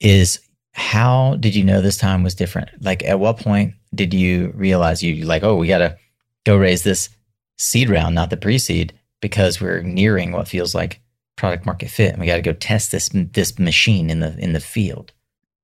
[0.00, 0.40] is
[0.72, 2.70] how did you know this time was different?
[2.80, 5.96] Like at what point did you realize you like oh we got to
[6.44, 7.10] go raise this
[7.58, 11.00] seed round not the pre-seed because we're nearing what feels like
[11.36, 14.52] product market fit and we got to go test this this machine in the in
[14.52, 15.12] the field.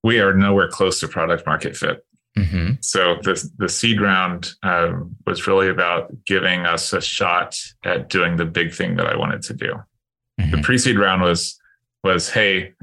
[0.02, 2.04] we are nowhere close to product market fit.
[2.36, 2.74] Mm-hmm.
[2.80, 8.36] So the the seed round um, was really about giving us a shot at doing
[8.36, 9.74] the big thing that I wanted to do.
[10.40, 10.50] Mm-hmm.
[10.52, 11.58] The pre seed round was
[12.04, 12.74] was hey,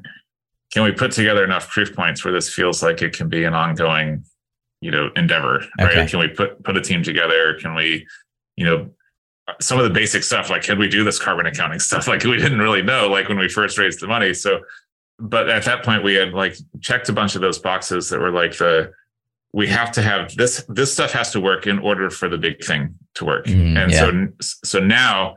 [0.75, 3.53] can we put together enough proof points where this feels like it can be an
[3.53, 4.25] ongoing,
[4.81, 5.63] you know, endeavor?
[5.79, 5.99] Okay.
[5.99, 6.09] Right?
[6.09, 7.57] Can we put put a team together?
[7.61, 8.05] Can we,
[8.57, 8.89] you know,
[9.61, 12.09] some of the basic stuff like can we do this carbon accounting stuff?
[12.09, 14.33] Like we didn't really know like when we first raised the money.
[14.33, 14.59] So,
[15.17, 18.31] but at that point we had like checked a bunch of those boxes that were
[18.31, 18.91] like the
[19.53, 22.61] we have to have this this stuff has to work in order for the big
[22.61, 23.99] thing to work mm, and yeah.
[23.99, 25.35] so so now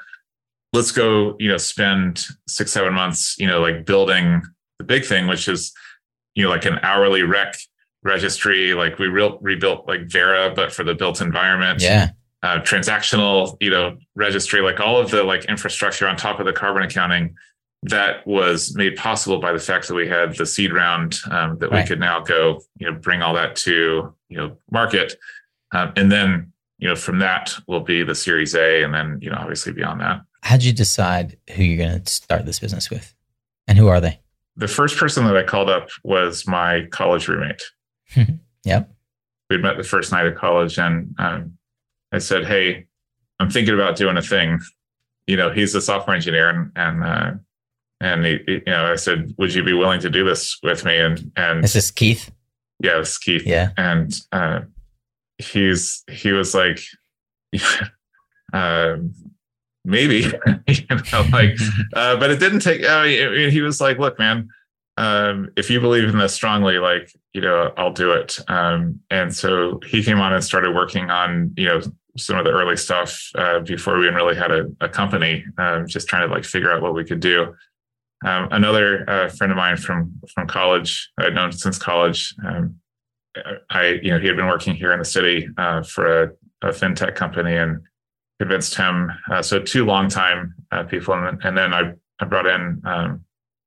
[0.73, 4.43] let's go you know spend six seven months you know like building
[4.79, 5.73] the big thing which is
[6.35, 7.55] you know like an hourly rec
[8.03, 12.11] registry like we re- rebuilt like Verra but for the built environment yeah
[12.43, 16.53] uh, transactional you know registry like all of the like infrastructure on top of the
[16.53, 17.35] carbon accounting
[17.85, 21.71] that was made possible by the fact that we had the seed round um, that
[21.71, 21.85] right.
[21.85, 25.15] we could now go, you know, bring all that to you know market,
[25.73, 29.31] um, and then you know from that will be the Series A, and then you
[29.31, 30.21] know obviously beyond that.
[30.43, 33.15] How'd you decide who you're going to start this business with,
[33.67, 34.21] and who are they?
[34.59, 37.63] The first person that I called up was my college roommate.
[38.65, 38.93] yep.
[39.49, 41.57] We'd met the first night of college, and um,
[42.13, 42.87] I said, "Hey,
[43.41, 44.61] I'm thinking about doing a thing."
[45.27, 47.31] You know, he's a software engineer, and, and uh,
[48.01, 50.85] and he, he, you know, I said, "Would you be willing to do this with
[50.85, 52.31] me?" And and this is Keith?
[52.83, 53.47] Yeah, it's Keith.
[53.47, 54.61] Yeah, and uh,
[55.39, 56.81] he's he was like,
[58.53, 58.97] uh,
[59.89, 60.17] maybe,
[60.69, 61.57] you know, like,
[61.95, 62.83] uh, but it didn't take.
[62.83, 64.49] He was like, "Look, man."
[64.97, 68.37] Um, if you believe in this strongly, like, you know, I'll do it.
[68.49, 71.81] Um, and so he came on and started working on, you know,
[72.17, 75.87] some of the early stuff uh, before we even really had a, a company, um,
[75.87, 77.55] just trying to like figure out what we could do.
[78.25, 82.35] Um, another uh, friend of mine from from college, I'd known since college.
[82.45, 82.81] Um,
[83.71, 86.31] I, you know, he had been working here in the city uh, for a,
[86.63, 87.81] a, fintech company, and
[88.39, 89.11] convinced him.
[89.31, 93.25] Uh, so two longtime uh, people, and, and, then I, I brought in um,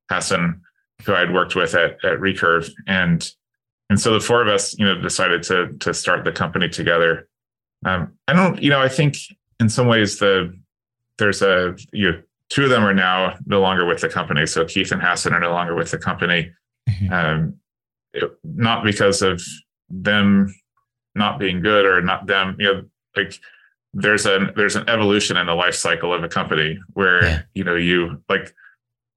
[0.10, 0.62] Hassan,
[1.06, 3.30] who I'd worked with at, at Recurve, and
[3.90, 7.28] and so the four of us, you know, decided to to start the company together.
[7.86, 9.18] Um, I don't, you know, I think
[9.60, 10.58] in some ways the
[11.18, 14.46] there's a you know, two of them are now no longer with the company.
[14.46, 16.52] So Keith and Hassan are no longer with the company.
[16.90, 17.14] Mm-hmm.
[17.14, 17.56] Um,
[18.14, 19.42] it, not because of
[19.90, 20.54] them
[21.16, 22.84] not being good or not them, you know,
[23.16, 23.40] like
[23.94, 27.42] there's an there's an evolution in the life cycle of a company where yeah.
[27.54, 28.54] you know you like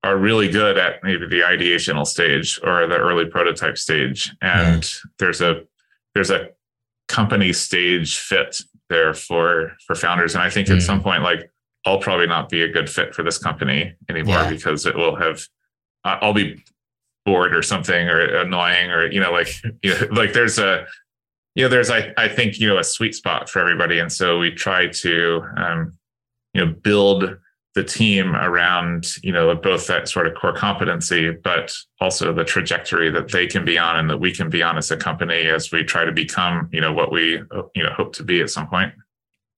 [0.03, 5.11] are really good at maybe the ideational stage or the early prototype stage and yeah.
[5.19, 5.63] there's a
[6.15, 6.49] there's a
[7.09, 8.61] company stage fit
[8.91, 10.77] there for for founders and i think mm.
[10.77, 11.51] at some point like
[11.85, 14.51] I'll probably not be a good fit for this company anymore yeah.
[14.51, 15.43] because it will have,
[16.05, 16.65] I'll be
[17.27, 19.49] bored or something or annoying or, you know, like,
[19.83, 20.87] you know, like there's a,
[21.55, 23.99] you know, there's, I, I think, you know, a sweet spot for everybody.
[23.99, 25.93] And so we try to, um,
[26.53, 27.37] you know, build
[27.75, 33.11] the team around, you know, both that sort of core competency, but also the trajectory
[33.11, 35.73] that they can be on and that we can be on as a company as
[35.73, 37.43] we try to become, you know, what we,
[37.75, 38.93] you know, hope to be at some point.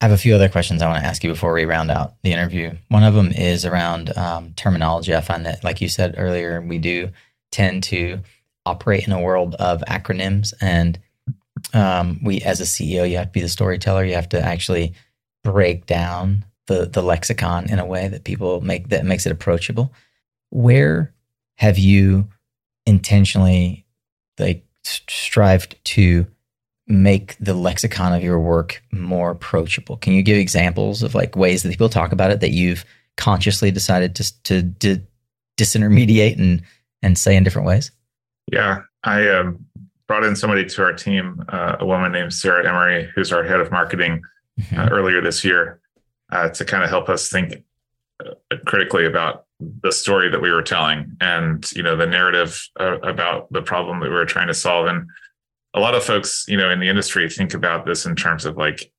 [0.01, 2.15] I have a few other questions I want to ask you before we round out
[2.23, 2.73] the interview.
[2.89, 5.15] One of them is around um, terminology.
[5.15, 7.11] I find that, like you said earlier, we do
[7.51, 8.21] tend to
[8.67, 10.99] operate in a world of acronyms, and
[11.75, 14.05] um, we, as a CEO, you have to be the storyteller.
[14.05, 14.95] You have to actually
[15.45, 19.93] break down the the lexicon in a way that people make that makes it approachable.
[20.51, 21.15] Where
[21.57, 22.29] have you
[22.85, 23.87] intentionally
[24.39, 26.27] like strived to
[26.87, 29.97] make the lexicon of your work more approachable?
[29.97, 32.85] Can you give examples of like ways that people talk about it that you've
[33.17, 35.03] consciously decided to to, to
[35.57, 36.63] disintermediate and
[37.03, 37.91] and say in different ways?
[38.51, 39.67] Yeah, I um,
[40.09, 43.61] brought in somebody to our team, uh, a woman named Sarah Emery, who's our head
[43.61, 44.23] of marketing,
[44.59, 44.79] mm-hmm.
[44.79, 45.81] uh, earlier this year,
[46.31, 47.65] uh, to kind of help us think
[48.25, 49.45] uh, critically about
[49.83, 54.01] the story that we were telling and you know the narrative uh, about the problem
[54.01, 55.09] that we were trying to solve and
[55.77, 58.57] a lot of folks, you know, in the industry think about this in terms of
[58.57, 58.91] like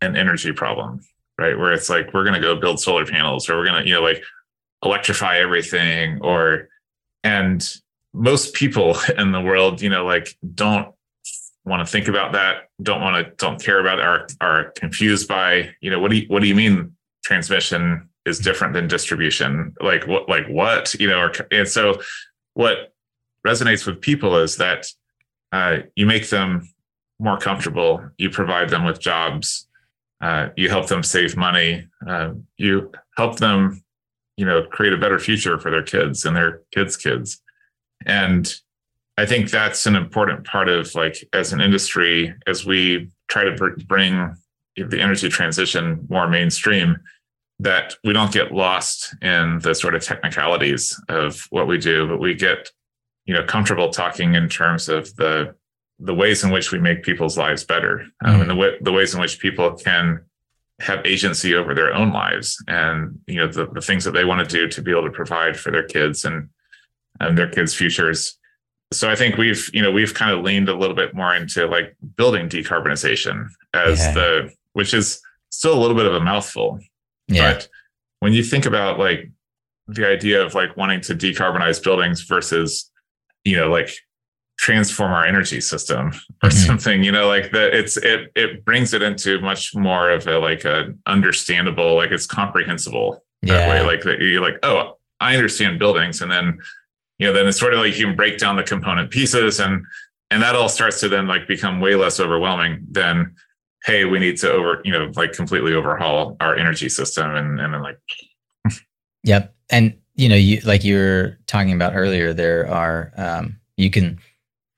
[0.00, 1.00] an energy problem,
[1.38, 1.56] right?
[1.56, 3.94] Where it's like, we're going to go build solar panels or we're going to, you
[3.94, 4.22] know, like
[4.84, 6.68] electrify everything or,
[7.22, 7.64] and
[8.14, 10.94] most people in the world, you know, like don't
[11.66, 15.28] want to think about that, don't want to, don't care about it, are, are confused
[15.28, 19.74] by, you know, what do you, what do you mean transmission is different than distribution?
[19.80, 22.00] Like what, like what, you know, or, and so
[22.52, 22.94] what
[23.46, 24.86] resonates with people is that
[25.52, 26.68] uh, you make them
[27.18, 28.10] more comfortable.
[28.18, 29.68] You provide them with jobs.
[30.20, 31.86] Uh, you help them save money.
[32.06, 33.82] Uh, you help them,
[34.36, 37.40] you know, create a better future for their kids and their kids' kids.
[38.06, 38.52] And
[39.16, 43.52] I think that's an important part of like as an industry as we try to
[43.52, 44.34] br- bring
[44.76, 46.96] the energy transition more mainstream
[47.60, 52.18] that we don't get lost in the sort of technicalities of what we do but
[52.18, 52.70] we get
[53.26, 55.54] you know comfortable talking in terms of the
[56.00, 58.40] the ways in which we make people's lives better um, mm-hmm.
[58.40, 60.20] and the, way, the ways in which people can
[60.80, 64.46] have agency over their own lives and you know the, the things that they want
[64.46, 66.48] to do to be able to provide for their kids and
[67.20, 68.38] and their kids futures
[68.94, 71.66] so I think we've you know we've kind of leaned a little bit more into
[71.66, 74.12] like building decarbonization as yeah.
[74.12, 75.20] the which is
[75.50, 76.78] still a little bit of a mouthful.
[77.28, 77.54] Yeah.
[77.54, 77.68] But
[78.20, 79.30] when you think about like
[79.88, 82.90] the idea of like wanting to decarbonize buildings versus
[83.44, 83.90] you know like
[84.56, 86.08] transform our energy system
[86.42, 86.66] or mm-hmm.
[86.66, 90.38] something you know like that it's it it brings it into much more of a
[90.38, 93.54] like a understandable like it's comprehensible yeah.
[93.54, 96.56] that way like that you're like oh i understand buildings and then
[97.18, 99.84] you know, then it's sort of like you can break down the component pieces and
[100.30, 103.34] and that all starts to then like become way less overwhelming than
[103.84, 107.74] hey, we need to over, you know, like completely overhaul our energy system and and
[107.74, 107.98] then like
[109.24, 109.54] Yep.
[109.70, 114.18] And you know, you like you were talking about earlier, there are um you can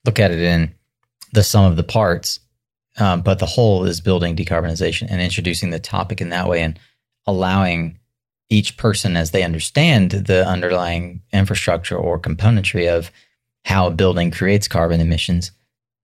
[0.05, 0.73] look at it in
[1.33, 2.41] the sum of the parts,
[2.99, 6.79] um, but the whole is building decarbonization and introducing the topic in that way and
[7.27, 7.99] allowing
[8.48, 13.10] each person as they understand the underlying infrastructure or componentry of
[13.64, 15.51] how a building creates carbon emissions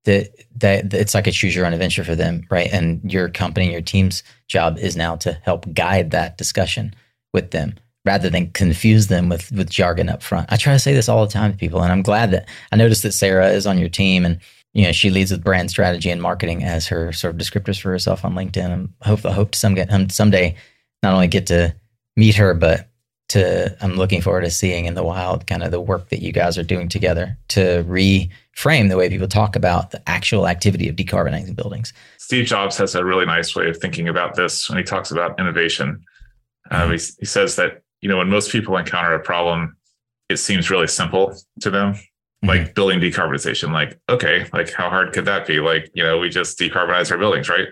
[0.05, 2.73] that that it's like a choose your own adventure for them right?
[2.73, 6.95] And your company and your team's job is now to help guide that discussion
[7.33, 7.75] with them
[8.05, 10.53] rather than confuse them with with jargon up front.
[10.53, 12.77] I try to say this all the time to people and i'm glad that i
[12.77, 14.41] noticed that sarah is on your team and
[14.73, 17.91] you know she leads with brand strategy and marketing as her sort of descriptors for
[17.91, 18.89] herself on linkedin.
[19.03, 20.57] I hope i hope to some get um, someday
[21.05, 21.77] not only get to
[22.17, 22.89] meet her, but
[23.33, 26.33] to I'm looking forward to seeing in the wild kind of the work that you
[26.33, 30.97] guys are doing together to reframe the way people talk about the actual activity of
[30.97, 31.95] decarbonizing buildings.
[32.19, 35.41] Steve Jobs has a really nice way of thinking about this when he talks about
[35.41, 36.05] innovation.
[36.71, 39.79] Um, he, he says that you know when most people encounter a problem,
[40.29, 42.49] it seems really simple to them, mm-hmm.
[42.49, 43.73] like building decarbonization.
[43.73, 45.59] Like okay, like how hard could that be?
[45.59, 47.69] Like you know we just decarbonize our buildings, right?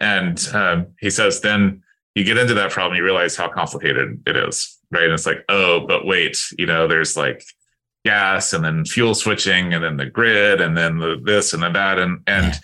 [0.00, 1.82] And um, he says then
[2.14, 5.04] you get into that problem, you realize how complicated it is, right?
[5.04, 7.44] And it's like, oh, but wait, you know, there's like
[8.04, 11.72] gas and then fuel switching and then the grid and then the this and then
[11.72, 11.98] that.
[11.98, 12.58] And and yeah.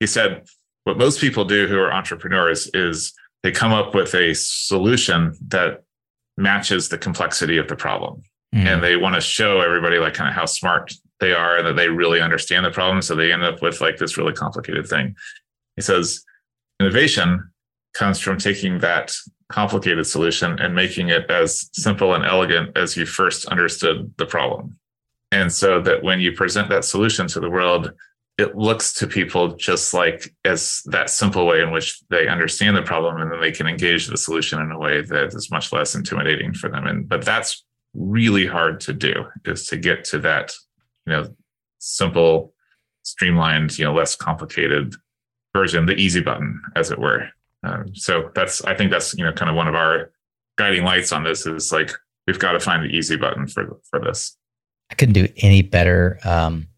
[0.00, 0.46] he said,
[0.84, 3.12] what most people do who are entrepreneurs is
[3.42, 5.82] they come up with a solution that
[6.36, 8.22] matches the complexity of the problem.
[8.54, 8.66] Mm.
[8.66, 11.76] And they want to show everybody like kind of how smart they are and that
[11.76, 13.02] they really understand the problem.
[13.02, 15.14] So they end up with like this really complicated thing.
[15.76, 16.24] He says,
[16.80, 17.50] innovation
[17.94, 19.12] comes from taking that
[19.48, 24.78] complicated solution and making it as simple and elegant as you first understood the problem.
[25.32, 27.92] And so that when you present that solution to the world,
[28.36, 32.82] it looks to people just like as that simple way in which they understand the
[32.82, 35.94] problem and then they can engage the solution in a way that is much less
[35.94, 36.86] intimidating for them.
[36.86, 37.64] And but that's
[37.94, 40.52] really hard to do is to get to that,
[41.06, 41.36] you know,
[41.78, 42.52] simple,
[43.04, 44.94] streamlined, you know, less complicated
[45.54, 47.28] version, the easy button, as it were.
[47.64, 50.10] Um, so that's I think that's you know kind of one of our
[50.56, 51.90] guiding lights on this is like
[52.26, 54.36] we've got to find the easy button for for this.
[54.90, 56.68] I couldn't do any better um,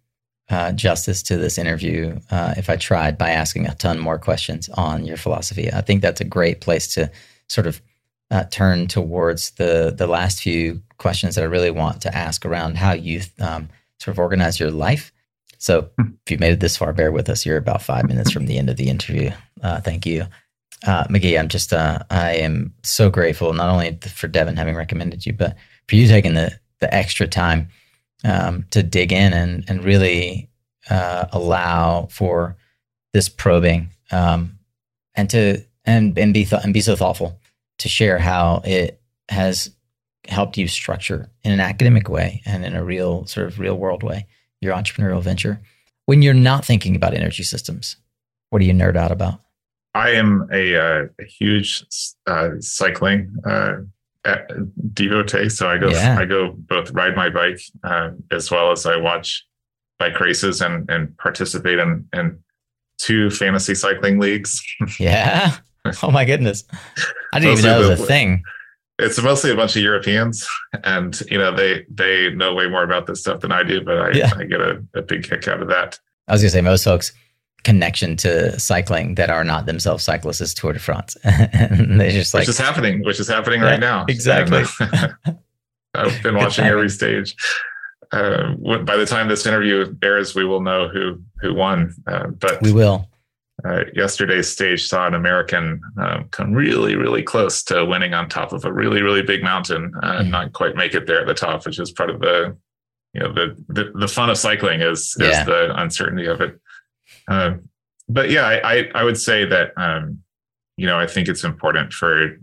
[0.48, 4.68] uh, justice to this interview uh, if I tried by asking a ton more questions
[4.70, 5.72] on your philosophy.
[5.72, 7.10] I think that's a great place to
[7.48, 7.82] sort of
[8.30, 12.76] uh, turn towards the the last few questions that I really want to ask around
[12.76, 13.68] how you um,
[13.98, 15.12] sort of organize your life.
[15.58, 16.10] So hmm.
[16.24, 17.44] if you made it this far, bear with us.
[17.44, 19.30] You're about five minutes from the end of the interview.
[19.62, 20.26] Uh, thank you
[20.86, 25.26] uh, McGee, I'm just uh, I am so grateful not only for Devin having recommended
[25.26, 25.56] you, but
[25.88, 27.68] for you taking the the extra time
[28.24, 30.48] um, to dig in and and really
[30.88, 32.56] uh, allow for
[33.12, 34.58] this probing um,
[35.14, 37.38] and to and and be th- and be so thoughtful
[37.78, 39.70] to share how it has
[40.28, 44.02] helped you structure in an academic way and in a real sort of real world
[44.02, 44.26] way
[44.60, 45.60] your entrepreneurial venture
[46.06, 47.96] when you're not thinking about energy systems.
[48.50, 49.40] What do you nerd out about?
[49.96, 51.82] I am a, uh, a huge
[52.26, 53.76] uh, cycling uh,
[54.92, 56.18] devotee, so I go yeah.
[56.18, 59.46] I go both ride my bike uh, as well as I watch
[59.98, 62.38] bike races and and participate in in
[62.98, 64.62] two fantasy cycling leagues.
[65.00, 65.56] yeah.
[66.02, 66.64] Oh my goodness,
[67.32, 68.42] I didn't even know it was a thing.
[68.98, 70.46] It's mostly a bunch of Europeans,
[70.84, 73.98] and you know they they know way more about this stuff than I do, but
[73.98, 74.32] I, yeah.
[74.36, 75.98] I get a, a big kick out of that.
[76.28, 77.12] I was gonna say most folks
[77.66, 81.16] connection to cycling that are not themselves cyclists is Tour de France.
[81.24, 84.06] and they just like which is happening, which is happening yeah, right now.
[84.08, 84.62] Exactly.
[85.94, 87.34] I've been watching every stage.
[88.12, 91.92] uh, by the time this interview airs, we will know who who won.
[92.06, 93.08] Uh, but we will.
[93.64, 98.52] Uh, yesterday's stage saw an American um, come really, really close to winning on top
[98.52, 100.28] of a really, really big mountain, uh, mm.
[100.28, 102.56] not quite make it there at the top, which is part of the,
[103.12, 105.40] you know, the the, the fun of cycling is yeah.
[105.40, 106.60] is the uncertainty of it.
[107.28, 107.68] Um,
[108.08, 110.22] but yeah, I, I would say that um,
[110.76, 112.38] you know I think it's important for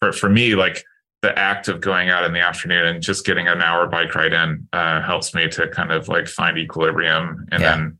[0.00, 0.84] for for me like
[1.22, 4.32] the act of going out in the afternoon and just getting an hour bike ride
[4.32, 7.46] in uh, helps me to kind of like find equilibrium.
[7.50, 7.76] And yeah.
[7.76, 7.98] then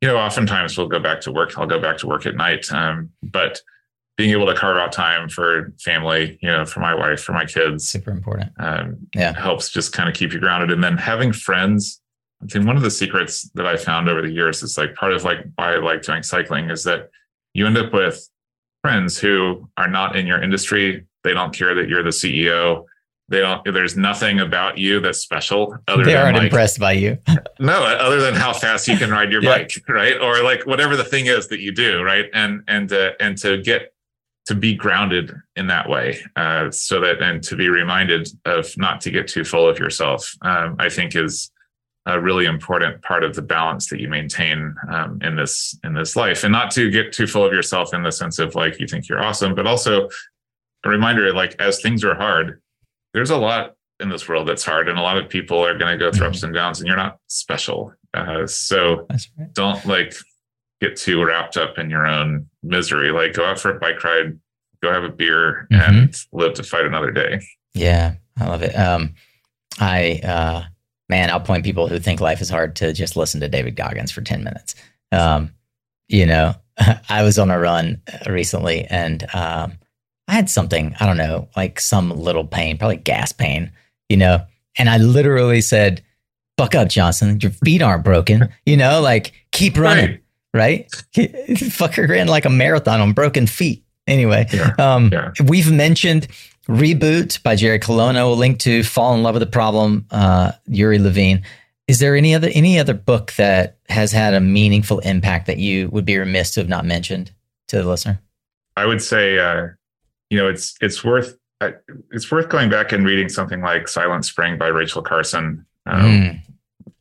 [0.00, 1.58] you know oftentimes we'll go back to work.
[1.58, 2.70] I'll go back to work at night.
[2.72, 3.60] Um, but
[4.16, 7.44] being able to carve out time for family you know for my wife for my
[7.44, 8.50] kids super important.
[8.58, 9.32] um, yeah.
[9.32, 10.70] helps just kind of keep you grounded.
[10.70, 12.00] And then having friends
[12.42, 15.12] i think one of the secrets that i found over the years is like part
[15.12, 17.10] of like why i like doing cycling is that
[17.54, 18.28] you end up with
[18.82, 21.04] friends who are not in your industry.
[21.24, 22.84] They don't care that you're the ceo
[23.28, 27.18] they don't there's nothing about you that's special other they aren't like, impressed by you.
[27.60, 29.58] No other than how fast you can ride your yeah.
[29.58, 30.18] bike right?
[30.20, 32.26] Or like whatever the thing is that you do right?
[32.32, 33.92] And and uh, and to get
[34.46, 39.00] to be grounded in that way uh, so that and to be reminded of not
[39.02, 41.50] to get too full of yourself um, i think is
[42.08, 46.16] a really important part of the balance that you maintain um, in this in this
[46.16, 48.86] life and not to get too full of yourself in the sense of like you
[48.86, 50.08] think you're awesome but also
[50.84, 52.60] a reminder like as things are hard
[53.14, 55.92] there's a lot in this world that's hard, and a lot of people are going
[55.92, 56.34] to go through mm-hmm.
[56.34, 57.92] ups and downs, and you're not special.
[58.14, 59.52] Uh, so right.
[59.52, 60.14] don't like
[60.80, 63.10] get too wrapped up in your own misery.
[63.10, 64.38] Like go out for a bike ride,
[64.82, 65.94] go have a beer, mm-hmm.
[65.94, 67.40] and live to fight another day.
[67.74, 68.76] Yeah, I love it.
[68.76, 69.14] Um,
[69.80, 70.62] I uh,
[71.08, 74.10] man, I'll point people who think life is hard to just listen to David Goggins
[74.10, 74.74] for ten minutes.
[75.12, 75.52] Um,
[76.08, 76.54] you know,
[77.08, 79.78] I was on a run recently, and um,
[80.28, 83.72] I had something, I don't know, like some little pain, probably gas pain,
[84.08, 84.44] you know,
[84.76, 86.02] and I literally said,
[86.56, 87.38] Buck up, Johnson.
[87.40, 90.18] Your feet aren't broken, you know, like keep running,
[90.52, 90.90] right?
[90.90, 90.90] right?
[91.56, 93.84] Fucker ran like a marathon on broken feet.
[94.08, 95.30] Anyway, yeah, um, yeah.
[95.44, 96.26] we've mentioned
[96.68, 98.26] Reboot by Jerry Colonna.
[98.26, 101.42] We'll link to Fall in Love with the Problem, uh, Uri Levine.
[101.86, 105.88] Is there any other any other book that has had a meaningful impact that you
[105.88, 107.32] would be remiss to have not mentioned
[107.68, 108.20] to the listener?
[108.76, 109.68] I would say uh,
[110.30, 111.36] you know, it's it's worth
[112.12, 116.40] it's worth going back and reading something like Silent Spring by Rachel Carson, um, mm.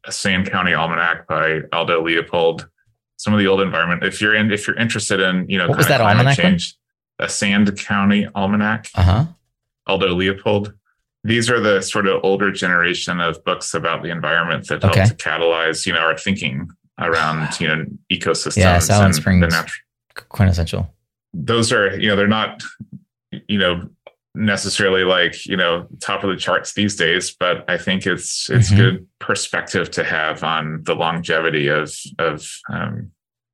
[0.05, 2.67] a Sand County Almanac by Aldo Leopold.
[3.17, 4.03] Some of the old environment.
[4.03, 6.37] If you're in, if you're interested in, you know, what was that almanac?
[6.37, 6.75] Change,
[7.19, 8.89] a Sand County Almanac.
[8.95, 9.25] Uh huh.
[9.87, 10.73] Aldo Leopold.
[11.23, 14.99] These are the sort of older generation of books about the environment that okay.
[14.99, 16.69] help to catalyze, you know, our thinking
[16.99, 18.57] around, you know, ecosystems.
[18.57, 19.43] Yeah, Silent Spring.
[20.29, 20.93] Quintessential.
[21.33, 22.63] Those are, you know, they're not
[23.47, 23.89] you know
[24.35, 28.69] necessarily like you know top of the charts these days but i think it's it's
[28.69, 28.77] mm-hmm.
[28.77, 33.11] good perspective to have on the longevity of of um,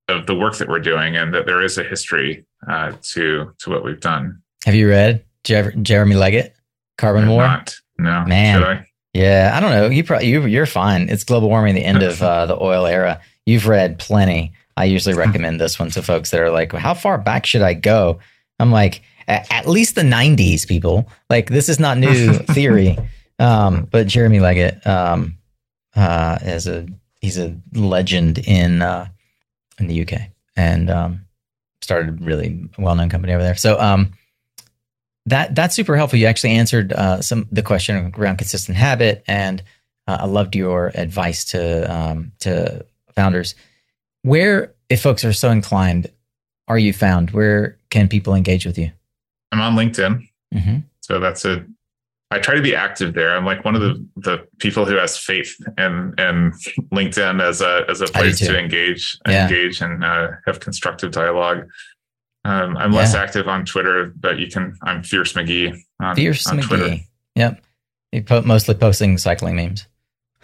[0.10, 3.69] of the work that we're doing and that there is a history uh, to to
[3.69, 6.56] what we've done have you read Jer- jeremy leggett?
[6.98, 7.41] Carbon war?
[7.41, 8.24] not, no.
[8.26, 8.64] Man.
[8.64, 8.88] I?
[9.14, 9.88] yeah i don't know.
[9.88, 11.10] You probably you, you're fine.
[11.10, 13.22] It's global warming the end of uh, the oil era.
[13.45, 14.53] You've read plenty.
[14.78, 17.74] I usually recommend this one to folks that are like how far back should i
[17.74, 18.20] go?
[18.60, 21.10] I'm like at least the 90s people.
[21.30, 22.98] Like this is not new theory.
[23.40, 25.38] Um, but jeremy leggett um,
[25.95, 26.86] uh, is a
[27.22, 29.07] he's a legend in uh,
[29.80, 30.14] in the uk
[30.56, 31.26] and um,
[31.82, 33.56] started really well-known company over there.
[33.56, 34.14] So um,
[35.26, 39.64] that that's super helpful you actually answered uh, some the question around consistent habit and
[40.08, 42.86] uh, i loved your advice to um, to
[43.16, 43.56] founders
[44.24, 46.12] where if folks are so inclined
[46.68, 48.91] are you found where can people engage with you
[49.54, 50.28] I'm on LinkedIn.
[50.54, 50.78] Mm-hmm.
[51.02, 51.64] So that's a,
[52.32, 53.36] I try to be active there.
[53.36, 56.54] I'm like one of the, the people who has faith and and
[56.91, 59.44] LinkedIn as a, as a place to engage, yeah.
[59.44, 61.68] engage and uh, have constructive dialogue.
[62.45, 66.60] Um, I'm less active on Twitter, but you can, I'm Fierce McGee on, Fierce on
[66.60, 66.68] McGee.
[66.68, 66.95] Twitter.
[67.36, 67.64] Yep.
[68.11, 69.88] You po- mostly posting cycling memes.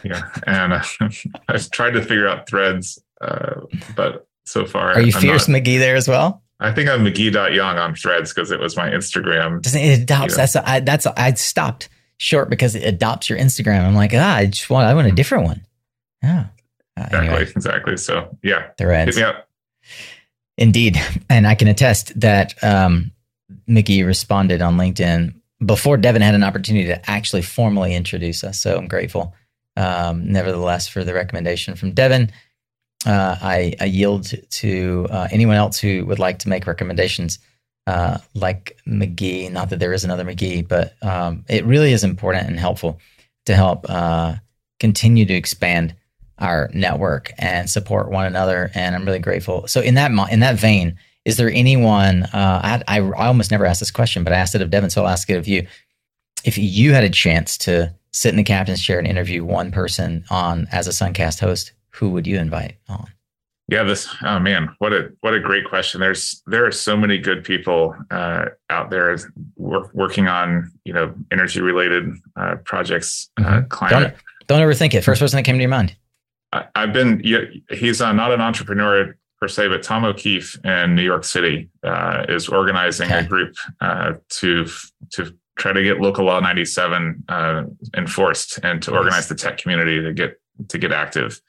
[0.03, 0.21] Yeah.
[0.47, 0.83] And uh,
[1.49, 3.61] I've tried to figure out threads, uh,
[3.95, 4.93] but so far.
[4.93, 6.41] Are you I'm Fierce not, McGee there as well?
[6.61, 9.61] I think I'm McGee.young on threads because it was my Instagram.
[9.61, 10.35] Doesn't it adopts?
[10.35, 13.83] That's a, I, that's a, I stopped short because it adopts your Instagram.
[13.83, 15.65] I'm like, ah, I just want I want a different one.
[16.23, 16.47] Yeah.
[16.97, 17.27] Uh, exactly.
[17.27, 17.41] Anyway.
[17.41, 17.97] Exactly.
[17.97, 18.67] So yeah.
[18.77, 19.15] Threads.
[19.15, 19.48] Hit me up.
[20.59, 23.11] Indeed, and I can attest that um,
[23.67, 25.33] McGee responded on LinkedIn
[25.65, 28.59] before Devin had an opportunity to actually formally introduce us.
[28.59, 29.33] So I'm grateful,
[29.77, 32.31] um, nevertheless, for the recommendation from Devin
[33.05, 37.39] uh, I, I, yield to uh, anyone else who would like to make recommendations,
[37.87, 39.51] uh, like McGee.
[39.51, 42.99] Not that there is another McGee, but um, it really is important and helpful
[43.45, 44.35] to help uh,
[44.79, 45.95] continue to expand
[46.39, 48.71] our network and support one another.
[48.73, 49.67] And I'm really grateful.
[49.67, 52.23] So in that in that vein, is there anyone?
[52.23, 54.89] Uh, I, I, I almost never asked this question, but I asked it of Devin,
[54.89, 55.67] so I'll ask it of you.
[56.43, 60.23] If you had a chance to sit in the captain's chair and interview one person
[60.29, 63.07] on as a Suncast host, who would you invite on?
[63.67, 66.01] Yeah, this oh man, what a what a great question.
[66.01, 69.15] There's there are so many good people uh, out there
[69.57, 73.67] work, working on you know energy related uh, projects, uh, mm-hmm.
[73.67, 74.15] climate.
[74.47, 75.03] Don't, don't overthink it.
[75.03, 75.95] First person that came to your mind.
[76.51, 77.21] I, have been
[77.69, 82.25] he's uh, not an entrepreneur per se, but Tom O'Keefe in New York City uh,
[82.27, 83.19] is organizing okay.
[83.19, 84.67] a group to
[85.11, 87.23] to try to get local law 97
[87.95, 88.97] enforced and to nice.
[88.97, 91.41] organize the tech community to get to get active.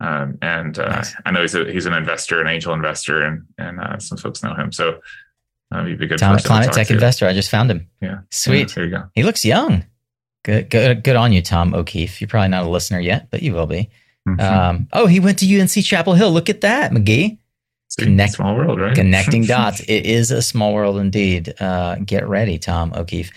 [0.00, 1.14] Um, and uh, nice.
[1.24, 4.42] I know he's a, he's an investor, an angel investor, and and uh, some folks
[4.42, 4.72] know him.
[4.72, 5.00] So
[5.70, 6.94] uh, he'd be a good Tom, climate tech to.
[6.94, 7.26] investor.
[7.26, 7.88] I just found him.
[8.00, 8.70] Yeah, sweet.
[8.70, 9.04] Yeah, there you go.
[9.14, 9.84] He looks young.
[10.42, 12.20] Good, good, good on you, Tom O'Keefe.
[12.20, 13.88] You're probably not a listener yet, but you will be.
[14.28, 14.40] Mm-hmm.
[14.40, 16.30] Um, oh, he went to UNC Chapel Hill.
[16.30, 17.38] Look at that, McGee.
[17.86, 18.94] It's Connect, small world, right?
[18.94, 19.80] Connecting dots.
[19.80, 21.54] It is a small world indeed.
[21.60, 23.30] Uh, get ready, Tom O'Keefe.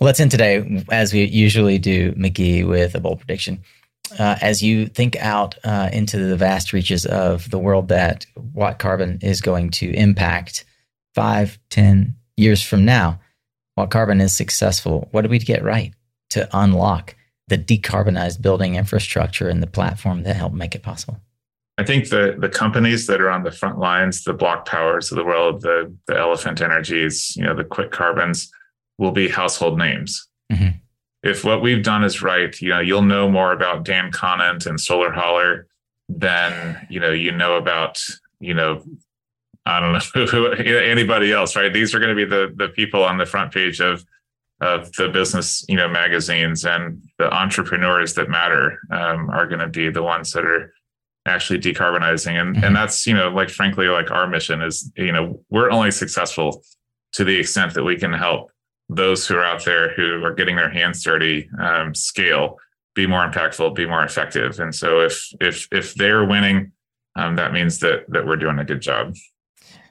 [0.00, 3.62] Let's end today, as we usually do, McGee, with a bold prediction
[4.18, 9.22] uh, as you think out uh, into the vast reaches of the world that WattCarbon
[9.22, 10.64] is going to impact
[11.14, 13.20] five, ten years from now,
[13.78, 15.08] WattCarbon is successful.
[15.12, 15.94] What do we get right
[16.30, 17.14] to unlock
[17.50, 21.20] the decarbonized building infrastructure and the platform that help make it possible?
[21.76, 25.24] I think the the companies that are on the front lines, the BlocPowers of the
[25.24, 28.48] world, the the Elephant Energies, you know, the QuitCarbons,
[28.96, 30.26] will be household names.
[30.50, 30.78] Mm-hmm
[31.22, 34.80] if what we've done is right, you know, you'll know more about Dan Conant and
[34.80, 35.66] Solar Holler
[36.08, 38.00] than you know you know about
[38.40, 38.82] you know
[39.66, 39.92] I don't
[40.32, 41.72] know anybody else, right?
[41.72, 44.04] These are going to be the the people on the front page of
[44.60, 49.68] of the business you know magazines and the entrepreneurs that matter um, are going to
[49.68, 50.72] be the ones that are
[51.26, 52.40] actually decarbonizing.
[52.40, 52.64] And mm-hmm.
[52.64, 56.62] and that's you know like frankly like our mission is you know we're only successful
[57.12, 58.50] to the extent that we can help
[58.88, 62.56] those who are out there who are getting their hands dirty um, scale
[62.94, 64.58] be more impactful be more effective.
[64.60, 66.72] And so if if if they're winning
[67.16, 69.14] um, that means that that we're doing a good job.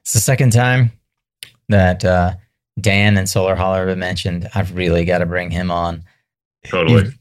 [0.02, 0.92] It's the second time
[1.68, 2.34] that uh,
[2.82, 6.04] dan and solar holler have mentioned i've really got to bring him on
[6.66, 7.12] totally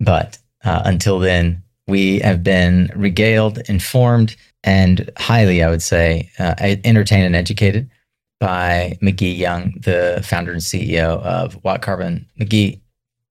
[0.00, 6.54] but uh, until then we have been regaled informed and highly i would say uh,
[6.58, 7.88] entertained and educated
[8.40, 12.26] by McGee Young, the founder and CEO of WattCarbon.
[12.38, 12.78] McGee,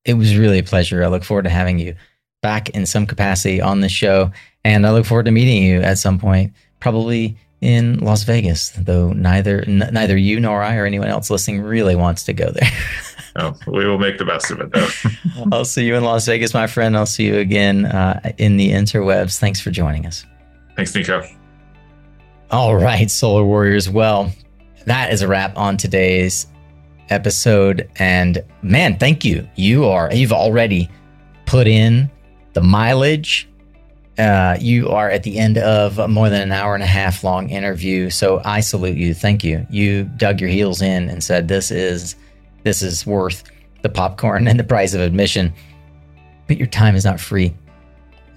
[0.05, 1.03] it was really a pleasure.
[1.03, 1.95] I look forward to having you
[2.41, 4.31] back in some capacity on the show.
[4.63, 9.13] And I look forward to meeting you at some point, probably in Las Vegas, though
[9.13, 12.69] neither n- neither you nor I or anyone else listening really wants to go there.
[13.37, 14.89] oh, we will make the best of it, though.
[15.51, 16.97] I'll see you in Las Vegas, my friend.
[16.97, 19.39] I'll see you again uh, in the interwebs.
[19.39, 20.25] Thanks for joining us.
[20.75, 21.25] Thanks, Nico.
[22.51, 23.89] All right, Solar Warriors.
[23.89, 24.31] Well,
[24.85, 26.47] that is a wrap on today's
[27.09, 27.89] episode.
[27.95, 29.47] And man, thank you.
[29.55, 30.89] You are, you've already
[31.45, 32.11] put in
[32.53, 33.49] the mileage.
[34.17, 37.49] Uh, you are at the end of more than an hour and a half long
[37.49, 38.09] interview.
[38.09, 39.13] So I salute you.
[39.13, 39.65] Thank you.
[39.69, 42.15] You dug your heels in and said, this is,
[42.63, 43.43] this is worth
[43.81, 45.53] the popcorn and the price of admission.
[46.47, 47.55] But your time is not free.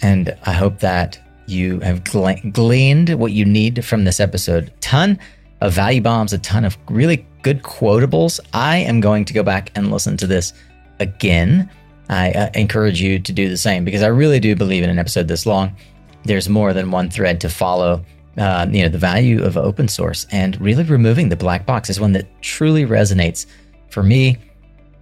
[0.03, 4.73] And I hope that you have gleaned what you need from this episode.
[4.81, 5.19] Ton
[5.61, 8.41] of value bombs, a ton of really good quotables.
[8.53, 10.53] I am going to go back and listen to this
[11.01, 11.71] again.
[12.09, 14.99] I uh, encourage you to do the same because I really do believe in an
[14.99, 15.75] episode this long.
[16.25, 18.05] There's more than one thread to follow.
[18.37, 21.99] Uh, you know, the value of open source and really removing the black box is
[21.99, 23.47] one that truly resonates
[23.91, 24.37] for me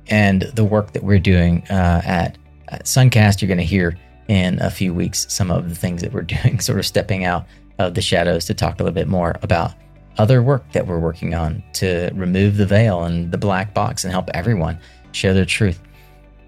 [0.07, 3.41] and the work that we're doing uh, at, at Suncast.
[3.41, 3.99] You're going to hear
[4.29, 7.47] in a few weeks some of the things that we're doing, sort of stepping out
[7.79, 9.75] of the shadows to talk a little bit more about
[10.19, 14.13] other work that we're working on to remove the veil and the black box and
[14.13, 14.79] help everyone
[15.13, 15.81] share their truth.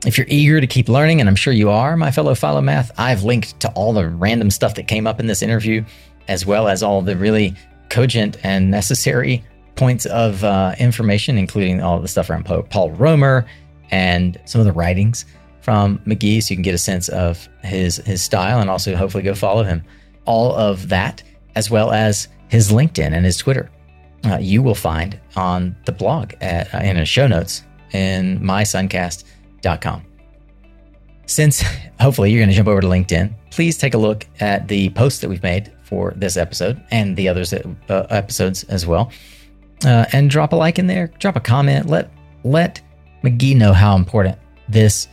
[0.05, 2.93] If you're eager to keep learning, and I'm sure you are, my fellow Follow Math,
[2.99, 5.85] I've linked to all the random stuff that came up in this interview,
[6.29, 7.55] as well as all the really
[7.89, 9.43] cogent and necessary
[9.75, 13.47] points of uh, information, including all the stuff around Paul Romer
[13.91, 15.25] and some of the writings
[15.61, 19.25] from McGee, so you can get a sense of his his style and also hopefully
[19.25, 19.83] go follow him.
[20.25, 21.23] All of that,
[21.55, 23.71] as well as his LinkedIn and his Twitter.
[24.25, 27.63] Uh, you will find on the blog at, uh, in the show notes
[27.93, 28.45] in
[29.63, 30.05] mysuncast.com.
[31.27, 31.63] Since
[32.01, 35.21] hopefully you're going to jump over to LinkedIn, please take a look at the post
[35.21, 39.13] that we've made for this episode and the others uh, episodes as well,
[39.85, 42.11] uh, and drop a like in there, drop a comment, let
[42.43, 42.81] let
[43.23, 44.37] McGee know how important
[44.69, 45.09] this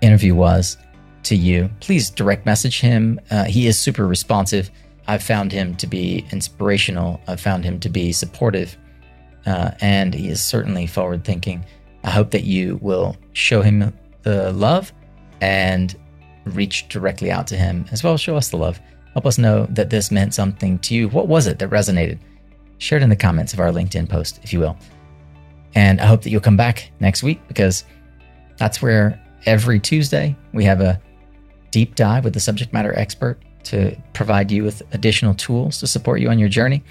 [0.00, 0.76] interview was
[1.24, 3.20] to you, please direct message him.
[3.30, 4.70] Uh, he is super responsive.
[5.06, 7.20] I've found him to be inspirational.
[7.26, 8.76] I've found him to be supportive.
[9.46, 11.64] Uh, and he is certainly forward thinking.
[12.04, 13.92] I hope that you will show him
[14.22, 14.92] the love
[15.40, 15.96] and
[16.44, 18.80] reach directly out to him as well show us the love.
[19.12, 21.08] Help us know that this meant something to you.
[21.08, 22.18] What was it that resonated?
[22.78, 24.76] Share it in the comments of our LinkedIn post, if you will.
[25.74, 27.84] And I hope that you'll come back next week because
[28.56, 31.00] that's where every Tuesday we have a
[31.70, 36.20] deep dive with the subject matter expert to provide you with additional tools to support
[36.20, 36.82] you on your journey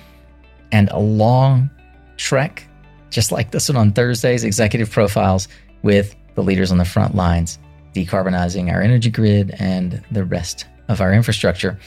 [0.71, 1.69] and a long
[2.17, 2.66] trek,
[3.09, 5.47] just like this one on Thursdays, executive profiles
[5.81, 7.59] with the leaders on the front lines,
[7.93, 11.79] decarbonizing our energy grid and the rest of our infrastructure,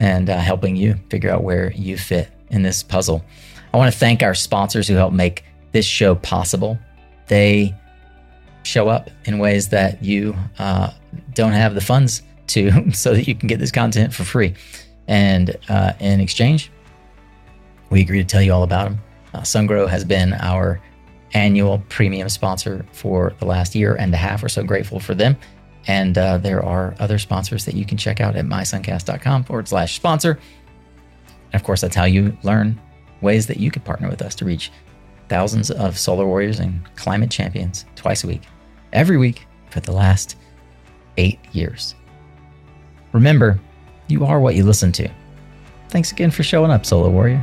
[0.00, 3.24] and uh, helping you figure out where you fit in this puzzle.
[3.72, 6.78] I want to thank our sponsors who help make this show possible.
[7.26, 7.74] They
[8.62, 10.92] show up in ways that you uh,
[11.34, 14.54] don't have the funds to, so that you can get this content for free.
[15.08, 16.70] And uh, in exchange,
[17.90, 19.00] we agree to tell you all about them.
[19.34, 20.80] Uh, SunGrow has been our
[21.32, 24.42] annual premium sponsor for the last year and a half.
[24.42, 25.36] We're so grateful for them.
[25.86, 29.94] And uh, there are other sponsors that you can check out at mysuncast.com forward slash
[29.96, 30.38] sponsor.
[31.52, 32.80] And of course, that's how you learn
[33.20, 34.72] ways that you could partner with us to reach
[35.28, 38.42] thousands of solar warriors and climate champions twice a week,
[38.92, 40.36] every week for the last
[41.16, 41.94] eight years.
[43.12, 43.58] Remember,
[44.08, 45.08] you are what you listen to.
[45.88, 47.42] Thanks again for showing up, Solar Warrior.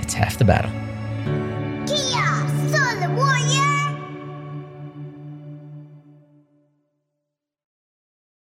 [0.00, 0.83] It's half the battle.
[1.86, 2.23] Kia!